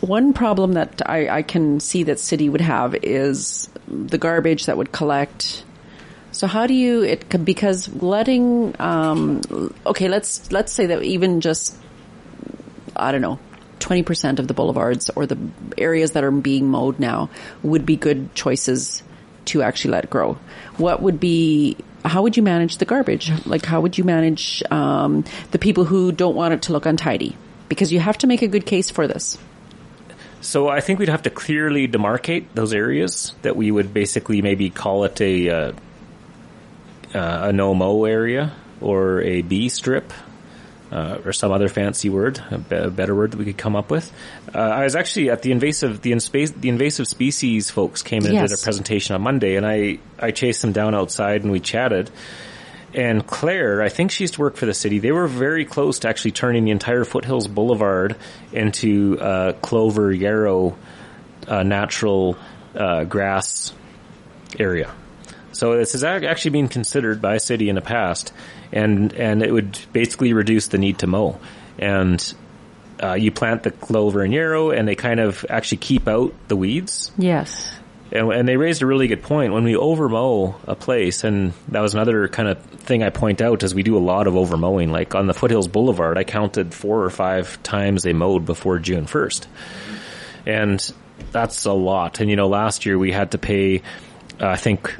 one 0.00 0.32
problem 0.32 0.74
that 0.74 1.02
I, 1.04 1.28
I 1.28 1.42
can 1.42 1.80
see 1.80 2.04
that 2.04 2.20
city 2.20 2.48
would 2.48 2.60
have 2.60 2.94
is 3.02 3.68
the 3.88 4.16
garbage 4.16 4.66
that 4.66 4.76
would 4.76 4.92
collect. 4.92 5.64
So 6.32 6.46
how 6.46 6.66
do 6.66 6.74
you 6.74 7.02
it 7.02 7.28
because 7.44 7.88
letting 8.02 8.74
um, 8.80 9.40
okay 9.84 10.08
let's 10.08 10.50
let's 10.52 10.72
say 10.72 10.86
that 10.86 11.02
even 11.02 11.40
just 11.40 11.76
I 12.94 13.12
don't 13.12 13.20
know 13.20 13.38
20% 13.80 14.38
of 14.38 14.46
the 14.46 14.54
boulevards 14.54 15.10
or 15.10 15.26
the 15.26 15.38
areas 15.78 16.12
that 16.12 16.22
are 16.22 16.30
being 16.30 16.68
mowed 16.68 16.98
now 16.98 17.30
would 17.62 17.86
be 17.86 17.96
good 17.96 18.34
choices 18.34 19.02
to 19.46 19.62
actually 19.62 19.92
let 19.92 20.10
grow? 20.10 20.38
What 20.76 21.02
would 21.02 21.18
be 21.18 21.76
how 22.04 22.22
would 22.22 22.36
you 22.36 22.42
manage 22.42 22.78
the 22.78 22.84
garbage? 22.84 23.30
Like 23.46 23.64
how 23.64 23.80
would 23.80 23.98
you 23.98 24.04
manage 24.04 24.62
um, 24.70 25.24
the 25.50 25.58
people 25.58 25.84
who 25.84 26.12
don't 26.12 26.36
want 26.36 26.54
it 26.54 26.62
to 26.62 26.72
look 26.72 26.86
untidy? 26.86 27.36
Because 27.68 27.92
you 27.92 28.00
have 28.00 28.18
to 28.18 28.26
make 28.26 28.42
a 28.42 28.48
good 28.48 28.66
case 28.66 28.90
for 28.90 29.06
this. 29.06 29.38
So 30.40 30.68
I 30.68 30.80
think 30.80 30.98
we'd 30.98 31.10
have 31.10 31.22
to 31.22 31.30
clearly 31.30 31.86
demarcate 31.86 32.46
those 32.54 32.72
areas 32.72 33.34
that 33.42 33.56
we 33.56 33.70
would 33.70 33.92
basically 33.92 34.40
maybe 34.40 34.70
call 34.70 35.04
it 35.04 35.20
a 35.20 35.50
uh, 35.50 35.72
uh, 37.14 37.48
a 37.48 37.52
no 37.52 37.74
mo 37.74 38.04
area 38.04 38.52
or 38.80 39.20
a 39.22 39.42
B 39.42 39.68
strip. 39.68 40.12
Uh, 40.92 41.20
or 41.24 41.32
some 41.32 41.52
other 41.52 41.68
fancy 41.68 42.10
word, 42.10 42.42
a, 42.50 42.58
be- 42.58 42.74
a 42.74 42.90
better 42.90 43.14
word 43.14 43.30
that 43.30 43.36
we 43.36 43.44
could 43.44 43.56
come 43.56 43.76
up 43.76 43.92
with. 43.92 44.12
Uh, 44.52 44.58
I 44.58 44.82
was 44.82 44.96
actually 44.96 45.30
at 45.30 45.40
the 45.40 45.52
invasive, 45.52 46.02
the, 46.02 46.10
inspa- 46.10 46.52
the 46.52 46.68
invasive 46.68 47.06
species 47.06 47.70
folks 47.70 48.02
came 48.02 48.24
in 48.24 48.34
and 48.34 48.48
did 48.48 48.58
a 48.58 48.60
presentation 48.60 49.14
on 49.14 49.22
Monday, 49.22 49.54
and 49.54 49.64
I 49.64 50.00
I 50.18 50.32
chased 50.32 50.62
them 50.62 50.72
down 50.72 50.96
outside 50.96 51.44
and 51.44 51.52
we 51.52 51.60
chatted. 51.60 52.10
And 52.92 53.24
Claire, 53.24 53.82
I 53.82 53.88
think 53.88 54.10
she 54.10 54.24
used 54.24 54.34
to 54.34 54.40
work 54.40 54.56
for 54.56 54.66
the 54.66 54.74
city. 54.74 54.98
They 54.98 55.12
were 55.12 55.28
very 55.28 55.64
close 55.64 56.00
to 56.00 56.08
actually 56.08 56.32
turning 56.32 56.64
the 56.64 56.72
entire 56.72 57.04
Foothills 57.04 57.46
Boulevard 57.46 58.16
into 58.52 59.16
uh, 59.20 59.52
clover 59.52 60.12
yarrow 60.12 60.76
uh, 61.46 61.62
natural 61.62 62.36
uh, 62.74 63.04
grass 63.04 63.72
area. 64.58 64.92
So 65.60 65.76
this 65.76 65.92
has 65.92 66.02
actually 66.04 66.52
been 66.52 66.68
considered 66.68 67.20
by 67.20 67.34
a 67.34 67.38
city 67.38 67.68
in 67.68 67.74
the 67.74 67.82
past, 67.82 68.32
and 68.72 69.12
and 69.12 69.42
it 69.42 69.52
would 69.52 69.78
basically 69.92 70.32
reduce 70.32 70.68
the 70.68 70.78
need 70.78 71.00
to 71.00 71.06
mow. 71.06 71.38
And 71.78 72.34
uh, 73.02 73.12
you 73.12 73.30
plant 73.30 73.64
the 73.64 73.70
clover 73.70 74.22
and 74.22 74.32
yarrow, 74.32 74.70
and 74.70 74.88
they 74.88 74.94
kind 74.94 75.20
of 75.20 75.44
actually 75.50 75.76
keep 75.76 76.08
out 76.08 76.32
the 76.48 76.56
weeds. 76.56 77.12
Yes. 77.18 77.70
And, 78.10 78.32
and 78.32 78.48
they 78.48 78.56
raised 78.56 78.80
a 78.80 78.86
really 78.86 79.06
good 79.06 79.22
point. 79.22 79.52
When 79.52 79.64
we 79.64 79.76
overmow 79.76 80.58
a 80.66 80.74
place, 80.74 81.24
and 81.24 81.52
that 81.68 81.80
was 81.80 81.92
another 81.92 82.26
kind 82.28 82.48
of 82.48 82.62
thing 82.64 83.02
I 83.02 83.10
point 83.10 83.42
out, 83.42 83.62
is 83.62 83.74
we 83.74 83.82
do 83.82 83.98
a 83.98 84.00
lot 84.00 84.26
of 84.26 84.36
overmowing. 84.36 84.90
Like 84.90 85.14
on 85.14 85.26
the 85.26 85.34
Foothills 85.34 85.68
Boulevard, 85.68 86.16
I 86.16 86.24
counted 86.24 86.72
four 86.72 87.04
or 87.04 87.10
five 87.10 87.62
times 87.62 88.02
they 88.02 88.14
mowed 88.14 88.46
before 88.46 88.78
June 88.78 89.04
1st. 89.04 89.46
And 90.46 90.92
that's 91.32 91.66
a 91.66 91.74
lot. 91.74 92.18
And 92.20 92.30
you 92.30 92.36
know, 92.36 92.48
last 92.48 92.86
year 92.86 92.98
we 92.98 93.12
had 93.12 93.32
to 93.32 93.38
pay, 93.38 93.82
uh, 94.40 94.46
I 94.46 94.56
think, 94.56 94.96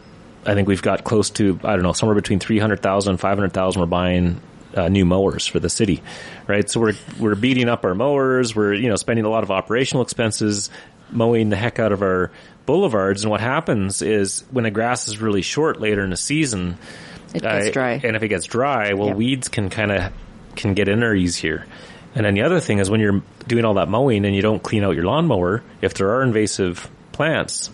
I 0.46 0.54
think 0.54 0.68
we've 0.68 0.82
got 0.82 1.04
close 1.04 1.30
to, 1.30 1.58
I 1.64 1.74
don't 1.74 1.82
know, 1.82 1.92
somewhere 1.92 2.14
between 2.14 2.38
300,000 2.40 3.10
and 3.10 3.20
500,000 3.20 3.80
we're 3.80 3.86
buying 3.86 4.40
uh, 4.74 4.88
new 4.88 5.04
mowers 5.04 5.46
for 5.46 5.60
the 5.60 5.68
city, 5.68 6.02
right? 6.46 6.68
So 6.70 6.80
we're, 6.80 6.94
we're 7.18 7.34
beating 7.34 7.68
up 7.68 7.84
our 7.84 7.94
mowers. 7.94 8.54
We're, 8.56 8.72
you 8.74 8.88
know, 8.88 8.96
spending 8.96 9.24
a 9.24 9.28
lot 9.28 9.42
of 9.42 9.50
operational 9.50 10.02
expenses 10.02 10.70
mowing 11.10 11.48
the 11.50 11.56
heck 11.56 11.78
out 11.78 11.92
of 11.92 12.02
our 12.02 12.30
boulevards. 12.66 13.24
And 13.24 13.30
what 13.30 13.40
happens 13.40 14.00
is 14.00 14.44
when 14.50 14.64
the 14.64 14.70
grass 14.70 15.08
is 15.08 15.20
really 15.20 15.42
short 15.42 15.80
later 15.80 16.02
in 16.04 16.10
the 16.10 16.16
season, 16.16 16.78
It 17.34 17.42
gets 17.42 17.68
uh, 17.68 17.70
dry. 17.72 18.00
And 18.02 18.16
if 18.16 18.22
it 18.22 18.28
gets 18.28 18.46
dry, 18.46 18.94
well, 18.94 19.08
Yeah. 19.08 19.14
weeds 19.14 19.48
can 19.48 19.70
kind 19.70 19.90
of 19.92 20.12
can 20.56 20.74
get 20.74 20.88
in 20.88 21.00
there 21.00 21.14
easier. 21.14 21.66
And 22.14 22.24
then 22.26 22.34
the 22.34 22.42
other 22.42 22.60
thing 22.60 22.78
is 22.78 22.90
when 22.90 23.00
you're 23.00 23.22
doing 23.46 23.64
all 23.64 23.74
that 23.74 23.88
mowing 23.88 24.24
and 24.24 24.34
you 24.34 24.42
don't 24.42 24.62
clean 24.62 24.82
out 24.84 24.94
your 24.96 25.04
lawnmower, 25.04 25.62
if 25.80 25.94
there 25.94 26.10
are 26.10 26.22
invasive 26.22 26.88
plants, 27.12 27.70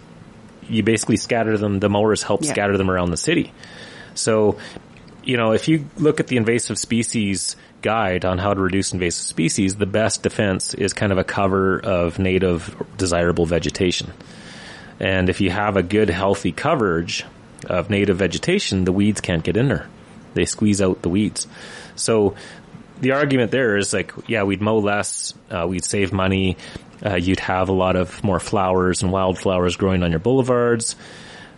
you 0.68 0.82
basically 0.82 1.16
scatter 1.16 1.56
them. 1.58 1.80
The 1.80 1.88
mowers 1.88 2.22
help 2.22 2.42
Yeah. 2.42 2.50
scatter 2.52 2.76
them 2.76 2.90
around 2.90 3.10
the 3.10 3.16
city. 3.16 3.52
So, 4.14 4.56
you 5.24 5.36
know, 5.36 5.52
if 5.52 5.68
you 5.68 5.86
look 5.96 6.20
at 6.20 6.28
the 6.28 6.36
invasive 6.36 6.78
species 6.78 7.56
guide 7.82 8.24
on 8.24 8.38
how 8.38 8.54
to 8.54 8.60
reduce 8.60 8.92
invasive 8.92 9.26
species, 9.26 9.76
the 9.76 9.86
best 9.86 10.22
defense 10.22 10.74
is 10.74 10.92
kind 10.92 11.12
of 11.12 11.18
a 11.18 11.24
cover 11.24 11.78
of 11.78 12.18
native 12.18 12.74
desirable 12.96 13.46
vegetation. 13.46 14.12
And 14.98 15.28
if 15.28 15.40
you 15.40 15.50
have 15.50 15.76
a 15.76 15.82
good 15.82 16.08
healthy 16.08 16.52
coverage 16.52 17.24
of 17.66 17.90
native 17.90 18.16
vegetation, 18.16 18.84
the 18.84 18.92
weeds 18.92 19.20
can't 19.20 19.42
get 19.44 19.56
in 19.56 19.68
there. 19.68 19.86
They 20.34 20.44
squeeze 20.46 20.80
out 20.80 21.02
the 21.02 21.08
weeds. 21.08 21.46
So 21.96 22.34
the 23.00 23.12
argument 23.12 23.50
there 23.50 23.76
is 23.76 23.92
like, 23.92 24.12
yeah, 24.26 24.42
we'd 24.44 24.62
mow 24.62 24.78
less, 24.78 25.34
uh, 25.50 25.66
we'd 25.68 25.84
save 25.84 26.12
money, 26.12 26.56
uh, 27.04 27.16
you'd 27.16 27.40
have 27.40 27.68
a 27.68 27.72
lot 27.72 27.96
of 27.96 28.22
more 28.24 28.40
flowers 28.40 29.02
and 29.02 29.12
wildflowers 29.12 29.76
growing 29.76 30.02
on 30.02 30.10
your 30.10 30.20
boulevards. 30.20 30.96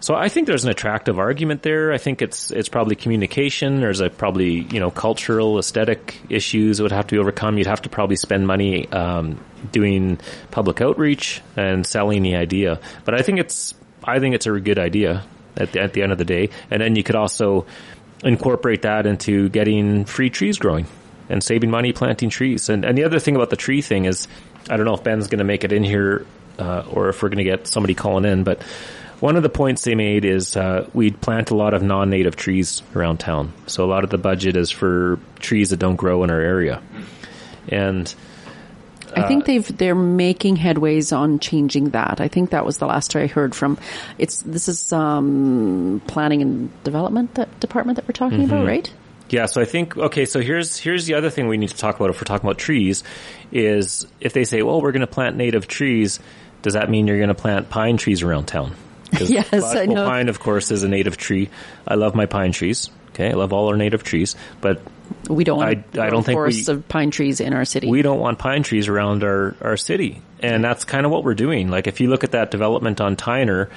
So 0.01 0.15
I 0.15 0.29
think 0.29 0.47
there's 0.47 0.65
an 0.65 0.71
attractive 0.71 1.19
argument 1.19 1.63
there. 1.63 1.93
I 1.93 1.99
think 1.99 2.23
it's 2.23 2.53
it's 2.53 2.69
probably 2.69 2.95
communication. 2.95 3.81
There's 3.81 4.01
a 4.01 4.09
probably 4.09 4.61
you 4.61 4.79
know 4.79 4.91
cultural 4.91 5.59
aesthetic 5.59 6.21
issues 6.29 6.81
would 6.81 6.93
have 6.93 7.09
to 7.09 7.17
be 7.17 7.19
overcome. 7.19 7.59
You'd 7.59 7.67
have 7.67 7.83
to 7.83 7.89
probably 7.89 8.17
spend 8.17 8.47
money 8.47 8.89
um, 8.93 9.41
doing 9.73 10.21
public 10.51 10.81
outreach 10.81 11.43
and 11.57 11.85
selling 11.85 12.23
the 12.23 12.37
idea. 12.37 12.81
But 13.05 13.15
I 13.15 13.23
think 13.23 13.41
it's 13.41 13.75
I 14.05 14.21
think 14.21 14.37
it's 14.37 14.47
a 14.47 14.61
good 14.61 14.79
idea 14.79 15.25
at 15.57 15.73
the, 15.73 15.81
at 15.81 15.93
the 15.95 16.03
end 16.03 16.13
of 16.13 16.19
the 16.19 16.25
day. 16.25 16.51
And 16.71 16.81
then 16.81 16.95
you 16.95 17.03
could 17.03 17.17
also 17.17 17.67
incorporate 18.23 18.83
that 18.83 19.05
into 19.07 19.49
getting 19.49 20.05
free 20.05 20.31
trees 20.31 20.59
growing 20.59 20.87
and 21.29 21.43
saving 21.43 21.71
money 21.71 21.93
planting 21.93 22.31
trees. 22.31 22.69
And 22.69 22.85
and 22.85 22.97
the 22.97 23.03
other 23.03 23.19
thing 23.19 23.35
about 23.35 23.51
the 23.51 23.57
tree 23.57 23.83
thing 23.83 24.05
is 24.05 24.29
I 24.69 24.77
don't 24.77 24.87
know 24.87 24.95
if 24.95 25.03
Ben's 25.05 25.27
going 25.29 25.39
to 25.39 25.45
make 25.45 25.65
it 25.65 25.73
in 25.73 25.83
here 25.85 26.27
uh, 26.59 26.85
or 26.91 27.09
if 27.09 27.23
we're 27.23 27.29
going 27.29 27.39
to 27.39 27.45
get 27.45 27.67
somebody 27.67 27.95
calling 27.95 28.25
in, 28.25 28.45
but 28.45 28.63
one 29.21 29.37
of 29.37 29.43
the 29.43 29.49
points 29.49 29.83
they 29.83 29.95
made 29.95 30.25
is 30.25 30.57
uh, 30.57 30.89
we'd 30.95 31.21
plant 31.21 31.51
a 31.51 31.57
lot 31.57 31.75
of 31.75 31.83
non-native 31.83 32.37
trees 32.37 32.83
around 32.95 33.19
town. 33.19 33.53
So 33.67 33.85
a 33.85 33.89
lot 33.91 34.05
of 34.05 34.11
the 34.11 34.19
budget 34.19 34.57
is 34.57 34.71
for 34.71 35.19
trees 35.41 35.71
that 35.71 35.79
don't 35.79 35.97
grow 35.97 36.23
in 36.25 36.31
our 36.31 36.41
area. 36.41 36.81
And 37.69 38.13
I 39.17 39.27
think 39.27 39.47
they've 39.47 39.77
they're 39.77 39.95
making 39.95 40.57
headways 40.57 41.17
on 41.17 41.39
changing 41.41 41.91
that. 41.91 42.21
I 42.21 42.29
think 42.29 42.51
that 42.51 42.65
was 42.65 42.79
the 42.79 42.87
last 42.87 43.17
I 43.17 43.27
heard 43.27 43.55
from. 43.55 43.79
It's 44.19 44.43
this 44.43 44.69
is 44.69 44.93
um, 44.93 46.01
planning 46.07 46.43
and 46.43 46.85
development 46.85 47.35
that 47.35 47.59
department 47.59 47.97
that 47.97 48.07
we're 48.07 48.13
talking 48.13 48.45
about, 48.45 48.65
Mhm. 48.65 48.69
right? 48.69 48.93
Yeah, 49.31 49.47
so 49.47 49.61
I 49.61 49.65
think 49.65 49.97
okay, 49.97 50.25
so 50.25 50.41
here's 50.41 50.79
here's 50.79 51.07
the 51.07 51.15
other 51.15 51.31
thing 51.31 51.49
we 51.49 51.57
need 51.57 51.71
to 51.71 51.77
talk 51.77 51.97
about 51.97 52.11
if 52.11 52.17
we're 52.17 52.25
talking 52.25 52.47
about 52.47 52.59
trees 52.59 53.05
is 53.53 54.07
if 54.21 54.33
they 54.33 54.45
say, 54.45 54.63
well, 54.63 54.81
we're 54.81 54.93
going 54.93 55.01
to 55.01 55.07
plant 55.07 55.37
native 55.37 55.67
trees, 55.69 56.21
does 56.63 56.75
that 56.75 56.91
mean 56.91 57.07
you're 57.07 57.19
going 57.19 57.29
to 57.29 57.35
plant 57.35 57.71
pine 57.71 57.97
trees 57.97 58.23
around 58.23 58.47
town? 58.47 58.75
Yes, 59.21 59.75
I 59.75 59.87
know. 59.87 60.07
Pine, 60.07 60.29
of 60.29 60.39
course, 60.39 60.71
is 60.71 60.83
a 60.83 60.89
native 60.89 61.17
tree. 61.17 61.49
I 61.87 61.95
love 61.95 62.15
my 62.15 62.27
pine 62.27 62.53
trees. 62.53 62.91
Okay, 63.11 63.31
I 63.31 63.35
love 63.35 63.53
all 63.53 63.69
our 63.69 63.77
native 63.77 64.05
trees, 64.05 64.37
but 64.61 64.81
We 65.29 65.45
don't 65.45 65.59
want 65.59 65.99
I, 65.99 66.07
I 66.07 66.11
don't 66.11 66.23
think 66.23 66.37
forests 66.37 66.69
we, 66.69 66.75
of 66.75 66.87
pine 66.89 67.11
trees 67.11 67.41
in 67.41 67.53
our 67.53 67.65
city. 67.65 67.89
we 67.89 68.03
don't 68.03 68.21
want 68.21 68.39
pine 68.39 68.63
trees 68.63 68.87
around 68.87 69.25
our, 69.25 69.57
our 69.61 69.77
city. 69.77 70.23
And 70.41 70.63
that's 70.63 70.85
kind 70.85 71.05
of 71.05 71.11
what 71.11 71.25
we're 71.25 71.35
doing. 71.35 71.69
Like 71.69 71.87
if 71.87 72.01
you 72.01 72.11
look 72.11 72.23
at 72.23 72.33
that 72.33 72.51
development 72.51 73.01
on 73.01 73.17
Tyner, 73.17 73.71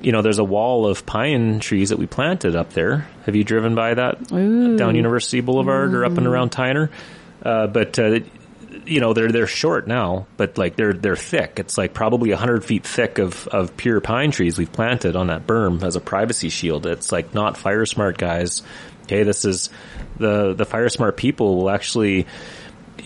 you 0.00 0.12
know, 0.12 0.22
there's 0.22 0.38
a 0.38 0.44
wall 0.44 0.86
of 0.86 1.06
pine 1.06 1.60
trees 1.60 1.88
that 1.88 1.98
we 1.98 2.06
planted 2.06 2.54
up 2.54 2.72
there. 2.72 3.08
Have 3.24 3.34
you 3.34 3.44
driven 3.44 3.74
by 3.74 3.94
that 3.94 4.28
down 4.28 4.94
University 4.94 5.40
Boulevard 5.40 5.94
or 5.94 6.04
up 6.04 6.16
and 6.18 6.26
around 6.26 6.50
Tyner? 6.52 6.90
Uh, 7.42 7.66
but, 7.66 7.98
uh, 7.98 8.20
you 8.84 9.00
know, 9.00 9.14
they're, 9.14 9.32
they're 9.32 9.46
short 9.46 9.88
now, 9.88 10.26
but 10.36 10.58
like 10.58 10.76
they're, 10.76 10.92
they're 10.92 11.16
thick. 11.16 11.58
It's 11.58 11.78
like 11.78 11.94
probably 11.94 12.30
a 12.30 12.36
hundred 12.36 12.64
feet 12.64 12.86
thick 12.86 13.18
of, 13.18 13.48
of 13.48 13.76
pure 13.76 14.00
pine 14.00 14.30
trees 14.30 14.58
we've 14.58 14.72
planted 14.72 15.16
on 15.16 15.28
that 15.28 15.46
berm 15.46 15.82
as 15.82 15.96
a 15.96 16.00
privacy 16.00 16.50
shield. 16.50 16.86
It's 16.86 17.10
like 17.10 17.34
not 17.34 17.56
fire 17.56 17.86
smart 17.86 18.18
guys. 18.18 18.62
Okay. 19.04 19.22
This 19.22 19.44
is 19.44 19.70
the, 20.18 20.54
the 20.54 20.64
fire 20.64 20.88
smart 20.88 21.16
people 21.16 21.56
will 21.56 21.70
actually, 21.70 22.26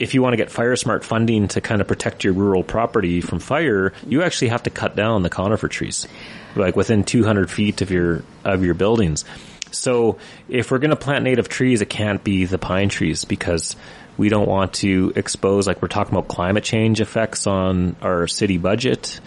if 0.00 0.14
you 0.14 0.22
want 0.22 0.32
to 0.32 0.38
get 0.38 0.50
fire 0.50 0.74
smart 0.74 1.04
funding 1.04 1.46
to 1.48 1.60
kind 1.60 1.80
of 1.80 1.86
protect 1.86 2.24
your 2.24 2.32
rural 2.32 2.64
property 2.64 3.20
from 3.20 3.38
fire, 3.38 3.92
you 4.08 4.22
actually 4.22 4.48
have 4.48 4.62
to 4.64 4.70
cut 4.70 4.96
down 4.96 5.22
the 5.22 5.30
conifer 5.30 5.68
trees, 5.68 6.08
like 6.56 6.74
within 6.74 7.04
200 7.04 7.50
feet 7.50 7.82
of 7.82 7.90
your 7.90 8.24
of 8.44 8.64
your 8.64 8.74
buildings. 8.74 9.24
So 9.70 10.18
if 10.48 10.70
we're 10.70 10.78
going 10.78 10.90
to 10.90 10.96
plant 10.96 11.22
native 11.22 11.48
trees, 11.48 11.82
it 11.82 11.90
can't 11.90 12.24
be 12.24 12.46
the 12.46 12.58
pine 12.58 12.88
trees 12.88 13.24
because 13.24 13.76
we 14.16 14.28
don't 14.28 14.48
want 14.48 14.72
to 14.74 15.12
expose, 15.14 15.66
like 15.66 15.80
we're 15.80 15.88
talking 15.88 16.14
about 16.14 16.28
climate 16.28 16.64
change 16.64 17.00
effects 17.00 17.46
on 17.46 17.94
our 18.02 18.26
city 18.26 18.58
budget. 18.58 19.20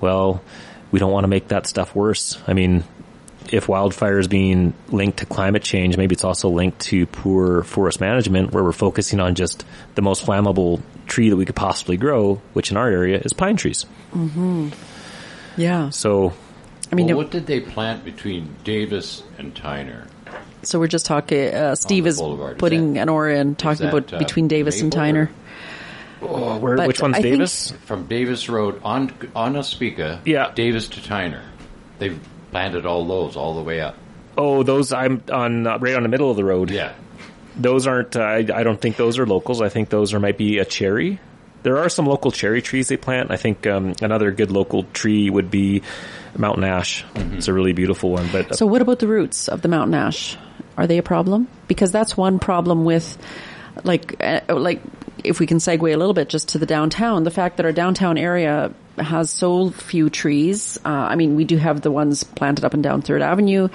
Well, 0.00 0.42
we 0.90 0.98
don't 0.98 1.12
want 1.12 1.24
to 1.24 1.28
make 1.28 1.48
that 1.48 1.66
stuff 1.66 1.94
worse. 1.94 2.38
I 2.46 2.54
mean, 2.54 2.82
if 3.54 3.68
wildfire 3.68 4.18
is 4.18 4.26
being 4.26 4.74
linked 4.88 5.18
to 5.18 5.26
climate 5.26 5.62
change, 5.62 5.96
maybe 5.96 6.14
it's 6.14 6.24
also 6.24 6.48
linked 6.48 6.80
to 6.80 7.06
poor 7.06 7.62
forest 7.62 8.00
management 8.00 8.52
where 8.52 8.64
we're 8.64 8.72
focusing 8.72 9.20
on 9.20 9.36
just 9.36 9.64
the 9.94 10.02
most 10.02 10.26
flammable 10.26 10.82
tree 11.06 11.30
that 11.30 11.36
we 11.36 11.44
could 11.44 11.54
possibly 11.54 11.96
grow, 11.96 12.40
which 12.52 12.70
in 12.72 12.76
our 12.76 12.88
area 12.88 13.18
is 13.24 13.32
pine 13.32 13.56
trees. 13.56 13.86
Mm-hmm. 14.12 14.70
Yeah. 15.56 15.90
So, 15.90 16.32
I 16.90 16.96
mean, 16.96 17.06
Well, 17.06 17.12
it- 17.14 17.16
what 17.16 17.30
did 17.30 17.46
they 17.46 17.60
plant 17.60 18.04
between 18.04 18.56
Davis 18.64 19.22
and 19.38 19.54
Tyner? 19.54 20.08
So 20.62 20.80
we're 20.80 20.88
just 20.88 21.06
talking. 21.06 21.54
Uh, 21.54 21.74
Steve 21.76 22.06
is 22.06 22.18
boulevard. 22.18 22.56
Is 22.56 22.58
putting 22.58 22.98
an 22.98 23.08
aura 23.08 23.38
in 23.38 23.54
talking 23.54 23.86
that, 23.86 23.94
about 23.94 24.12
uh, 24.14 24.18
between 24.18 24.48
Davis 24.48 24.80
and 24.80 24.92
Maple 24.94 25.16
or- 25.20 25.26
Tyner. 25.26 25.28
Oh, 26.22 26.56
where, 26.58 26.86
which 26.88 27.02
one's 27.02 27.16
I 27.18 27.22
Davis? 27.22 27.70
From 27.84 28.06
Davis 28.06 28.48
Road 28.48 28.80
on 28.82 29.12
on 29.36 29.54
Ospika, 29.54 30.20
Yeah. 30.24 30.50
Davis 30.54 30.88
to 30.88 31.00
Tyner. 31.00 31.42
They've 31.98 32.18
planted 32.54 32.86
all 32.86 33.04
those 33.04 33.34
all 33.36 33.56
the 33.56 33.62
way 33.64 33.80
up. 33.80 33.96
Oh, 34.38 34.62
those 34.62 34.92
I'm 34.92 35.24
on 35.32 35.66
uh, 35.66 35.78
right 35.78 35.96
on 35.96 36.04
the 36.04 36.08
middle 36.08 36.30
of 36.30 36.36
the 36.36 36.44
road. 36.44 36.70
Yeah. 36.70 36.92
Those 37.56 37.84
aren't. 37.88 38.14
Uh, 38.14 38.20
I, 38.22 38.36
I 38.54 38.62
don't 38.62 38.80
think 38.80 38.96
those 38.96 39.18
are 39.18 39.26
locals. 39.26 39.60
I 39.60 39.68
think 39.68 39.88
those 39.88 40.14
are 40.14 40.20
might 40.20 40.38
be 40.38 40.58
a 40.58 40.64
cherry. 40.64 41.18
there 41.64 41.78
are 41.78 41.88
some 41.88 42.06
local 42.06 42.30
cherry 42.30 42.62
trees 42.62 42.86
they 42.88 42.96
plant. 42.96 43.32
I 43.32 43.36
think 43.36 43.66
um, 43.66 43.94
another 44.00 44.30
good 44.30 44.52
local 44.52 44.84
tree 44.92 45.30
would 45.30 45.50
be 45.50 45.82
mountain 46.36 46.62
ash. 46.62 47.04
It's 47.16 47.48
a 47.48 47.52
really 47.52 47.72
beautiful 47.72 48.10
one. 48.10 48.28
But 48.30 48.54
So 48.56 48.66
what 48.66 48.82
about 48.82 49.00
the 49.00 49.08
roots 49.08 49.48
of 49.48 49.60
the 49.62 49.68
mountain 49.68 49.94
ash? 49.94 50.36
Are 50.76 50.86
they 50.86 50.98
a 50.98 51.02
problem? 51.02 51.48
Because 51.66 51.90
that's 51.90 52.16
one 52.16 52.38
problem 52.38 52.84
with, 52.84 53.18
like, 53.84 54.16
uh, 54.22 54.40
like 54.48 54.80
if 55.24 55.40
we 55.40 55.46
can 55.46 55.58
segue 55.58 55.92
a 55.92 55.96
little 55.96 56.14
bit 56.14 56.28
just 56.28 56.50
to 56.50 56.58
the 56.58 56.66
downtown, 56.66 57.24
the 57.24 57.30
fact 57.30 57.56
that 57.56 57.66
our 57.66 57.72
downtown 57.72 58.18
area 58.18 58.72
has 58.98 59.30
so 59.30 59.70
few 59.70 60.10
trees. 60.10 60.78
Uh, 60.84 60.88
I 60.88 61.16
mean, 61.16 61.36
we 61.36 61.44
do 61.44 61.56
have 61.56 61.80
the 61.80 61.90
ones 61.90 62.24
planted 62.24 62.64
up 62.64 62.74
and 62.74 62.82
down 62.82 63.02
Third 63.02 63.22
Avenue. 63.22 63.68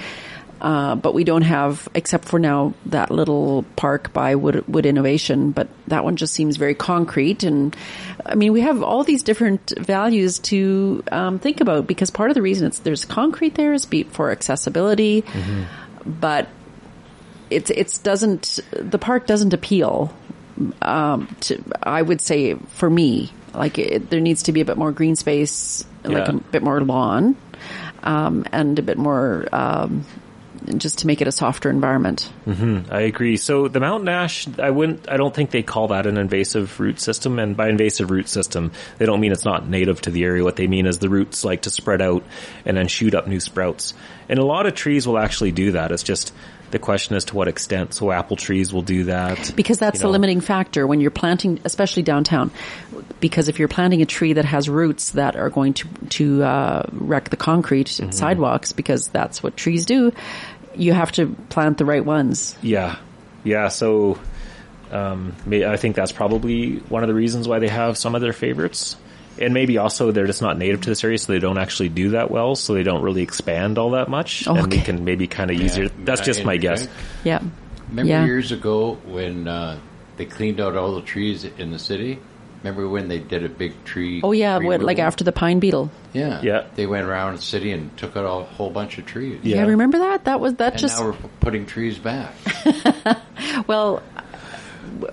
Uh, 0.62 0.96
but 0.96 1.14
we 1.14 1.24
don't 1.24 1.44
have, 1.44 1.88
except 1.96 2.26
for 2.26 2.38
now, 2.38 2.74
that 2.88 3.12
little 3.12 3.64
park 3.78 4.12
by 4.12 4.36
Wood, 4.36 4.68
Wood 4.68 4.86
Innovation. 4.86 5.52
But 5.52 5.70
that 5.88 6.04
one 6.04 6.18
just 6.18 6.34
seems 6.34 6.58
very 6.58 6.76
concrete. 6.76 7.44
And 7.44 7.76
I 8.26 8.36
mean, 8.36 8.52
we 8.52 8.62
have 8.62 8.84
all 8.84 9.04
these 9.04 9.24
different 9.24 9.72
values 9.78 10.40
to 10.40 11.04
um, 11.12 11.40
think 11.40 11.62
about 11.62 11.88
because 11.88 12.12
part 12.12 12.30
of 12.30 12.36
the 12.36 12.42
reason 12.42 12.68
it's 12.68 12.80
there's 12.80 13.06
concrete 13.06 13.56
there 13.56 13.74
is 13.74 13.86
be 13.86 14.04
for 14.04 14.32
accessibility, 14.32 15.24
but 16.06 16.50
it's 17.50 17.72
it's 17.72 17.98
doesn't 18.00 18.60
the 18.72 19.00
park 19.00 19.28
doesn't 19.28 19.54
appeal. 19.54 20.14
Um, 20.82 21.34
to 21.42 21.64
I 21.82 22.02
would 22.02 22.20
say 22.20 22.56
for 22.56 22.90
me, 22.90 23.32
like 23.54 23.78
it, 23.80 24.10
there 24.10 24.20
needs 24.22 24.44
to 24.44 24.52
be 24.52 24.62
a 24.62 24.66
bit 24.66 24.78
more 24.78 24.92
green 24.92 25.16
space, 25.16 25.86
like 26.04 26.28
Yeah. 26.28 26.36
a 26.36 26.40
bit 26.40 26.64
more 26.64 26.82
lawn, 26.82 27.36
um, 28.04 28.46
and 28.52 28.78
a 28.80 28.82
bit 28.82 28.98
more. 28.98 29.48
Um, 29.52 30.06
just 30.76 31.00
to 31.00 31.08
make 31.08 31.22
it 31.22 31.28
a 31.28 31.32
softer 31.32 31.70
environment. 31.70 32.30
hmm 32.44 32.80
I 32.92 33.02
agree. 33.02 33.38
So 33.38 33.70
the 33.70 33.80
mountain 33.80 34.10
ash, 34.10 34.46
I 34.60 34.70
wouldn't, 34.70 35.10
I 35.10 35.16
don't 35.16 35.34
think 35.34 35.52
they 35.52 35.64
call 35.64 35.88
that 35.88 36.06
an 36.06 36.18
invasive 36.18 36.80
root 36.82 37.00
system. 37.00 37.40
And 37.40 37.56
by 37.56 37.70
invasive 37.70 38.12
root 38.12 38.28
system, 38.28 38.74
they 38.98 39.06
don't 39.06 39.22
mean 39.22 39.32
it's 39.32 39.46
not 39.46 39.68
native 39.70 40.02
to 40.02 40.12
the 40.12 40.26
area. 40.26 40.44
What 40.44 40.58
they 40.58 40.68
mean 40.68 40.86
is 40.86 41.00
the 41.00 41.10
roots 41.10 41.46
like 41.46 41.62
to 41.62 41.70
spread 41.70 42.02
out 42.02 42.24
and 42.66 42.76
then 42.76 42.88
shoot 42.90 43.16
up 43.16 43.26
new 43.26 43.40
sprouts. 43.40 43.94
And 44.28 44.38
a 44.38 44.44
lot 44.44 44.66
of 44.66 44.76
trees 44.76 45.08
will 45.08 45.18
actually 45.18 45.54
do 45.54 45.72
that. 45.72 45.92
It's 45.94 46.04
just 46.04 46.34
the 46.72 46.80
question 46.80 47.16
as 47.16 47.26
to 47.26 47.36
what 47.36 47.48
extent. 47.48 47.94
So 47.94 48.12
apple 48.12 48.38
trees 48.38 48.72
will 48.72 48.82
do 48.84 49.06
that. 49.06 49.52
Because 49.56 49.80
that's 49.80 49.98
you 49.98 50.02
the 50.02 50.08
know. 50.08 50.12
limiting 50.12 50.42
factor 50.42 50.86
when 50.86 51.02
you're 51.02 51.12
planting, 51.12 51.60
especially 51.66 52.04
downtown. 52.04 52.52
Because 53.20 53.48
if 53.48 53.60
you're 53.60 53.68
planting 53.68 54.02
a 54.02 54.06
tree 54.06 54.34
that 54.34 54.46
has 54.46 54.70
roots 54.70 55.12
that 55.12 55.36
are 55.36 55.50
going 55.50 55.74
to 55.74 55.88
to 56.10 56.44
uh, 56.44 56.84
wreck 56.92 57.30
the 57.30 57.38
concrete 57.38 57.80
Mm-hmm. 57.90 58.12
sidewalks, 58.12 58.72
because 58.72 59.08
that's 59.08 59.42
what 59.42 59.58
trees 59.58 59.86
do, 59.86 60.12
you 60.76 60.94
have 60.94 61.12
to 61.14 61.36
plant 61.50 61.78
the 61.78 61.86
right 61.86 62.04
ones. 62.04 62.56
Yeah, 62.62 62.98
yeah. 63.44 63.70
So 63.70 64.20
um, 64.92 65.36
I 65.52 65.78
think 65.78 65.96
that's 65.96 66.12
probably 66.12 66.78
one 66.78 67.04
of 67.04 67.08
the 67.08 67.16
reasons 67.16 67.48
why 67.48 67.60
they 67.60 67.68
have 67.68 67.98
some 67.98 68.16
of 68.16 68.22
their 68.22 68.34
favorites, 68.34 68.96
and 69.40 69.54
maybe 69.54 69.78
also 69.78 70.12
they're 70.12 70.28
just 70.28 70.42
not 70.42 70.58
native 70.58 70.82
to 70.82 70.90
this 70.90 71.04
area, 71.04 71.18
so 71.18 71.32
they 71.34 71.40
don't 71.40 71.58
actually 71.58 71.90
do 71.90 72.10
that 72.12 72.30
well, 72.32 72.56
so 72.56 72.74
they 72.74 72.84
don't 72.84 73.02
really 73.02 73.22
expand 73.22 73.78
all 73.78 73.92
that 73.92 74.08
much, 74.10 74.48
Oh, 74.48 74.56
and 74.56 74.72
we 74.72 74.80
can 74.80 75.04
maybe 75.06 75.28
kind 75.28 75.50
of 75.52 75.60
use 75.62 75.76
Yeah. 75.76 75.84
your. 75.84 75.92
That's 76.04 76.22
just 76.22 76.44
my 76.46 76.58
guess. 76.58 76.82
interject? 76.82 77.04
Yeah. 77.24 77.40
Remember 77.90 78.10
Yeah. 78.12 78.26
years 78.26 78.52
ago 78.52 78.98
when 79.06 79.48
uh, 79.48 79.80
they 80.18 80.26
cleaned 80.26 80.60
out 80.60 80.76
all 80.76 80.96
the 80.96 81.02
trees 81.02 81.44
in 81.46 81.72
the 81.72 81.80
city? 81.80 82.20
Remember 82.64 82.90
when 82.90 83.08
they 83.08 83.20
did 83.20 83.46
a 83.46 83.50
big 83.50 83.86
tree? 83.86 84.20
Oh 84.22 84.34
yeah, 84.34 84.58
what, 84.58 84.82
like 84.82 85.00
after 85.00 85.24
the 85.24 85.32
pine 85.32 85.60
beetle. 85.60 85.90
Yeah, 86.12 86.42
Yeah. 86.44 86.66
They 86.76 86.86
went 86.86 87.08
around 87.08 87.38
the 87.38 87.42
city 87.42 87.72
and 87.72 87.96
took 87.98 88.18
out 88.18 88.26
a 88.26 88.44
whole 88.44 88.70
bunch 88.70 88.98
of 88.98 89.06
trees. 89.06 89.40
Yeah, 89.44 89.64
remember 89.64 90.00
that? 90.00 90.26
That 90.26 90.42
was 90.42 90.56
that 90.56 90.74
and 90.74 90.82
just 90.82 91.00
now 91.00 91.06
we're 91.12 91.18
putting 91.40 91.66
trees 91.66 91.98
back. 91.98 92.34
well. 93.68 94.04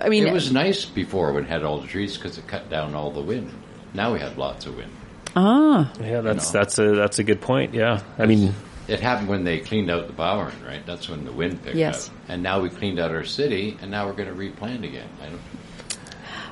I 0.00 0.08
mean, 0.08 0.26
it 0.26 0.32
was 0.32 0.50
nice 0.52 0.84
before 0.84 1.32
when 1.32 1.44
it 1.44 1.48
had 1.48 1.62
all 1.62 1.80
the 1.80 1.86
trees 1.86 2.16
because 2.16 2.38
it 2.38 2.46
cut 2.48 2.68
down 2.68 2.94
all 2.94 3.10
the 3.12 3.20
wind. 3.20 3.52
Now 3.95 4.12
we 4.12 4.20
have 4.20 4.37
lots 4.39 4.66
of 4.66 4.76
wind. 4.76 4.91
ah, 5.34 5.91
Yeah, 6.01 6.20
that's 6.20 6.51
that's 6.51 6.78
a 6.78 6.95
that's 6.95 7.18
a 7.18 7.24
good 7.24 7.41
point. 7.41 7.74
Yeah, 7.74 8.01
I 8.18 8.26
mean, 8.26 8.55
It 8.89 9.01
happened 9.01 9.28
when 9.28 9.43
they 9.45 9.59
cleaned 9.59 9.91
out 9.91 10.07
the 10.07 10.12
Bowron, 10.12 10.53
right? 10.66 10.84
That's 10.87 11.09
when 11.09 11.24
the 11.24 11.32
wind 11.32 11.62
picked 11.64 11.76
Yes. 11.76 12.09
up. 12.09 12.14
And 12.28 12.43
now 12.43 12.61
we 12.61 12.68
cleaned 12.68 13.01
out 13.01 13.11
our 13.11 13.24
city, 13.24 13.76
and 13.82 13.91
now 13.91 14.07
we're 14.07 14.12
going 14.12 14.28
to 14.28 14.34
replant 14.34 14.84
again. 14.84 15.09
I 15.20 15.26
don't, 15.26 15.41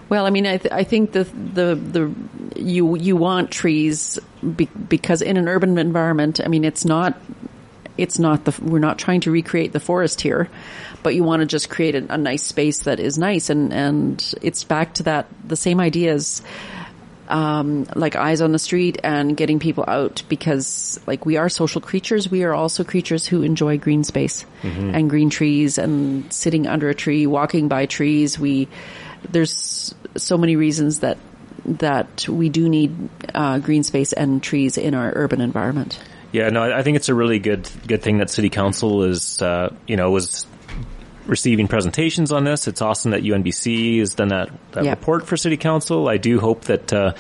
Well, 0.08 0.26
I 0.26 0.30
mean, 0.30 0.46
I, 0.46 0.56
th- 0.58 0.72
I 0.72 0.84
think 0.84 1.12
the 1.12 1.24
the 1.24 1.74
the 1.76 2.12
you 2.60 2.96
you 2.96 3.16
want 3.16 3.50
trees 3.50 4.18
be- 4.56 4.68
because 4.88 5.22
in 5.22 5.36
an 5.36 5.48
urban 5.48 5.78
environment, 5.78 6.40
I 6.44 6.48
mean, 6.48 6.64
it's 6.64 6.84
not 6.84 7.14
it's 7.96 8.18
not 8.18 8.44
the 8.44 8.52
we're 8.62 8.80
not 8.80 8.98
trying 8.98 9.20
to 9.20 9.30
recreate 9.30 9.72
the 9.72 9.80
forest 9.80 10.20
here, 10.20 10.48
but 11.04 11.14
you 11.14 11.22
want 11.24 11.40
to 11.40 11.46
just 11.46 11.70
create 11.70 11.94
a, 11.94 12.12
a 12.14 12.18
nice 12.18 12.42
space 12.42 12.80
that 12.80 12.98
is 13.00 13.16
nice, 13.16 13.48
and 13.48 13.72
and 13.72 14.34
it's 14.42 14.64
back 14.64 14.94
to 14.94 15.04
that 15.04 15.26
the 15.46 15.56
same 15.56 15.78
ideas. 15.80 16.42
Um, 17.26 17.86
like 17.94 18.16
eyes 18.16 18.42
on 18.42 18.52
the 18.52 18.58
street 18.58 18.98
and 19.02 19.34
getting 19.34 19.58
people 19.58 19.84
out 19.88 20.22
because 20.28 21.00
like 21.06 21.24
we 21.24 21.38
are 21.38 21.48
social 21.48 21.80
creatures. 21.80 22.30
We 22.30 22.44
are 22.44 22.52
also 22.52 22.84
creatures 22.84 23.26
who 23.26 23.42
enjoy 23.42 23.78
green 23.78 24.04
space 24.04 24.44
Mhm. 24.62 24.94
and 24.94 25.08
green 25.08 25.30
trees 25.30 25.78
and 25.78 26.30
sitting 26.30 26.66
under 26.66 26.90
a 26.90 26.94
tree, 26.94 27.26
walking 27.26 27.68
by 27.68 27.86
trees. 27.86 28.38
We, 28.38 28.68
there's 29.32 29.94
so 30.16 30.36
many 30.36 30.56
reasons 30.56 31.00
that, 31.00 31.16
that 31.64 32.28
we 32.28 32.50
do 32.50 32.68
need, 32.68 33.08
uh, 33.34 33.58
green 33.58 33.84
space 33.84 34.12
and 34.12 34.42
trees 34.42 34.76
in 34.76 34.92
our 34.94 35.10
urban 35.16 35.40
environment. 35.40 35.98
Yeah, 36.30 36.50
no, 36.50 36.62
I 36.62 36.80
I 36.80 36.82
think 36.82 36.96
it's 36.96 37.08
a 37.08 37.14
really 37.14 37.38
good 37.38 37.70
good 37.86 38.02
thing 38.02 38.18
that 38.18 38.28
City 38.28 38.50
Council 38.50 39.04
is, 39.04 39.40
uh, 39.40 39.72
you 39.86 39.96
know, 39.96 40.10
was 40.10 40.44
receiving 41.26 41.68
presentations 41.68 42.32
on 42.32 42.44
this. 42.44 42.68
It's 42.68 42.82
awesome 42.82 43.12
that 43.12 43.22
UNBC 43.22 43.98
has 44.00 44.14
done 44.14 44.28
that, 44.28 44.50
that 44.72 44.84
report 44.84 45.26
for 45.26 45.36
City 45.36 45.56
Council. 45.56 46.08
I 46.08 46.16
do 46.16 46.40
hope 46.40 46.64
that 46.64 46.92
uh, 46.92 47.14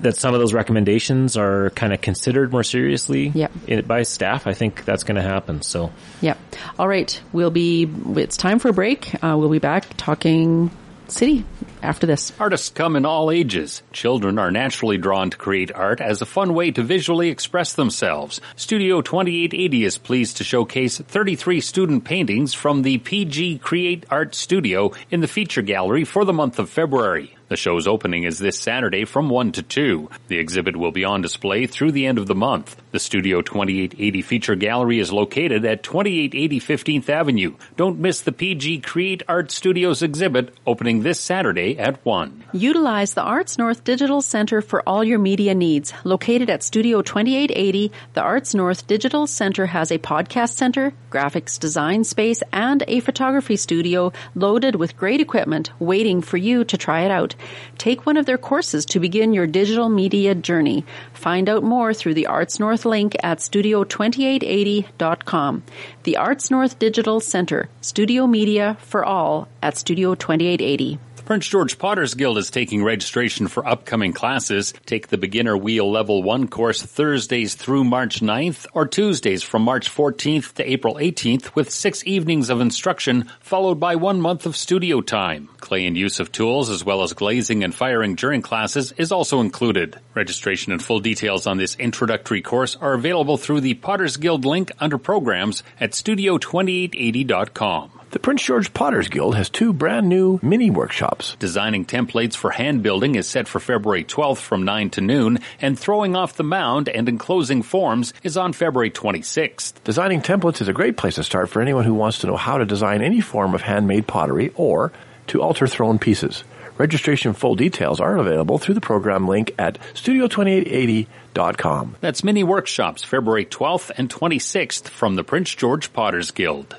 that 0.00 0.16
some 0.16 0.32
of 0.32 0.38
those 0.40 0.54
recommendations 0.54 1.36
are 1.36 1.70
kind 1.70 1.92
of 1.92 2.00
considered 2.00 2.52
more 2.52 2.62
seriously 2.62 3.32
Yeah. 3.34 3.48
in, 3.66 3.84
by 3.84 4.02
staff. 4.04 4.46
I 4.46 4.54
think 4.54 4.84
that's 4.84 5.02
going 5.02 5.16
to 5.16 5.22
happen. 5.22 5.60
So, 5.62 5.90
Yeah. 6.20 6.34
All 6.78 6.86
right. 6.86 7.20
We'll 7.32 7.50
be, 7.50 7.90
it's 8.16 8.36
time 8.36 8.60
for 8.60 8.68
a 8.68 8.72
break. 8.72 9.12
Uh, 9.24 9.36
we'll 9.36 9.48
be 9.48 9.58
back 9.58 9.86
talking 9.96 10.70
city 11.10 11.44
after 11.82 12.06
this. 12.06 12.32
Artists 12.38 12.70
come 12.70 12.96
in 12.96 13.06
all 13.06 13.30
ages. 13.30 13.82
Children 13.92 14.38
are 14.38 14.50
naturally 14.50 14.98
drawn 14.98 15.30
to 15.30 15.36
create 15.36 15.72
art 15.72 16.00
as 16.00 16.22
a 16.22 16.26
fun 16.26 16.54
way 16.54 16.70
to 16.70 16.82
visually 16.82 17.28
express 17.28 17.74
themselves. 17.74 18.40
Studio 18.56 19.00
2880 19.00 19.84
is 19.84 19.98
pleased 19.98 20.38
to 20.38 20.44
showcase 20.44 20.98
33 20.98 21.60
student 21.60 22.04
paintings 22.04 22.54
from 22.54 22.82
the 22.82 22.98
PG 22.98 23.58
Create 23.58 24.06
Art 24.10 24.34
Studio 24.34 24.92
in 25.10 25.20
the 25.20 25.28
feature 25.28 25.62
gallery 25.62 26.04
for 26.04 26.24
the 26.24 26.32
month 26.32 26.58
of 26.58 26.70
February. 26.70 27.34
The 27.48 27.56
show's 27.56 27.86
opening 27.86 28.24
is 28.24 28.38
this 28.38 28.58
Saturday 28.58 29.06
from 29.06 29.30
1 29.30 29.52
to 29.52 29.62
2. 29.62 30.10
The 30.28 30.38
exhibit 30.38 30.76
will 30.76 30.92
be 30.92 31.04
on 31.04 31.22
display 31.22 31.66
through 31.66 31.92
the 31.92 32.06
end 32.06 32.18
of 32.18 32.26
the 32.26 32.34
month. 32.34 32.76
The 32.90 32.98
Studio 32.98 33.42
2880 33.42 34.22
feature 34.22 34.54
gallery 34.54 34.98
is 34.98 35.12
located 35.12 35.66
at 35.66 35.82
2880 35.82 36.58
15th 36.58 37.10
Avenue. 37.10 37.54
Don't 37.76 37.98
miss 37.98 38.22
the 38.22 38.32
PG 38.32 38.80
Create 38.80 39.22
Art 39.28 39.50
Studios 39.50 40.00
exhibit 40.00 40.54
opening 40.66 41.02
this 41.02 41.20
Saturday 41.20 41.78
at 41.78 42.02
1. 42.06 42.44
Utilize 42.54 43.12
the 43.12 43.20
Arts 43.20 43.58
North 43.58 43.84
Digital 43.84 44.22
Center 44.22 44.62
for 44.62 44.82
all 44.88 45.04
your 45.04 45.18
media 45.18 45.54
needs. 45.54 45.92
Located 46.02 46.48
at 46.48 46.62
Studio 46.62 47.02
2880, 47.02 47.92
the 48.14 48.22
Arts 48.22 48.54
North 48.54 48.86
Digital 48.86 49.26
Center 49.26 49.66
has 49.66 49.90
a 49.90 49.98
podcast 49.98 50.54
center, 50.54 50.94
graphics 51.10 51.58
design 51.60 52.04
space, 52.04 52.42
and 52.54 52.84
a 52.88 53.00
photography 53.00 53.56
studio 53.56 54.14
loaded 54.34 54.76
with 54.76 54.96
great 54.96 55.20
equipment 55.20 55.70
waiting 55.78 56.22
for 56.22 56.38
you 56.38 56.64
to 56.64 56.78
try 56.78 57.02
it 57.02 57.10
out. 57.10 57.34
Take 57.76 58.06
one 58.06 58.16
of 58.16 58.24
their 58.24 58.38
courses 58.38 58.86
to 58.86 58.98
begin 58.98 59.34
your 59.34 59.46
digital 59.46 59.90
media 59.90 60.34
journey. 60.34 60.86
Find 61.12 61.50
out 61.50 61.62
more 61.62 61.92
through 61.92 62.14
the 62.14 62.28
Arts 62.28 62.58
North 62.58 62.77
link 62.84 63.16
at 63.22 63.38
studio2880.com. 63.38 65.62
The 66.02 66.16
Arts 66.16 66.50
North 66.50 66.78
Digital 66.78 67.20
Center, 67.20 67.68
studio 67.80 68.26
media 68.26 68.76
for 68.80 69.04
all 69.04 69.48
at 69.62 69.76
Studio 69.76 70.14
2880. 70.14 70.98
Prince 71.28 71.46
George 71.46 71.76
Potter's 71.76 72.14
Guild 72.14 72.38
is 72.38 72.50
taking 72.50 72.82
registration 72.82 73.48
for 73.48 73.68
upcoming 73.68 74.14
classes. 74.14 74.72
Take 74.86 75.08
the 75.08 75.18
beginner 75.18 75.58
wheel 75.58 75.90
level 75.90 76.22
1 76.22 76.48
course 76.48 76.80
Thursdays 76.80 77.54
through 77.54 77.84
March 77.84 78.20
9th 78.20 78.66
or 78.72 78.86
Tuesdays 78.86 79.42
from 79.42 79.60
March 79.60 79.94
14th 79.94 80.54
to 80.54 80.66
April 80.66 80.94
18th 80.94 81.54
with 81.54 81.70
6 81.70 82.02
evenings 82.06 82.48
of 82.48 82.62
instruction 82.62 83.28
followed 83.40 83.78
by 83.78 83.96
1 83.96 84.22
month 84.22 84.46
of 84.46 84.56
studio 84.56 85.02
time. 85.02 85.50
Clay 85.58 85.84
and 85.84 85.98
use 85.98 86.18
of 86.18 86.32
tools 86.32 86.70
as 86.70 86.82
well 86.82 87.02
as 87.02 87.12
glazing 87.12 87.62
and 87.62 87.74
firing 87.74 88.14
during 88.14 88.40
classes 88.40 88.92
is 88.92 89.12
also 89.12 89.42
included. 89.42 90.00
Registration 90.14 90.72
and 90.72 90.82
full 90.82 91.00
details 91.00 91.46
on 91.46 91.58
this 91.58 91.76
introductory 91.76 92.40
course 92.40 92.74
are 92.76 92.94
available 92.94 93.36
through 93.36 93.60
the 93.60 93.74
Potter's 93.74 94.16
Guild 94.16 94.46
link 94.46 94.72
under 94.80 94.96
programs 94.96 95.62
at 95.78 95.90
studio2880.com. 95.90 97.97
The 98.10 98.18
Prince 98.18 98.42
George 98.42 98.72
Potters 98.72 99.08
Guild 99.08 99.34
has 99.34 99.50
two 99.50 99.74
brand 99.74 100.08
new 100.08 100.40
mini 100.42 100.70
workshops. 100.70 101.36
Designing 101.38 101.84
templates 101.84 102.34
for 102.34 102.50
hand 102.50 102.82
building 102.82 103.16
is 103.16 103.28
set 103.28 103.46
for 103.46 103.60
February 103.60 104.02
12th 104.02 104.38
from 104.38 104.64
9 104.64 104.88
to 104.90 105.02
noon, 105.02 105.40
and 105.60 105.78
throwing 105.78 106.16
off 106.16 106.32
the 106.32 106.42
mound 106.42 106.88
and 106.88 107.06
enclosing 107.06 107.62
forms 107.62 108.14
is 108.22 108.38
on 108.38 108.54
February 108.54 108.90
26th. 108.90 109.74
Designing 109.84 110.22
templates 110.22 110.62
is 110.62 110.68
a 110.68 110.72
great 110.72 110.96
place 110.96 111.16
to 111.16 111.22
start 111.22 111.50
for 111.50 111.60
anyone 111.60 111.84
who 111.84 111.92
wants 111.92 112.20
to 112.20 112.26
know 112.26 112.38
how 112.38 112.56
to 112.56 112.64
design 112.64 113.02
any 113.02 113.20
form 113.20 113.54
of 113.54 113.60
handmade 113.60 114.06
pottery 114.06 114.52
or 114.54 114.90
to 115.26 115.42
alter 115.42 115.66
thrown 115.66 115.98
pieces. 115.98 116.44
Registration 116.78 117.34
full 117.34 117.56
details 117.56 118.00
are 118.00 118.16
available 118.16 118.56
through 118.56 118.76
the 118.76 118.80
program 118.80 119.28
link 119.28 119.54
at 119.58 119.78
studio2880.com. 119.92 121.96
That's 122.00 122.24
mini 122.24 122.42
workshops 122.42 123.04
February 123.04 123.44
12th 123.44 123.90
and 123.98 124.08
26th 124.08 124.88
from 124.88 125.16
the 125.16 125.24
Prince 125.24 125.54
George 125.54 125.92
Potters 125.92 126.30
Guild. 126.30 126.74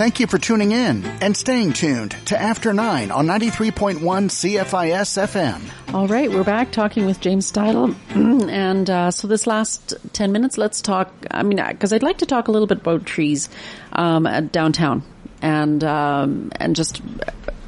Thank 0.00 0.18
you 0.18 0.26
for 0.26 0.38
tuning 0.38 0.72
in 0.72 1.04
and 1.20 1.36
staying 1.36 1.74
tuned 1.74 2.12
to 2.24 2.40
After 2.40 2.72
9 2.72 3.10
on 3.10 3.26
93.1 3.26 3.98
CFIS 3.98 5.28
FM. 5.28 5.60
All 5.92 6.08
right, 6.08 6.30
we're 6.30 6.42
back 6.42 6.72
talking 6.72 7.04
with 7.04 7.20
James 7.20 7.52
Steidle. 7.52 7.94
and 8.48 8.88
uh, 8.88 9.10
so 9.10 9.28
this 9.28 9.46
last 9.46 9.94
10 10.14 10.32
minutes, 10.32 10.56
let's 10.56 10.80
talk, 10.80 11.12
I 11.30 11.42
mean, 11.42 11.62
because 11.68 11.92
I'd 11.92 12.02
like 12.02 12.16
to 12.18 12.24
talk 12.24 12.48
a 12.48 12.50
little 12.50 12.66
bit 12.66 12.78
about 12.78 13.04
trees 13.04 13.50
um, 13.92 14.24
downtown 14.50 15.02
and, 15.42 15.84
um, 15.84 16.50
and 16.56 16.74
just 16.74 17.02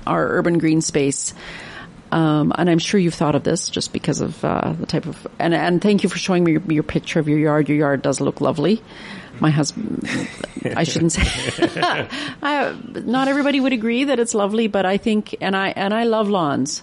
our 0.06 0.26
urban 0.26 0.56
green 0.56 0.80
space. 0.80 1.34
Um, 2.12 2.54
and 2.56 2.70
I'm 2.70 2.78
sure 2.78 2.98
you've 2.98 3.12
thought 3.12 3.34
of 3.34 3.44
this 3.44 3.68
just 3.68 3.92
because 3.92 4.22
of 4.22 4.42
uh, 4.42 4.72
the 4.72 4.86
type 4.86 5.04
of 5.06 5.26
and 5.38 5.54
and 5.54 5.80
thank 5.80 6.02
you 6.02 6.10
for 6.10 6.18
showing 6.18 6.44
me 6.44 6.52
your, 6.52 6.62
your, 6.68 6.82
picture 6.82 7.18
of 7.18 7.26
your 7.26 7.38
yard. 7.38 7.70
Your 7.70 7.78
yard 7.78 8.02
does 8.02 8.20
look 8.20 8.42
lovely. 8.42 8.82
My 9.40 9.50
husband, 9.50 10.08
I 10.64 10.84
shouldn't 10.84 11.12
say. 11.12 11.22
I, 12.42 12.76
not 13.04 13.28
everybody 13.28 13.60
would 13.60 13.72
agree 13.72 14.04
that 14.04 14.18
it's 14.18 14.34
lovely, 14.34 14.68
but 14.68 14.86
I 14.86 14.98
think 14.98 15.36
and 15.40 15.56
I 15.56 15.70
and 15.70 15.92
I 15.92 16.04
love 16.04 16.28
lawns. 16.28 16.82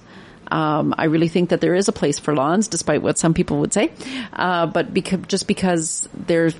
Um, 0.51 0.95
I 0.97 1.05
really 1.05 1.27
think 1.27 1.49
that 1.49 1.61
there 1.61 1.75
is 1.75 1.87
a 1.87 1.91
place 1.91 2.17
for 2.17 2.33
lawns, 2.35 2.67
despite 2.67 3.01
what 3.01 3.17
some 3.17 3.33
people 3.33 3.59
would 3.59 3.71
say. 3.71 3.91
Uh, 4.33 4.65
but 4.65 4.93
because 4.93 5.21
just 5.27 5.47
because 5.47 6.09
there's 6.13 6.55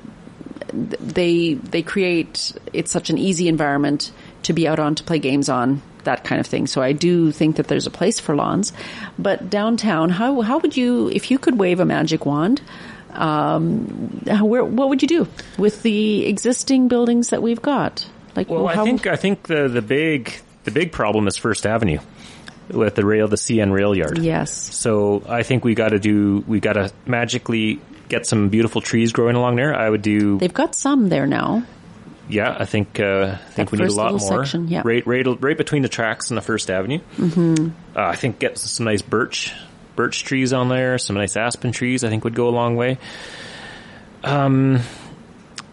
they 0.71 1.55
they 1.55 1.81
create 1.81 2.53
it's 2.73 2.91
such 2.91 3.09
an 3.09 3.17
easy 3.17 3.47
environment 3.47 4.11
to 4.43 4.53
be 4.53 4.67
out 4.67 4.79
on 4.79 4.95
to 4.95 5.03
play 5.03 5.17
games 5.19 5.49
on 5.49 5.81
that 6.03 6.23
kind 6.23 6.39
of 6.39 6.47
thing. 6.47 6.67
So 6.67 6.81
I 6.81 6.93
do 6.93 7.31
think 7.31 7.57
that 7.57 7.67
there's 7.67 7.87
a 7.87 7.91
place 7.91 8.19
for 8.19 8.35
lawns. 8.35 8.73
But 9.17 9.49
downtown, 9.49 10.09
how 10.09 10.41
how 10.41 10.59
would 10.59 10.75
you, 10.77 11.09
if 11.09 11.31
you 11.31 11.39
could 11.39 11.59
wave 11.59 11.79
a 11.79 11.85
magic 11.85 12.25
wand, 12.25 12.61
um, 13.14 13.86
where, 14.41 14.64
what 14.64 14.89
would 14.89 15.01
you 15.01 15.07
do 15.07 15.28
with 15.57 15.82
the 15.84 16.26
existing 16.26 16.88
buildings 16.88 17.30
that 17.30 17.41
we've 17.41 17.62
got? 17.62 18.07
Like, 18.36 18.49
well, 18.49 18.68
how, 18.68 18.84
I 18.84 18.86
think 18.86 19.07
I 19.07 19.16
think 19.16 19.43
the 19.47 19.68
the 19.68 19.82
big 19.82 20.34
the 20.64 20.72
big 20.72 20.91
problem 20.91 21.28
is 21.28 21.38
First 21.38 21.66
Avenue 21.66 21.99
with 22.70 22.95
the 22.95 23.05
rail, 23.05 23.28
the 23.28 23.36
CN 23.36 23.72
rail 23.74 23.95
yard. 23.95 24.20
Yes. 24.20 24.51
So 24.51 25.24
I 25.28 25.43
think 25.43 25.64
we 25.66 25.76
got 25.76 25.89
to 25.89 25.99
do 25.99 26.43
we 26.47 26.60
got 26.60 26.74
to 26.74 26.91
magically 27.05 27.80
get 28.07 28.26
some 28.26 28.49
beautiful 28.49 28.82
trees 28.82 29.12
growing 29.12 29.36
along 29.36 29.55
there. 29.55 29.74
I 29.74 29.89
would 29.89 30.01
do. 30.01 30.38
They've 30.38 30.53
got 30.53 30.76
some 30.76 31.10
there 31.10 31.28
now. 31.28 31.64
Yeah, 32.28 32.55
I 32.57 32.66
think 32.66 32.99
uh, 32.99 33.38
I 33.38 33.51
think 33.51 33.72
That 33.72 33.72
we 33.72 33.84
need 33.84 33.91
a 33.91 33.95
lot 33.95 34.12
more. 34.12 34.20
section, 34.20 34.68
yeah. 34.68 34.84
Right, 34.86 35.05
right, 35.07 35.26
right 35.41 35.57
between 35.57 35.82
the 35.82 35.89
tracks 35.89 36.30
and 36.30 36.38
the 36.38 36.43
First 36.43 36.70
Avenue. 36.70 36.99
Mm-hmm. 37.18 37.70
Uh, 37.97 38.01
I 38.01 38.16
think 38.16 38.38
get 38.38 38.60
some 38.60 38.86
nice 38.86 39.01
birch 39.01 39.51
birch 40.00 40.24
trees 40.24 40.54
on 40.54 40.70
there, 40.70 40.97
some 40.97 41.18
nice 41.18 41.36
aspen 41.36 41.74
trees. 41.74 42.06
I 42.06 42.10
think 42.10 42.24
would 42.24 42.34
go 42.34 42.47
a 42.47 42.56
long 42.56 42.78
way. 42.78 42.97
Um, 44.24 44.80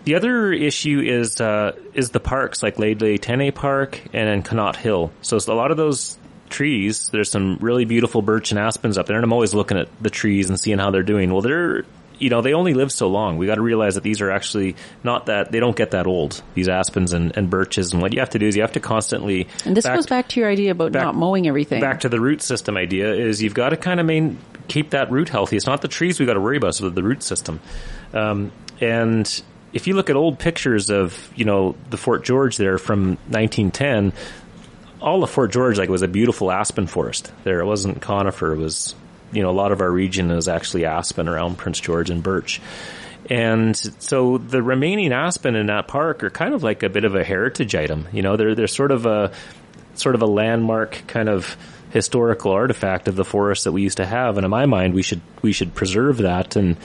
the 0.02 0.16
other 0.16 0.52
issue 0.52 0.98
is 0.98 1.40
uh, 1.40 1.78
is 1.94 2.10
the 2.10 2.18
parks 2.18 2.60
like 2.60 2.74
Lheidli 2.74 3.20
T'enneh 3.20 3.54
Park 3.54 4.02
and 4.12 4.44
Connaught 4.44 4.74
Hill. 4.74 5.12
So 5.22 5.36
a 5.36 5.54
lot 5.54 5.70
of 5.70 5.76
those 5.76 6.18
trees. 6.48 7.08
There's 7.10 7.30
some 7.30 7.58
really 7.60 7.84
beautiful 7.84 8.20
birch 8.20 8.50
and 8.50 8.58
aspens 8.58 8.98
up 8.98 9.06
there, 9.06 9.14
and 9.14 9.22
I'm 9.22 9.32
always 9.32 9.54
looking 9.54 9.78
at 9.78 9.88
the 10.02 10.10
trees 10.10 10.48
and 10.48 10.58
seeing 10.58 10.78
how 10.78 10.90
they're 10.90 11.04
doing. 11.04 11.32
Well, 11.32 11.42
they're 11.42 11.84
you 12.18 12.30
know 12.30 12.40
they 12.42 12.54
only 12.54 12.74
live 12.74 12.92
so 12.92 13.08
long. 13.08 13.36
We 13.36 13.46
got 13.46 13.56
to 13.56 13.62
realize 13.62 13.94
that 13.94 14.02
these 14.02 14.20
are 14.20 14.30
actually 14.30 14.76
not 15.04 15.26
that 15.26 15.52
they 15.52 15.60
don't 15.60 15.76
get 15.76 15.92
that 15.92 16.06
old. 16.06 16.42
These 16.54 16.68
aspens 16.68 17.12
and, 17.12 17.36
and 17.36 17.50
birches, 17.50 17.92
and 17.92 18.02
what 18.02 18.12
you 18.12 18.20
have 18.20 18.30
to 18.30 18.38
do 18.38 18.46
is 18.46 18.56
you 18.56 18.62
have 18.62 18.72
to 18.72 18.80
constantly. 18.80 19.48
And 19.64 19.76
this 19.76 19.84
back- 19.84 19.96
goes 19.96 20.06
back 20.06 20.28
to 20.28 20.40
your 20.40 20.48
idea 20.48 20.72
about 20.72 20.92
not 20.92 21.14
mowing 21.14 21.46
everything. 21.46 21.80
back 21.80 22.00
to 22.00 22.08
the 22.08 22.20
root 22.20 22.42
system 22.42 22.76
idea 22.76 23.12
is 23.12 23.42
you've 23.42 23.54
got 23.54 23.70
to 23.70 23.76
kind 23.76 24.00
of 24.00 24.06
main 24.06 24.38
keep 24.68 24.90
that 24.90 25.10
root 25.10 25.28
healthy. 25.28 25.56
It's 25.56 25.66
not 25.66 25.82
the 25.82 25.88
trees 25.88 26.18
we 26.18 26.26
got 26.26 26.34
to 26.34 26.40
worry 26.40 26.56
about, 26.56 26.74
so 26.74 26.88
the 26.90 27.02
root 27.02 27.22
system. 27.22 27.60
Um, 28.12 28.52
and 28.80 29.42
if 29.72 29.86
you 29.86 29.94
look 29.94 30.10
at 30.10 30.16
old 30.16 30.38
pictures 30.38 30.90
of 30.90 31.30
you 31.36 31.44
know 31.44 31.76
the 31.90 31.96
Fort 31.96 32.24
George 32.24 32.56
there 32.56 32.78
from 32.78 33.18
1910, 33.28 34.12
all 35.00 35.22
of 35.22 35.30
Fort 35.30 35.52
George 35.52 35.78
like 35.78 35.88
was 35.88 36.02
a 36.02 36.08
beautiful 36.08 36.50
aspen 36.50 36.86
forest. 36.86 37.32
There 37.44 37.60
it 37.60 37.66
wasn't 37.66 38.00
conifer. 38.00 38.52
It 38.52 38.58
was 38.58 38.94
you 39.32 39.42
know 39.42 39.50
a 39.50 39.52
lot 39.52 39.72
of 39.72 39.80
our 39.80 39.90
region 39.90 40.30
is 40.30 40.48
actually 40.48 40.84
aspen 40.84 41.28
around 41.28 41.58
Prince 41.58 41.80
George 41.80 42.10
and 42.10 42.22
birch. 42.22 42.60
And 43.28 43.76
so 43.76 44.38
the 44.38 44.62
remaining 44.62 45.12
aspen 45.12 45.56
in 45.56 45.66
that 45.66 45.88
park 45.88 46.22
are 46.22 46.30
kind 46.30 46.54
of 46.54 46.62
like 46.62 46.82
a 46.82 46.88
bit 46.88 47.04
of 47.04 47.14
a 47.14 47.24
heritage 47.24 47.74
item. 47.74 48.08
You 48.12 48.22
know, 48.22 48.36
they're 48.36 48.54
they're 48.54 48.68
sort 48.68 48.92
of 48.92 49.06
a 49.06 49.32
sort 49.94 50.14
of 50.14 50.22
a 50.22 50.26
landmark 50.26 51.02
kind 51.06 51.28
of 51.28 51.56
historical 51.90 52.52
artifact 52.52 53.08
of 53.08 53.16
the 53.16 53.24
forest 53.24 53.64
that 53.64 53.72
we 53.72 53.82
used 53.82 53.96
to 53.96 54.06
have. 54.06 54.36
And 54.36 54.44
in 54.44 54.50
my 54.50 54.66
mind, 54.66 54.94
we 54.94 55.02
should 55.02 55.20
we 55.42 55.52
should 55.52 55.74
preserve 55.74 56.18
that 56.18 56.56
and 56.56 56.76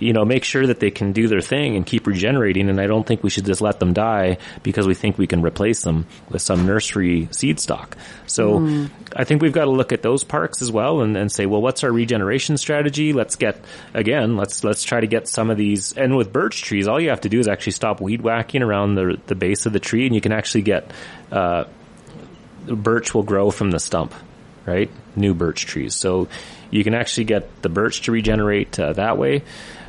you 0.00 0.12
know 0.12 0.24
make 0.24 0.44
sure 0.44 0.66
that 0.66 0.80
they 0.80 0.90
can 0.90 1.12
do 1.12 1.28
their 1.28 1.40
thing 1.40 1.76
and 1.76 1.86
keep 1.86 2.06
regenerating. 2.06 2.68
And 2.68 2.80
I 2.80 2.86
don't 2.86 3.06
think 3.06 3.22
we 3.22 3.30
should 3.30 3.46
just 3.46 3.60
let 3.60 3.80
them 3.80 3.92
die 3.92 4.38
because 4.62 4.86
we 4.86 4.94
think 4.94 5.18
we 5.18 5.26
can 5.26 5.42
replace 5.42 5.82
them 5.82 6.06
with 6.28 6.42
some 6.42 6.66
nursery 6.66 7.28
seed 7.30 7.60
stock. 7.60 7.96
So 8.26 8.58
Mm. 8.58 8.90
I 9.16 9.24
think 9.24 9.42
we've 9.42 9.52
got 9.52 9.64
to 9.64 9.70
look 9.70 9.92
at 9.92 10.02
those 10.02 10.24
parks 10.24 10.62
as 10.62 10.70
well 10.70 11.00
and, 11.00 11.16
and 11.16 11.30
say, 11.32 11.46
well, 11.46 11.62
what's 11.62 11.82
our 11.84 11.90
regeneration 11.90 12.56
strategy? 12.56 13.12
Let's 13.12 13.36
get 13.36 13.64
again, 13.94 14.36
let's 14.36 14.64
let's 14.64 14.84
try 14.84 15.00
to 15.00 15.06
get 15.06 15.28
some 15.28 15.50
of 15.50 15.56
these. 15.56 15.92
And 15.92 16.16
with 16.16 16.32
birch 16.32 16.62
trees, 16.62 16.88
all 16.88 17.00
you 17.00 17.10
have 17.10 17.22
to 17.22 17.28
do 17.28 17.38
is 17.38 17.48
actually 17.48 17.72
stop 17.72 18.00
weed 18.00 18.22
whacking 18.22 18.62
around 18.62 18.94
the 18.94 19.18
the 19.26 19.34
base 19.34 19.66
of 19.66 19.72
the 19.72 19.80
tree, 19.80 20.06
and 20.06 20.14
you 20.14 20.20
can 20.20 20.32
actually 20.32 20.62
get 20.62 20.90
uh, 21.32 21.64
birch 22.66 23.14
will 23.14 23.22
grow 23.22 23.50
from 23.50 23.70
the 23.70 23.78
stump, 23.80 24.14
right? 24.68 24.90
New 25.16 25.34
birch 25.34 25.66
trees. 25.66 25.94
So 25.94 26.28
you 26.70 26.84
can 26.84 26.94
actually 26.94 27.24
get 27.24 27.62
the 27.62 27.68
birch 27.68 28.02
to 28.02 28.12
regenerate 28.12 28.78
uh, 28.78 28.92
that 28.92 29.16
way. 29.18 29.42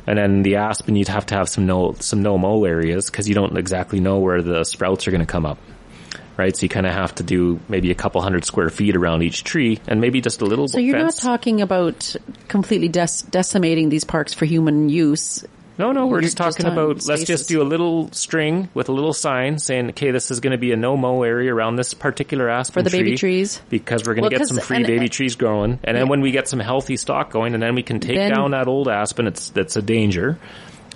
And 0.06 0.18
then 0.18 0.42
the 0.42 0.56
aspen, 0.56 0.96
you'd 0.96 1.08
have 1.08 1.26
to 1.26 1.34
have 1.34 1.48
some 1.48 1.66
no 1.66 1.92
some 2.00 2.22
no 2.22 2.38
mow 2.38 2.64
areas 2.64 3.10
because 3.10 3.28
you 3.28 3.34
don't 3.34 3.56
exactly 3.56 4.00
know 4.00 4.18
where 4.18 4.42
the 4.42 4.64
sprouts 4.64 5.06
are 5.06 5.10
going 5.10 5.20
to 5.20 5.26
come 5.26 5.44
up, 5.44 5.58
right? 6.36 6.56
So 6.56 6.64
you 6.64 6.68
kind 6.68 6.86
of 6.86 6.92
have 6.92 7.14
to 7.16 7.22
do 7.22 7.60
maybe 7.68 7.90
a 7.90 7.94
couple 7.94 8.20
hundred 8.22 8.44
square 8.44 8.70
feet 8.70 8.96
around 8.96 9.22
each 9.22 9.44
tree, 9.44 9.78
and 9.86 10.00
maybe 10.00 10.20
just 10.20 10.40
a 10.40 10.46
little. 10.46 10.66
so 10.68 10.78
you're 10.78 10.98
fence. 10.98 11.22
not 11.22 11.30
talking 11.30 11.60
about 11.60 12.16
completely 12.48 12.88
dec- 12.88 13.30
decimating 13.30 13.90
these 13.90 14.04
parks 14.04 14.32
for 14.32 14.46
human 14.46 14.88
use. 14.88 15.44
No, 15.80 15.92
no, 15.92 16.06
we're 16.06 16.20
just 16.20 16.36
talking 16.36 16.66
on 16.66 16.72
about 16.72 17.06
let's 17.06 17.24
just 17.24 17.48
do 17.48 17.62
a 17.62 17.64
little 17.64 18.12
string 18.12 18.68
with 18.74 18.88
a 18.90 18.92
little 18.92 19.14
sign 19.14 19.58
saying, 19.58 19.88
okay, 19.90 20.10
this 20.10 20.30
is 20.30 20.40
going 20.40 20.52
to 20.52 20.58
be 20.58 20.72
a 20.72 20.76
no 20.76 20.96
mow 20.96 21.22
area 21.22 21.54
around 21.54 21.76
this 21.76 21.94
particular 21.94 22.50
aspen 22.50 22.84
For 22.84 22.88
the 22.88 22.96
baby 22.96 23.16
trees? 23.16 23.62
because 23.70 24.02
we're 24.06 24.14
going 24.14 24.28
to 24.28 24.34
Well, 24.34 24.38
get 24.40 24.46
some 24.48 24.58
free 24.58 24.76
and- 24.76 24.86
baby 24.86 25.08
trees 25.08 25.36
growing, 25.36 25.78
and 25.82 25.96
then 25.96 26.04
Yeah. 26.04 26.10
when 26.10 26.20
we 26.20 26.32
get 26.32 26.48
some 26.48 26.60
healthy 26.60 26.96
stock 26.98 27.30
going, 27.30 27.54
and 27.54 27.62
then 27.62 27.74
we 27.74 27.82
can 27.82 27.98
take 27.98 28.16
Then- 28.16 28.30
down 28.30 28.50
that 28.50 28.68
old 28.68 28.88
aspen. 28.88 29.26
It's 29.26 29.48
that's 29.50 29.76
a 29.76 29.82
danger. 29.82 30.38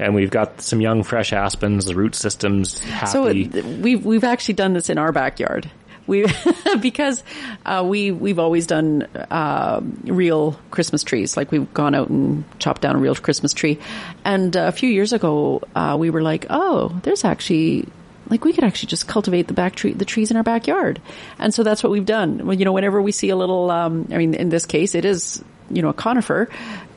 And 0.01 0.14
we've 0.14 0.30
got 0.30 0.61
some 0.61 0.80
young, 0.80 1.05
fresh 1.05 1.32
aspens. 1.32 1.85
The 1.87 1.95
root 1.95 2.16
system's 2.16 2.80
happy. 2.80 3.07
So 3.51 3.62
we've 3.80 4.05
we've 4.05 4.24
actually 4.24 4.55
done 4.55 4.72
this 4.72 4.91
in 4.91 4.99
our 4.99 5.12
backyard. 5.12 5.70
We 6.07 6.27
because 6.81 7.23
uh, 7.65 7.85
we 7.87 8.11
we've 8.11 8.39
always 8.39 8.67
done 8.67 9.03
uh, 9.03 9.81
real 10.05 10.59
Christmas 10.71 11.03
trees. 11.03 11.37
Like 11.37 11.51
we've 11.51 11.73
gone 11.75 11.95
out 11.95 12.09
and 12.09 12.45
chopped 12.59 12.83
down 12.83 12.97
a 12.97 12.99
real 12.99 13.15
Christmas 13.15 13.53
tree. 13.53 13.79
And 14.25 14.57
uh, 14.57 14.67
a 14.67 14.73
few 14.73 14.89
years 14.89 15.13
ago, 15.13 15.63
uh, 15.75 15.97
we 15.99 16.11
were 16.11 16.23
like, 16.23 16.47
oh, 16.51 17.01
there's 17.03 17.25
actually. 17.25 17.89
Like 18.31 18.43
we 18.43 18.55
could 18.55 18.65
actually 18.65 18.87
just 18.87 19.07
cultivate 19.07 19.49
the 19.49 19.53
back 19.53 19.75
tree, 19.75 19.93
the 19.93 20.07
trees 20.07 20.31
in 20.31 20.39
our 20.39 20.43
backyard, 20.43 20.99
and 21.39 21.53
so 21.53 21.63
that's 21.63 21.83
what 21.83 21.93
we've 21.93 22.07
done. 22.07 22.47
Well, 22.47 22.57
you 22.57 22.65
know, 22.65 22.73
whenever 22.73 23.03
we 23.03 23.13
see 23.13 23.29
a 23.29 23.37
little, 23.37 23.71
um, 23.71 24.09
I 24.11 24.17
mean, 24.17 24.33
in 24.33 24.49
this 24.49 24.65
case, 24.65 24.95
it 24.95 25.05
is 25.05 25.45
you 25.71 25.83
know 25.83 25.91
a 25.91 25.95
conifer. 25.95 26.49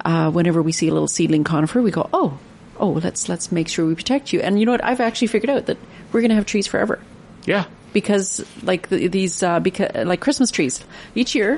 Uh, 0.06 0.32
whenever 0.32 0.62
we 0.62 0.72
see 0.72 0.88
a 0.88 0.94
little 0.94 1.10
seedling 1.10 1.44
conifer, 1.44 1.82
we 1.82 1.92
go, 1.92 2.10
oh, 2.14 2.40
oh, 2.80 2.92
let's 2.92 3.28
let's 3.28 3.52
make 3.52 3.68
sure 3.68 3.86
we 3.86 3.96
protect 3.96 4.32
you. 4.32 4.40
And 4.40 4.58
you 4.58 4.66
know 4.66 4.72
what? 4.72 4.84
I've 4.84 5.02
actually 5.02 5.28
figured 5.28 5.50
out 5.50 5.66
that 5.66 5.78
we're 6.12 6.22
going 6.22 6.30
to 6.30 6.36
have 6.36 6.46
trees 6.46 6.66
forever. 6.66 7.00
Yeah. 7.48 7.66
Because 7.94 8.46
like 8.62 8.90
the, 8.90 9.08
these, 9.08 9.42
uh, 9.42 9.60
because 9.60 9.90
like 10.06 10.20
Christmas 10.20 10.52
trees, 10.52 10.84
each 11.16 11.34
year. 11.34 11.58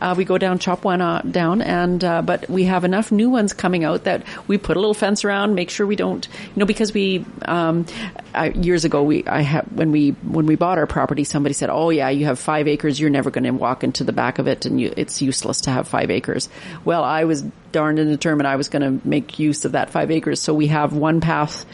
Uh, 0.00 0.14
we 0.16 0.24
go 0.24 0.38
down, 0.38 0.58
chop 0.58 0.84
one 0.84 1.00
uh, 1.00 1.20
down, 1.22 1.60
and 1.62 2.02
uh, 2.02 2.22
but 2.22 2.48
we 2.48 2.64
have 2.64 2.84
enough 2.84 3.12
new 3.12 3.30
ones 3.30 3.52
coming 3.52 3.84
out 3.84 4.04
that 4.04 4.24
we 4.48 4.58
put 4.58 4.76
a 4.76 4.80
little 4.80 4.94
fence 4.94 5.24
around, 5.24 5.54
make 5.54 5.70
sure 5.70 5.86
we 5.86 5.94
don't, 5.94 6.26
you 6.26 6.52
know, 6.56 6.66
because 6.66 6.92
we 6.92 7.24
um, 7.42 7.86
uh, 8.34 8.50
years 8.54 8.84
ago 8.84 9.02
we 9.02 9.26
I 9.26 9.42
have 9.42 9.66
when 9.72 9.92
we 9.92 10.10
when 10.10 10.46
we 10.46 10.56
bought 10.56 10.78
our 10.78 10.86
property, 10.86 11.24
somebody 11.24 11.52
said, 11.52 11.70
"Oh 11.70 11.90
yeah, 11.90 12.08
you 12.08 12.24
have 12.26 12.38
five 12.38 12.66
acres, 12.66 12.98
you're 12.98 13.10
never 13.10 13.30
going 13.30 13.44
to 13.44 13.50
walk 13.50 13.84
into 13.84 14.04
the 14.04 14.12
back 14.12 14.38
of 14.38 14.48
it, 14.48 14.64
and 14.66 14.80
you, 14.80 14.92
it's 14.96 15.20
useless 15.22 15.62
to 15.62 15.70
have 15.70 15.86
five 15.86 16.10
acres." 16.10 16.48
Well, 16.84 17.04
I 17.04 17.24
was 17.24 17.42
darned 17.72 17.98
and 17.98 18.10
determined 18.10 18.48
I 18.48 18.56
was 18.56 18.68
going 18.68 19.00
to 19.00 19.06
make 19.06 19.38
use 19.38 19.64
of 19.64 19.72
that 19.72 19.90
five 19.90 20.10
acres, 20.10 20.40
so 20.40 20.54
we 20.54 20.68
have 20.68 20.94
one 20.94 21.20
path 21.20 21.66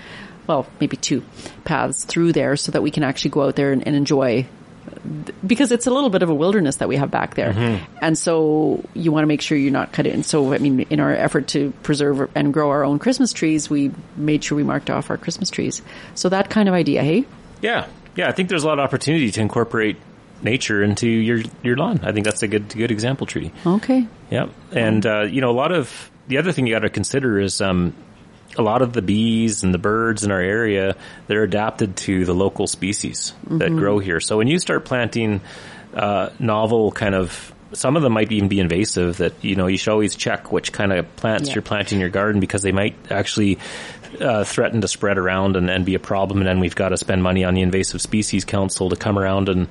well, 0.50 0.66
maybe 0.80 0.96
two 0.96 1.22
paths 1.64 2.04
through 2.04 2.32
there 2.32 2.56
so 2.56 2.72
that 2.72 2.82
we 2.82 2.90
can 2.90 3.04
actually 3.04 3.30
go 3.30 3.42
out 3.44 3.54
there 3.54 3.70
and, 3.72 3.86
and 3.86 3.94
enjoy 3.94 4.46
because 5.46 5.70
it's 5.70 5.86
a 5.86 5.90
little 5.90 6.10
bit 6.10 6.22
of 6.22 6.28
a 6.28 6.34
wilderness 6.34 6.76
that 6.76 6.88
we 6.88 6.96
have 6.96 7.10
back 7.10 7.34
there. 7.36 7.52
Mhm. 7.52 7.80
And 8.02 8.18
so 8.18 8.82
you 8.94 9.12
want 9.12 9.22
to 9.22 9.28
make 9.28 9.40
sure 9.40 9.56
you're 9.56 9.72
not 9.72 9.92
cut 9.92 10.06
in. 10.06 10.24
So, 10.24 10.52
I 10.52 10.58
mean, 10.58 10.80
in 10.90 10.98
our 10.98 11.12
effort 11.12 11.46
to 11.48 11.72
preserve 11.84 12.28
and 12.34 12.52
grow 12.52 12.70
our 12.70 12.84
own 12.84 12.98
Christmas 12.98 13.32
trees, 13.32 13.70
we 13.70 13.92
made 14.16 14.42
sure 14.42 14.56
we 14.56 14.64
marked 14.64 14.90
off 14.90 15.08
our 15.10 15.16
Christmas 15.16 15.48
trees. 15.50 15.82
So 16.14 16.28
that 16.30 16.50
kind 16.50 16.68
of 16.68 16.74
idea, 16.74 17.02
hey? 17.04 17.24
Yeah, 17.62 17.86
yeah. 18.16 18.28
I 18.28 18.32
think 18.32 18.48
there's 18.48 18.64
a 18.64 18.66
lot 18.66 18.80
of 18.80 18.84
opportunity 18.84 19.30
to 19.30 19.40
incorporate 19.40 19.96
nature 20.42 20.82
into 20.82 21.08
your 21.08 21.42
your 21.62 21.76
lawn. 21.76 22.00
I 22.02 22.10
think 22.12 22.24
that's 22.24 22.42
a 22.42 22.48
good 22.48 22.68
good 22.70 22.90
example, 22.90 23.26
tree. 23.26 23.52
Okay. 23.64 24.08
Yep. 24.30 24.50
And 24.72 25.06
uh, 25.06 25.22
you 25.22 25.40
know, 25.40 25.50
a 25.50 25.58
lot 25.62 25.70
of 25.70 26.10
the 26.26 26.38
other 26.38 26.50
thing 26.50 26.66
you 26.66 26.74
got 26.74 26.80
to 26.80 26.90
consider 26.90 27.38
is 27.38 27.60
um, 27.60 27.94
a 28.58 28.62
lot 28.62 28.82
of 28.82 28.92
the 28.92 29.02
bees 29.02 29.62
and 29.62 29.72
the 29.72 29.78
birds 29.78 30.24
in 30.24 30.30
our 30.32 30.40
area 30.40 30.96
they're 31.28 31.44
adapted 31.44 31.96
to 31.96 32.24
the 32.24 32.34
local 32.34 32.66
species 32.66 33.32
that 33.48 33.70
Mhm. 33.70 33.78
grow 33.78 33.98
here. 34.00 34.18
So 34.20 34.36
when 34.38 34.48
you 34.48 34.58
start 34.58 34.84
planting 34.84 35.40
uh, 35.94 36.30
novel 36.38 36.90
kind 36.92 37.14
of 37.14 37.52
some 37.72 37.96
of 37.96 38.02
them 38.02 38.12
might 38.12 38.32
even 38.32 38.48
be 38.48 38.58
invasive 38.58 39.18
that 39.18 39.32
you 39.42 39.54
know 39.54 39.66
you 39.68 39.76
should 39.76 39.90
always 39.92 40.16
check 40.16 40.50
which 40.52 40.72
kind 40.72 40.92
of 40.92 41.16
plants 41.16 41.48
Yeah. 41.48 41.54
you're 41.56 41.62
planting 41.62 41.96
in 41.96 42.00
your 42.00 42.10
garden 42.10 42.40
because 42.40 42.62
they 42.62 42.72
might 42.72 42.94
actually 43.10 43.58
uh, 44.20 44.42
threaten 44.44 44.80
to 44.80 44.88
spread 44.88 45.18
around 45.18 45.56
and, 45.56 45.70
and 45.70 45.84
be 45.84 45.94
a 45.94 46.00
problem 46.00 46.40
and 46.40 46.48
then 46.48 46.58
we've 46.60 46.74
got 46.74 46.88
to 46.90 46.96
spend 46.96 47.22
money 47.22 47.44
on 47.44 47.54
the 47.54 47.60
invasive 47.62 48.00
species 48.00 48.44
council 48.44 48.88
to 48.90 48.96
come 48.96 49.18
around 49.18 49.48
and 49.48 49.68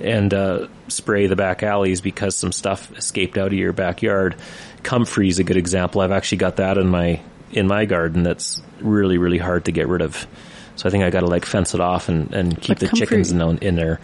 and 0.00 0.32
uh, 0.32 0.66
spray 0.88 1.26
the 1.26 1.36
back 1.36 1.62
alleys 1.62 2.00
because 2.00 2.36
some 2.36 2.52
stuff 2.52 2.96
escaped 2.96 3.36
out 3.36 3.48
of 3.48 3.54
your 3.54 3.72
backyard. 3.72 4.36
Comfrey 4.84 5.28
is 5.28 5.38
a 5.40 5.44
good 5.44 5.56
example. 5.56 6.00
I've 6.02 6.12
actually 6.12 6.38
got 6.38 6.56
that 6.56 6.78
in 6.78 6.86
my 6.86 7.20
in 7.52 7.66
my 7.66 7.84
garden. 7.84 8.22
That's 8.22 8.60
really 8.80 9.18
really 9.18 9.38
hard 9.38 9.64
to 9.66 9.72
get 9.72 9.88
rid 9.88 10.02
of. 10.02 10.26
So 10.76 10.88
I 10.88 10.92
think 10.92 11.02
I 11.04 11.10
got 11.10 11.20
to 11.20 11.26
like 11.26 11.44
fence 11.44 11.74
it 11.74 11.80
off 11.80 12.08
and, 12.08 12.32
and 12.32 12.56
keep 12.56 12.68
But 12.68 12.78
the 12.78 12.86
comfrey- 12.86 12.98
chickens 13.06 13.32
in, 13.32 13.58
in 13.58 13.74
there. 13.74 14.00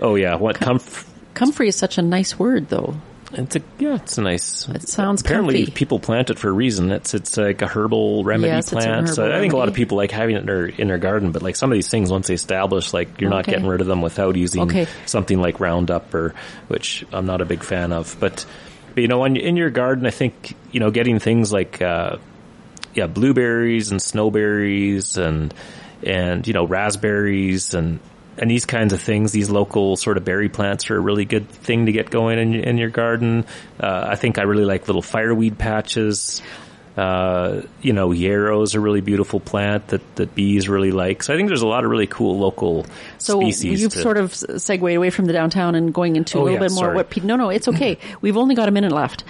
Oh 0.00 0.14
yeah, 0.14 0.36
what 0.36 0.56
comf? 0.58 1.06
Comfrey 1.34 1.68
is 1.68 1.76
such 1.76 1.98
a 1.98 2.02
nice 2.02 2.38
word, 2.38 2.68
though. 2.68 2.94
It's 3.34 3.56
a 3.56 3.62
yeah, 3.78 3.94
it's 3.94 4.18
a 4.18 4.22
nice. 4.22 4.68
It 4.68 4.88
sounds 4.88 5.22
Apparently, 5.22 5.60
comfy. 5.64 5.72
people 5.72 5.98
plant 5.98 6.28
it 6.28 6.38
for 6.38 6.48
a 6.50 6.52
reason. 6.52 6.90
It's 6.92 7.14
it's 7.14 7.36
like 7.38 7.62
a 7.62 7.66
herbal 7.66 8.24
remedy 8.24 8.48
Yes, 8.52 8.68
plant. 8.68 9.08
so 9.08 9.22
herbal 9.24 9.36
I 9.36 9.40
think 9.40 9.52
a 9.54 9.56
lot 9.56 9.68
of 9.68 9.74
people 9.74 9.96
like 9.96 10.10
having 10.10 10.36
it 10.36 10.40
in 10.40 10.46
their 10.46 10.66
in 10.66 10.88
their 10.88 10.98
garden. 10.98 11.32
But 11.32 11.40
like 11.42 11.56
some 11.56 11.70
of 11.72 11.74
these 11.74 11.88
things, 11.88 12.10
once 12.10 12.26
they 12.28 12.34
establish, 12.34 12.92
like 12.92 13.20
you're 13.22 13.30
not 13.30 13.46
getting 13.46 13.66
rid 13.66 13.80
of 13.80 13.86
them 13.86 14.02
without 14.02 14.36
using 14.36 14.62
Okay. 14.64 14.86
something 15.06 15.40
like 15.40 15.60
Roundup 15.60 16.12
or 16.12 16.34
which 16.68 17.06
I'm 17.10 17.24
not 17.24 17.40
a 17.40 17.46
big 17.46 17.62
fan 17.64 17.92
of. 17.92 18.14
But, 18.20 18.44
but 18.94 19.00
you 19.00 19.08
know, 19.08 19.20
when 19.20 19.36
in 19.36 19.56
your 19.56 19.70
garden, 19.70 20.04
I 20.04 20.10
think 20.10 20.54
you 20.70 20.80
know 20.80 20.90
getting 20.90 21.18
things 21.18 21.54
like 21.54 21.80
uh, 21.80 22.16
yeah, 22.94 23.06
blueberries 23.06 23.90
and 23.90 24.00
snowberries 24.00 25.16
and 25.18 25.52
and 26.04 26.46
you 26.46 26.52
know 26.52 26.64
raspberries 26.66 27.74
and 27.74 28.00
and 28.38 28.50
these 28.50 28.64
kinds 28.64 28.92
of 28.94 29.00
things, 29.00 29.32
these 29.32 29.50
local 29.50 29.94
sort 29.96 30.16
of 30.16 30.24
berry 30.24 30.48
plants 30.48 30.90
are 30.90 30.96
a 30.96 31.00
really 31.00 31.26
good 31.26 31.48
thing 31.50 31.84
to 31.86 31.92
get 31.92 32.10
going 32.10 32.38
in, 32.38 32.54
in 32.54 32.78
your 32.78 32.88
garden. 32.88 33.44
Uh, 33.78 34.06
I 34.08 34.16
think 34.16 34.38
I 34.38 34.42
really 34.42 34.64
like 34.64 34.88
little 34.88 35.02
fireweed 35.02 35.58
patches. 35.58 36.40
Uh, 36.96 37.62
you 37.80 37.92
know, 37.94 38.12
yarrow 38.12 38.60
is 38.62 38.74
a 38.74 38.80
really 38.80 39.00
beautiful 39.00 39.40
plant 39.40 39.88
that, 39.88 40.16
that 40.16 40.34
bees 40.34 40.68
really 40.68 40.90
like. 40.90 41.22
So 41.22 41.32
I 41.32 41.36
think 41.36 41.48
there's 41.48 41.62
a 41.62 41.66
lot 41.66 41.84
of 41.84 41.90
really 41.90 42.06
cool 42.06 42.38
local 42.38 42.84
So 43.18 43.40
species. 43.40 43.80
you've 43.82 43.92
to- 43.92 43.98
sort 43.98 44.18
of 44.18 44.34
segued 44.34 44.82
away 44.82 45.08
from 45.10 45.24
the 45.26 45.32
downtown 45.32 45.74
and 45.74 45.92
going 45.94 46.16
into 46.16 46.36
Oh, 46.38 46.42
a 46.42 46.44
little 46.44 46.54
yeah, 46.58 46.68
bit 46.68 46.72
more 46.72 46.84
sorry. 46.84 46.94
what 46.96 47.08
people. 47.10 47.28
No, 47.28 47.36
no, 47.36 47.48
it's 47.50 47.66
okay. 47.68 47.98
We've 48.20 48.36
only 48.36 48.54
got 48.54 48.68
a 48.68 48.72
minute 48.72 48.92
left 48.92 49.24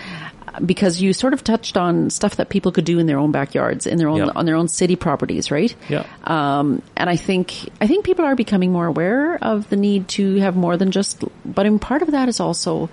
because 0.64 1.00
you 1.00 1.12
sort 1.12 1.32
of 1.32 1.42
touched 1.44 1.76
on 1.76 2.10
stuff 2.10 2.36
that 2.36 2.48
people 2.48 2.72
could 2.72 2.84
do 2.84 2.98
in 2.98 3.06
their 3.06 3.18
own 3.18 3.32
backyards, 3.32 3.86
in 3.86 3.98
their 3.98 4.08
own 4.08 4.18
Yeah. 4.18 4.30
on 4.36 4.44
their 4.46 4.56
own 4.56 4.68
city 4.68 4.96
properties, 4.96 5.50
right? 5.50 5.74
Yeah. 5.88 6.04
Um, 6.24 6.82
and 6.96 7.08
I 7.08 7.16
think 7.16 7.54
I 7.80 7.86
think 7.86 8.04
people 8.04 8.24
are 8.24 8.34
becoming 8.36 8.72
more 8.72 8.86
aware 8.86 9.38
of 9.42 9.68
the 9.70 9.76
need 9.76 10.08
to 10.08 10.36
have 10.36 10.56
more 10.56 10.76
than 10.76 10.90
just. 10.90 11.24
But 11.44 11.66
in 11.66 11.78
part 11.78 12.02
of 12.02 12.10
that 12.12 12.28
is 12.28 12.40
also 12.40 12.90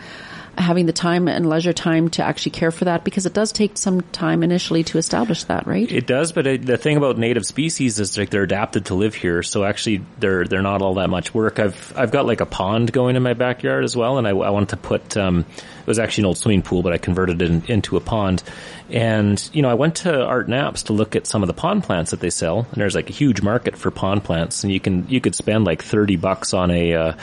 having 0.60 0.86
the 0.86 0.94
time 0.94 1.28
and 1.28 1.48
leisure 1.48 1.72
time 1.72 2.10
to 2.10 2.24
actually 2.24 2.52
care 2.52 2.70
for 2.70 2.86
that 2.86 3.04
because 3.04 3.26
it 3.26 3.34
does 3.34 3.52
take 3.52 3.78
some 3.78 4.02
time 4.02 4.44
initially 4.44 4.84
to 4.84 4.98
establish 4.98 5.46
that, 5.46 5.66
right? 5.66 5.90
It 5.90 6.06
does, 6.06 6.34
but 6.34 6.46
it, 6.46 6.66
the 6.66 6.78
thing 6.78 6.98
about 6.98 7.18
native 7.18 7.46
species 7.46 8.00
is 8.00 8.18
like 8.18 8.30
they're 8.30 8.44
adapted 8.44 8.88
to 8.88 8.96
live 8.96 9.16
here, 9.16 9.42
so 9.42 9.64
actually 9.64 10.02
they're 10.20 10.44
they're 10.46 10.62
not 10.62 10.82
all 10.82 10.96
that 10.96 11.10
much 11.10 11.34
work. 11.34 11.60
I've 11.60 11.94
I've 11.96 12.12
got 12.12 12.26
like 12.26 12.42
a 12.42 12.46
pond 12.46 12.92
going 12.92 13.16
in 13.16 13.24
my 13.24 13.34
backyard 13.34 13.84
as 13.86 13.96
well, 13.96 14.18
and 14.18 14.28
I, 14.28 14.32
I 14.32 14.50
wanted 14.50 14.70
to 14.70 14.78
put 14.78 15.16
um, 15.16 15.46
it 15.50 15.88
was 15.88 15.98
actually 15.98 16.24
an 16.24 16.26
old 16.28 16.38
swimming 16.38 16.62
pool, 16.62 16.84
but 16.84 16.92
I 16.92 16.98
converted 16.98 17.42
it 17.42 17.50
in, 17.50 17.64
into 17.68 17.96
a 17.96 18.02
pond. 18.02 18.44
And 18.90 19.50
you 19.54 19.62
know, 19.62 19.70
I 19.70 19.76
went 19.76 19.96
to 19.98 20.24
Art 20.24 20.48
Knapps 20.48 20.86
to 20.86 20.94
look 20.94 21.16
at 21.16 21.26
some 21.26 21.42
of 21.42 21.48
the 21.48 21.54
pond 21.54 21.84
plants 21.84 22.12
that 22.12 22.20
they 22.20 22.30
sell, 22.30 22.68
and 22.72 22.82
there's 22.82 22.96
like 22.96 23.10
a 23.10 23.14
huge 23.14 23.42
market 23.42 23.78
for 23.78 23.92
pond 23.92 24.26
plants, 24.26 24.64
and 24.64 24.74
you 24.74 24.80
can 24.80 25.08
you 25.08 25.22
could 25.22 25.36
spend 25.36 25.64
like 25.64 25.82
thirty 25.84 26.18
bucks 26.18 26.54
on 26.54 26.70
a 26.70 26.94
uh, 26.94 27.14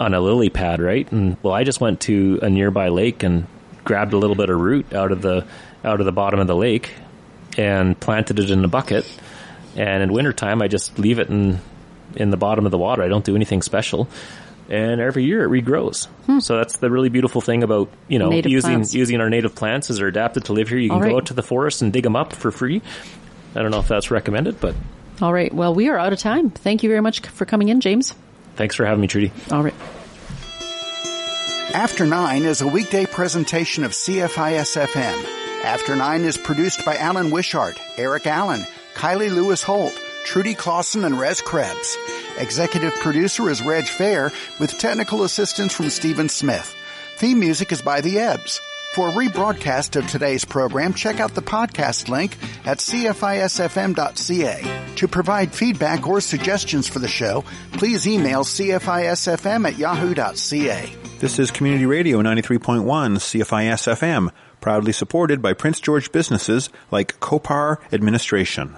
on 0.00 0.14
a 0.14 0.20
lily 0.20 0.48
pad, 0.50 0.80
right? 0.80 1.10
And 1.12 1.36
well, 1.42 1.54
I 1.54 1.62
just 1.62 1.80
went 1.80 2.00
to 2.02 2.40
a 2.42 2.50
nearby 2.50 2.88
lake 2.88 3.22
and 3.22 3.46
grabbed 3.84 4.12
a 4.14 4.18
little 4.18 4.34
bit 4.36 4.50
of 4.50 4.58
root 4.58 4.92
out 4.94 5.12
of 5.12 5.22
the 5.22 5.46
out 5.84 6.00
of 6.00 6.06
the 6.06 6.12
bottom 6.12 6.40
of 6.40 6.46
the 6.46 6.56
lake 6.56 6.90
and 7.56 7.98
planted 8.00 8.38
it 8.38 8.50
in 8.50 8.64
a 8.64 8.68
bucket. 8.68 9.06
And 9.76 10.02
in 10.02 10.12
wintertime, 10.12 10.62
I 10.62 10.68
just 10.68 10.98
leave 10.98 11.18
it 11.18 11.28
in 11.28 11.60
in 12.16 12.30
the 12.30 12.36
bottom 12.36 12.64
of 12.64 12.72
the 12.72 12.78
water. 12.78 13.02
I 13.02 13.08
don't 13.08 13.24
do 13.24 13.36
anything 13.36 13.62
special. 13.62 14.08
And 14.68 15.00
every 15.00 15.24
year 15.24 15.42
it 15.44 15.48
regrows. 15.64 16.06
So 16.42 16.56
that's 16.56 16.76
the 16.78 16.90
really 16.90 17.08
beautiful 17.08 17.40
thing 17.40 17.62
about 17.64 17.90
you 18.08 18.18
know 18.18 18.26
Hmm. 18.26 18.30
Native 18.32 18.52
using 18.52 18.70
plants. 18.70 18.94
using 18.94 19.20
our 19.20 19.28
native 19.28 19.54
plants 19.54 19.90
as 19.90 19.98
they're 19.98 20.06
adapted 20.08 20.44
to 20.46 20.52
live 20.52 20.68
here. 20.68 20.78
You 20.78 20.90
can 20.90 21.00
right. 21.00 21.10
go 21.10 21.16
out 21.18 21.26
to 21.26 21.34
the 21.34 21.42
forest 21.42 21.82
and 21.82 21.92
dig 21.92 22.04
them 22.04 22.14
up 22.16 22.32
for 22.32 22.50
free. 22.50 22.80
I 23.54 23.62
don't 23.62 23.72
know 23.72 23.80
if 23.80 23.88
that's 23.88 24.10
recommended, 24.12 24.60
but 24.60 24.74
All 25.20 25.32
right. 25.32 25.52
Well, 25.52 25.74
we 25.74 25.88
are 25.88 25.98
out 25.98 26.12
of 26.12 26.20
time. 26.20 26.50
Thank 26.50 26.82
you 26.84 26.88
very 26.88 27.00
much 27.02 27.20
for 27.26 27.44
coming 27.44 27.68
in, 27.68 27.80
James. 27.80 28.14
Thanks 28.60 28.74
for 28.74 28.84
having 28.84 29.00
me, 29.00 29.06
Trudy. 29.06 29.32
All 29.50 29.62
right. 29.62 29.74
After 31.72 32.04
Nine 32.04 32.42
is 32.42 32.60
a 32.60 32.68
weekday 32.68 33.06
presentation 33.06 33.84
of 33.84 33.92
CFIS 33.92 34.76
FM. 34.76 35.64
After 35.64 35.96
Nine 35.96 36.24
is 36.24 36.36
produced 36.36 36.84
by 36.84 36.96
Alan 36.96 37.30
Wishart, 37.30 37.80
Eric 37.96 38.26
Allen, 38.26 38.66
Kylie 38.94 39.34
Lewis 39.34 39.62
Holt, 39.62 39.98
Trudy 40.26 40.52
Clausen, 40.52 41.06
and 41.06 41.18
Rez 41.18 41.40
Krebs. 41.40 41.96
Executive 42.36 42.94
producer 42.96 43.48
is 43.48 43.62
Reg 43.62 43.86
Fair 43.86 44.30
with 44.58 44.78
technical 44.78 45.22
assistance 45.22 45.72
from 45.72 45.88
Stephen 45.88 46.28
Smith. 46.28 46.76
Theme 47.16 47.40
music 47.40 47.72
is 47.72 47.80
by 47.80 48.02
The 48.02 48.18
Ebbs. 48.18 48.60
For 48.94 49.08
a 49.08 49.12
rebroadcast 49.12 49.94
of 49.94 50.08
today's 50.08 50.44
program, 50.44 50.94
check 50.94 51.20
out 51.20 51.34
the 51.36 51.42
podcast 51.42 52.08
link 52.08 52.36
at 52.66 52.78
cfisfm.ca. 52.78 54.62
To 54.96 55.08
provide 55.08 55.54
feedback 55.54 56.08
or 56.08 56.20
suggestions 56.20 56.88
for 56.88 56.98
the 56.98 57.06
show, 57.06 57.44
please 57.74 58.08
email 58.08 58.42
cfisfm 58.42 59.68
at 59.68 59.78
yahoo.ca. 59.78 60.92
This 61.20 61.38
is 61.38 61.52
Community 61.52 61.86
Radio 61.86 62.20
93.1 62.20 62.82
CFISFM, 62.84 64.30
proudly 64.60 64.92
supported 64.92 65.40
by 65.40 65.52
Prince 65.52 65.78
George 65.78 66.10
businesses 66.10 66.68
like 66.90 67.20
Copar 67.20 67.78
Administration. 67.92 68.68